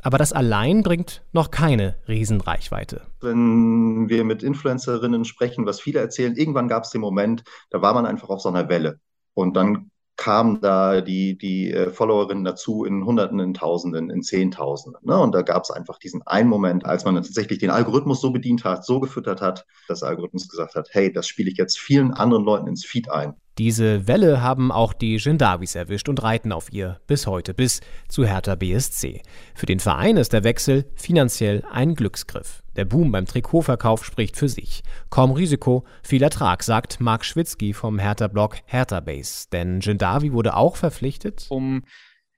Aber 0.00 0.16
das 0.16 0.32
allein 0.32 0.84
bringt 0.84 1.24
noch 1.32 1.50
keine 1.50 1.96
Riesenreichweite. 2.06 3.02
Wenn 3.20 4.08
wir 4.08 4.22
mit 4.22 4.44
Influencerinnen 4.44 5.24
sprechen, 5.24 5.66
was 5.66 5.80
viele 5.80 5.98
erzählen, 5.98 6.36
irgendwann 6.36 6.68
gab 6.68 6.84
es 6.84 6.90
den 6.90 7.00
Moment, 7.00 7.42
da 7.70 7.82
war 7.82 7.94
man 7.94 8.06
einfach 8.06 8.28
auf 8.28 8.40
so 8.40 8.48
einer 8.48 8.68
Welle. 8.68 9.00
Und 9.34 9.56
dann 9.56 9.90
kamen 10.16 10.60
da 10.60 11.00
die, 11.00 11.36
die 11.36 11.72
äh, 11.72 11.90
Followerinnen 11.90 12.44
dazu 12.44 12.84
in 12.84 13.04
Hunderten, 13.04 13.38
in 13.38 13.54
Tausenden, 13.54 14.10
in 14.10 14.22
Zehntausenden. 14.22 15.00
Ne? 15.04 15.18
Und 15.18 15.34
da 15.34 15.42
gab 15.42 15.62
es 15.62 15.70
einfach 15.70 15.98
diesen 15.98 16.22
einen 16.26 16.48
Moment, 16.48 16.86
als 16.86 17.04
man 17.04 17.14
tatsächlich 17.14 17.58
den 17.58 17.70
Algorithmus 17.70 18.20
so 18.20 18.30
bedient 18.30 18.64
hat, 18.64 18.84
so 18.84 19.00
gefüttert 19.00 19.40
hat, 19.40 19.66
dass 19.88 20.00
der 20.00 20.08
Algorithmus 20.08 20.48
gesagt 20.48 20.74
hat, 20.74 20.88
hey, 20.92 21.12
das 21.12 21.26
spiele 21.26 21.50
ich 21.50 21.58
jetzt 21.58 21.78
vielen 21.78 22.12
anderen 22.12 22.44
Leuten 22.44 22.66
ins 22.66 22.84
Feed 22.84 23.10
ein. 23.10 23.34
Diese 23.58 24.06
Welle 24.06 24.42
haben 24.42 24.70
auch 24.70 24.92
die 24.92 25.16
Gindawis 25.16 25.76
erwischt 25.76 26.10
und 26.10 26.22
reiten 26.22 26.52
auf 26.52 26.70
ihr 26.72 27.00
bis 27.06 27.26
heute, 27.26 27.54
bis 27.54 27.80
zu 28.06 28.26
Hertha 28.26 28.54
BSC. 28.54 29.22
Für 29.54 29.64
den 29.64 29.80
Verein 29.80 30.18
ist 30.18 30.34
der 30.34 30.44
Wechsel 30.44 30.84
finanziell 30.94 31.64
ein 31.70 31.94
Glücksgriff. 31.94 32.62
Der 32.76 32.84
Boom 32.84 33.12
beim 33.12 33.24
Trikotverkauf 33.24 34.04
spricht 34.04 34.36
für 34.36 34.50
sich. 34.50 34.82
Kaum 35.08 35.30
Risiko, 35.30 35.84
viel 36.02 36.22
Ertrag, 36.22 36.62
sagt 36.62 37.00
Marc 37.00 37.24
Schwitzky 37.24 37.72
vom 37.72 37.98
Hertha-Blog 37.98 38.58
Hertha 38.66 39.00
Base. 39.00 39.46
Denn 39.50 39.80
Jindavi 39.80 40.34
wurde 40.34 40.54
auch 40.54 40.76
verpflichtet, 40.76 41.46
um 41.48 41.82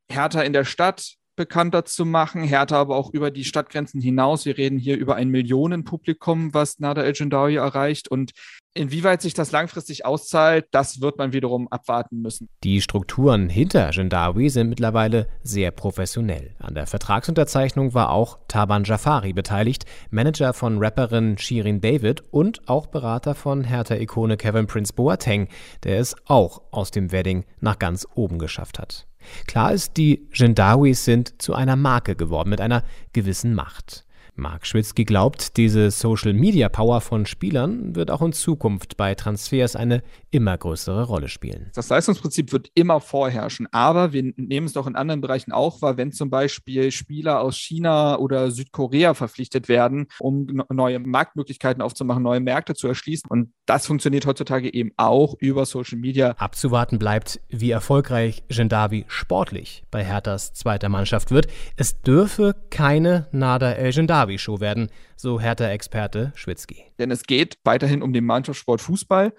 Hertha 0.08 0.42
in 0.42 0.52
der 0.52 0.64
Stadt 0.64 1.17
bekannter 1.38 1.86
zu 1.86 2.04
machen. 2.04 2.42
Hertha 2.42 2.76
aber 2.78 2.96
auch 2.96 3.10
über 3.14 3.30
die 3.30 3.44
Stadtgrenzen 3.44 4.02
hinaus. 4.02 4.44
Wir 4.44 4.58
reden 4.58 4.78
hier 4.78 4.98
über 4.98 5.14
ein 5.14 5.30
Millionenpublikum, 5.30 6.52
was 6.52 6.80
Nada 6.80 7.02
El 7.02 7.14
Gendawi 7.14 7.54
erreicht. 7.54 8.08
Und 8.08 8.32
inwieweit 8.74 9.22
sich 9.22 9.34
das 9.34 9.52
langfristig 9.52 10.04
auszahlt, 10.04 10.66
das 10.72 11.00
wird 11.00 11.16
man 11.16 11.32
wiederum 11.32 11.68
abwarten 11.68 12.20
müssen. 12.20 12.48
Die 12.64 12.82
Strukturen 12.82 13.48
hinter 13.48 13.90
Gendawi 13.90 14.50
sind 14.50 14.68
mittlerweile 14.68 15.28
sehr 15.42 15.70
professionell. 15.70 16.56
An 16.58 16.74
der 16.74 16.86
Vertragsunterzeichnung 16.86 17.94
war 17.94 18.10
auch 18.10 18.38
Taban 18.48 18.84
Jafari 18.84 19.32
beteiligt, 19.32 19.86
Manager 20.10 20.52
von 20.52 20.78
Rapperin 20.78 21.38
Shirin 21.38 21.80
David 21.80 22.24
und 22.32 22.68
auch 22.68 22.88
Berater 22.88 23.34
von 23.36 23.62
Hertha-Ikone 23.62 24.36
Kevin 24.36 24.66
Prince 24.66 24.92
Boateng, 24.92 25.48
der 25.84 26.00
es 26.00 26.16
auch 26.26 26.62
aus 26.72 26.90
dem 26.90 27.12
Wedding 27.12 27.44
nach 27.60 27.78
ganz 27.78 28.06
oben 28.14 28.38
geschafft 28.38 28.80
hat. 28.80 29.06
Klar 29.46 29.72
ist, 29.72 29.96
die 29.96 30.28
Jendawis 30.32 31.04
sind 31.04 31.40
zu 31.40 31.54
einer 31.54 31.76
Marke 31.76 32.16
geworden 32.16 32.50
mit 32.50 32.60
einer 32.60 32.84
gewissen 33.12 33.54
Macht. 33.54 34.04
Mark 34.38 34.66
Schwitzky 34.66 35.04
glaubt, 35.04 35.56
diese 35.56 35.90
Social-Media-Power 35.90 37.00
von 37.00 37.26
Spielern 37.26 37.96
wird 37.96 38.10
auch 38.10 38.22
in 38.22 38.32
Zukunft 38.32 38.96
bei 38.96 39.14
Transfers 39.14 39.74
eine 39.74 40.02
immer 40.30 40.56
größere 40.56 41.04
Rolle 41.04 41.28
spielen. 41.28 41.70
Das 41.74 41.88
Leistungsprinzip 41.88 42.52
wird 42.52 42.70
immer 42.74 43.00
vorherrschen, 43.00 43.66
aber 43.72 44.12
wir 44.12 44.32
nehmen 44.36 44.66
es 44.66 44.74
doch 44.74 44.86
in 44.86 44.94
anderen 44.94 45.20
Bereichen 45.20 45.50
auch 45.50 45.82
wahr, 45.82 45.96
wenn 45.96 46.12
zum 46.12 46.30
Beispiel 46.30 46.92
Spieler 46.92 47.40
aus 47.40 47.56
China 47.56 48.18
oder 48.18 48.50
Südkorea 48.50 49.14
verpflichtet 49.14 49.68
werden, 49.68 50.06
um 50.20 50.46
neue 50.72 51.00
Marktmöglichkeiten 51.00 51.82
aufzumachen, 51.82 52.22
neue 52.22 52.40
Märkte 52.40 52.74
zu 52.74 52.86
erschließen. 52.86 53.28
Und 53.28 53.52
das 53.66 53.86
funktioniert 53.86 54.24
heutzutage 54.26 54.72
eben 54.72 54.92
auch 54.96 55.34
über 55.40 55.66
Social 55.66 55.98
Media. 55.98 56.30
Abzuwarten 56.38 56.98
bleibt, 56.98 57.40
wie 57.48 57.72
erfolgreich 57.72 58.44
Gendavi 58.48 59.04
sportlich 59.08 59.82
bei 59.90 60.04
Herthas 60.04 60.54
zweiter 60.54 60.88
Mannschaft 60.88 61.32
wird. 61.32 61.48
Es 61.76 62.00
dürfe 62.02 62.54
keine 62.70 63.26
Nada 63.32 63.72
El 63.72 63.92
Gendavi 63.92 64.27
Derby-Show 64.28 64.60
werden, 64.60 64.90
so 65.16 65.40
Hertha-Experte 65.40 66.32
Schwitzky. 66.34 66.84
Denn 66.98 67.10
es 67.10 67.24
geht 67.24 67.58
weiterhin 67.64 68.02
um 68.02 68.12
den 68.12 68.24
Mannschaftssport 68.24 68.80
Fußball. 68.80 69.32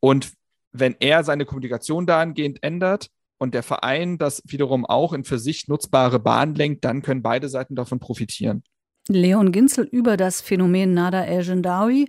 Und 0.00 0.32
wenn 0.72 0.96
er 0.98 1.22
seine 1.22 1.44
Kommunikation 1.44 2.06
dahingehend 2.06 2.62
ändert 2.62 3.08
und 3.38 3.54
der 3.54 3.62
Verein 3.62 4.18
das 4.18 4.42
wiederum 4.46 4.84
auch 4.84 5.12
in 5.12 5.24
für 5.24 5.38
sich 5.38 5.68
nutzbare 5.68 6.18
Bahn 6.18 6.54
lenkt, 6.54 6.84
dann 6.84 7.02
können 7.02 7.22
beide 7.22 7.48
Seiten 7.48 7.76
davon 7.76 8.00
profitieren. 8.00 8.62
Leon 9.08 9.50
Ginzel 9.50 9.84
über 9.84 10.16
das 10.16 10.40
Phänomen 10.40 10.94
Nada 10.94 11.24
El 11.24 11.44
Gendawi. 11.44 12.08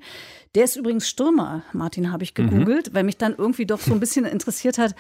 Der 0.54 0.64
ist 0.64 0.76
übrigens 0.76 1.10
Stürmer, 1.10 1.64
Martin, 1.74 2.12
habe 2.12 2.24
ich 2.24 2.36
gegoogelt, 2.36 2.90
mhm. 2.90 2.96
weil 2.96 3.04
mich 3.04 3.18
dann 3.18 3.34
irgendwie 3.36 3.66
doch 3.66 3.80
so 3.80 3.94
ein 3.94 4.00
bisschen 4.00 4.26
interessiert 4.26 4.78
hat, 4.78 4.94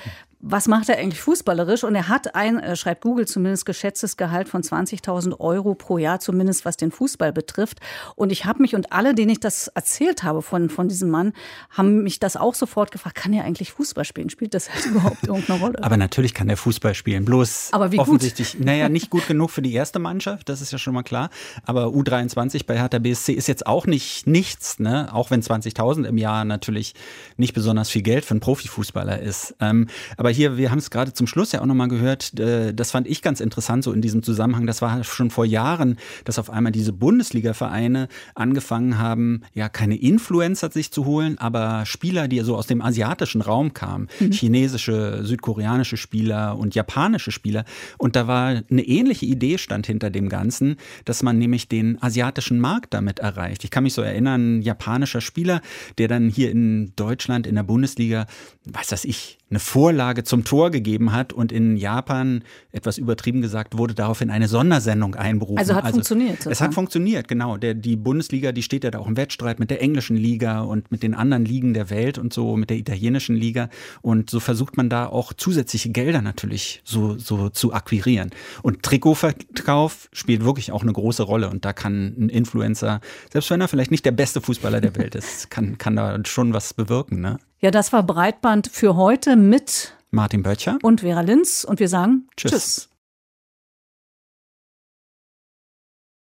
was 0.46 0.68
macht 0.68 0.90
er 0.90 0.98
eigentlich 0.98 1.22
fußballerisch? 1.22 1.86
Und 1.86 1.96
er 1.96 2.10
hat 2.10 2.36
ein, 2.36 2.60
äh, 2.60 2.76
schreibt 2.76 3.02
Google 3.02 3.26
zumindest, 3.26 3.66
geschätztes 3.66 4.18
Gehalt 4.18 4.50
von 4.50 4.62
20.000 4.62 5.40
Euro 5.40 5.74
pro 5.74 5.98
Jahr, 5.98 6.20
zumindest 6.20 6.66
was 6.66 6.76
den 6.76 6.92
Fußball 6.92 7.32
betrifft. 7.32 7.80
Und 8.16 8.30
ich 8.30 8.44
habe 8.44 8.62
mich 8.62 8.76
und 8.76 8.92
alle, 8.92 9.16
denen 9.16 9.32
ich 9.32 9.40
das 9.40 9.70
erzählt 9.70 10.24
habe 10.24 10.42
von, 10.42 10.70
von 10.70 10.90
diesem 10.90 11.10
Mann, 11.10 11.32
haben 11.70 12.04
mich 12.04 12.20
das 12.20 12.36
auch 12.36 12.56
sofort 12.56 12.92
gefragt, 12.92 13.16
kann 13.16 13.32
er 13.32 13.46
eigentlich 13.46 13.72
Fußball 13.72 14.04
spielen? 14.04 14.30
Spielt 14.30 14.54
das 14.54 14.70
halt 14.70 14.86
überhaupt 14.92 15.26
irgendeine 15.26 15.60
Rolle? 15.62 15.82
Aber 15.82 15.96
natürlich 15.96 16.34
kann 16.34 16.50
er 16.50 16.58
Fußball 16.58 16.94
spielen, 16.94 17.24
bloß 17.24 17.70
Aber 17.72 17.94
wie 17.94 18.00
offensichtlich, 18.00 18.58
gut? 18.58 18.66
naja, 18.66 18.90
nicht 18.90 19.10
gut 19.10 19.26
genug 19.28 19.50
für 19.50 19.62
die 19.62 19.74
erste 19.74 20.00
Mannschaft, 20.00 20.50
das 20.50 20.60
ist 20.60 20.74
ja 20.74 20.78
schon 20.78 20.94
mal 20.94 21.04
klar. 21.04 21.30
Aber 21.64 21.86
U23 21.86 22.66
bei 22.66 22.78
Hertha 22.78 23.00
BSC 23.00 23.32
ist 23.32 23.48
jetzt 23.48 23.66
auch 23.66 23.88
nicht 23.88 24.28
nichts, 24.28 24.80
ne? 24.80 25.08
auch 25.14 25.32
wenn 25.32 25.42
20.000 25.42 26.04
im 26.04 26.18
Jahr 26.18 26.44
natürlich 26.44 26.96
nicht 27.38 27.54
besonders 27.54 27.90
viel 27.90 28.02
Geld 28.02 28.26
für 28.26 28.32
einen 28.32 28.42
Profifußballer 28.42 29.22
ist. 29.22 29.56
Ähm, 29.62 29.88
aber 30.18 30.33
hier, 30.34 30.58
wir 30.58 30.72
haben 30.72 30.80
es 30.80 30.90
gerade 30.90 31.14
zum 31.14 31.28
Schluss 31.28 31.52
ja 31.52 31.62
auch 31.62 31.66
nochmal 31.66 31.88
gehört, 31.88 32.38
äh, 32.40 32.74
das 32.74 32.92
fand 32.92 33.08
ich 33.08 33.22
ganz 33.22 33.40
interessant 33.40 33.84
so 33.84 33.92
in 33.92 34.02
diesem 34.02 34.24
Zusammenhang. 34.24 34.66
Das 34.66 34.82
war 34.82 35.04
schon 35.04 35.30
vor 35.30 35.46
Jahren, 35.46 35.98
dass 36.26 36.40
auf 36.40 36.50
einmal 36.50 36.72
diese 36.72 36.94
Bundesliga-Vereine 36.94 38.08
angefangen 38.36 38.98
haben, 38.98 39.42
ja, 39.54 39.70
keine 39.70 39.96
Influencer 39.96 40.72
sich 40.72 40.92
zu 40.92 41.06
holen, 41.06 41.38
aber 41.38 41.86
Spieler, 41.86 42.28
die 42.28 42.40
so 42.42 42.56
aus 42.56 42.68
dem 42.68 42.82
asiatischen 42.82 43.42
Raum 43.42 43.74
kamen, 43.74 44.08
mhm. 44.20 44.32
chinesische, 44.32 45.22
südkoreanische 45.24 45.98
Spieler 45.98 46.58
und 46.58 46.76
japanische 46.76 47.32
Spieler. 47.32 47.66
Und 47.98 48.16
da 48.16 48.28
war 48.28 48.62
eine 48.70 48.84
ähnliche 48.84 49.26
Idee 49.26 49.58
stand 49.58 49.88
hinter 49.88 50.10
dem 50.10 50.30
Ganzen, 50.30 50.78
dass 51.06 51.24
man 51.24 51.38
nämlich 51.38 51.68
den 51.68 52.02
asiatischen 52.02 52.60
Markt 52.60 52.94
damit 52.94 53.20
erreicht. 53.20 53.64
Ich 53.64 53.72
kann 53.72 53.84
mich 53.84 53.94
so 53.94 54.02
erinnern, 54.02 54.58
ein 54.58 54.62
japanischer 54.62 55.22
Spieler, 55.22 55.62
der 55.98 56.08
dann 56.08 56.30
hier 56.30 56.52
in 56.52 56.94
Deutschland 56.96 57.48
in 57.48 57.56
der 57.56 57.64
Bundesliga, 57.64 58.26
weiß 58.66 58.88
das 58.88 59.06
ich, 59.06 59.38
eine 59.54 59.60
Vorlage 59.60 60.24
zum 60.24 60.44
Tor 60.44 60.72
gegeben 60.72 61.12
hat 61.12 61.32
und 61.32 61.52
in 61.52 61.78
Japan, 61.78 62.44
etwas 62.72 62.98
übertrieben 62.98 63.42
gesagt, 63.42 63.78
wurde 63.78 63.94
daraufhin 63.94 64.32
eine 64.32 64.48
Sondersendung 64.48 65.14
einberufen. 65.14 65.60
Also 65.60 65.76
hat 65.76 65.84
also, 65.84 65.98
funktioniert. 65.98 66.32
Sozusagen. 66.32 66.52
Es 66.54 66.62
hat 66.62 66.74
funktioniert, 66.74 67.28
genau. 67.28 67.58
Der, 67.58 67.76
die 67.76 67.96
Bundesliga, 67.96 68.52
die 68.52 68.64
steht 68.64 68.84
ja 68.84 68.90
da 68.90 68.98
auch 68.98 69.08
im 69.08 69.16
Wettstreit 69.16 69.60
mit 69.60 69.70
der 69.70 69.80
englischen 69.82 70.18
Liga 70.18 70.62
und 70.62 70.92
mit 70.92 71.04
den 71.04 71.14
anderen 71.14 71.46
Ligen 71.46 71.76
der 71.76 71.92
Welt 71.92 72.18
und 72.18 72.34
so, 72.34 72.58
mit 72.58 72.72
der 72.72 72.78
italienischen 72.78 73.36
Liga. 73.36 73.70
Und 74.02 74.32
so 74.32 74.40
versucht 74.40 74.76
man 74.76 74.90
da 74.90 75.06
auch 75.06 75.34
zusätzliche 75.34 75.90
Gelder 75.90 76.24
natürlich 76.24 76.82
so, 76.84 77.16
so 77.20 77.50
zu 77.50 77.74
akquirieren. 77.74 78.32
Und 78.64 78.82
Trikotverkauf 78.82 80.10
spielt 80.14 80.44
wirklich 80.44 80.72
auch 80.72 80.82
eine 80.82 80.94
große 80.94 81.22
Rolle. 81.22 81.52
Und 81.52 81.64
da 81.64 81.74
kann 81.74 82.16
ein 82.18 82.30
Influencer, 82.30 83.02
selbst 83.32 83.52
wenn 83.52 83.62
er 83.62 83.68
vielleicht 83.68 83.92
nicht 83.92 84.06
der 84.06 84.12
beste 84.12 84.42
Fußballer 84.42 84.82
der 84.82 84.96
Welt 84.96 85.14
ist, 85.14 85.52
kann, 85.52 85.78
kann 85.78 85.96
da 85.96 86.18
schon 86.26 86.54
was 86.54 86.74
bewirken. 86.74 87.22
Ne? 87.22 87.38
Ja, 87.64 87.72
das 87.72 87.94
war 87.94 88.04
Breitband 88.04 88.68
für 88.68 88.98
heute 88.98 89.38
mit 89.38 89.94
Martin 90.12 90.44
Böttcher 90.44 90.78
und 90.84 91.00
Vera 91.00 91.22
Linz. 91.22 91.64
Und 91.64 91.80
wir 91.80 91.88
sagen 91.88 92.28
Tschüss. 92.36 92.52
Tschüss. 92.52 92.90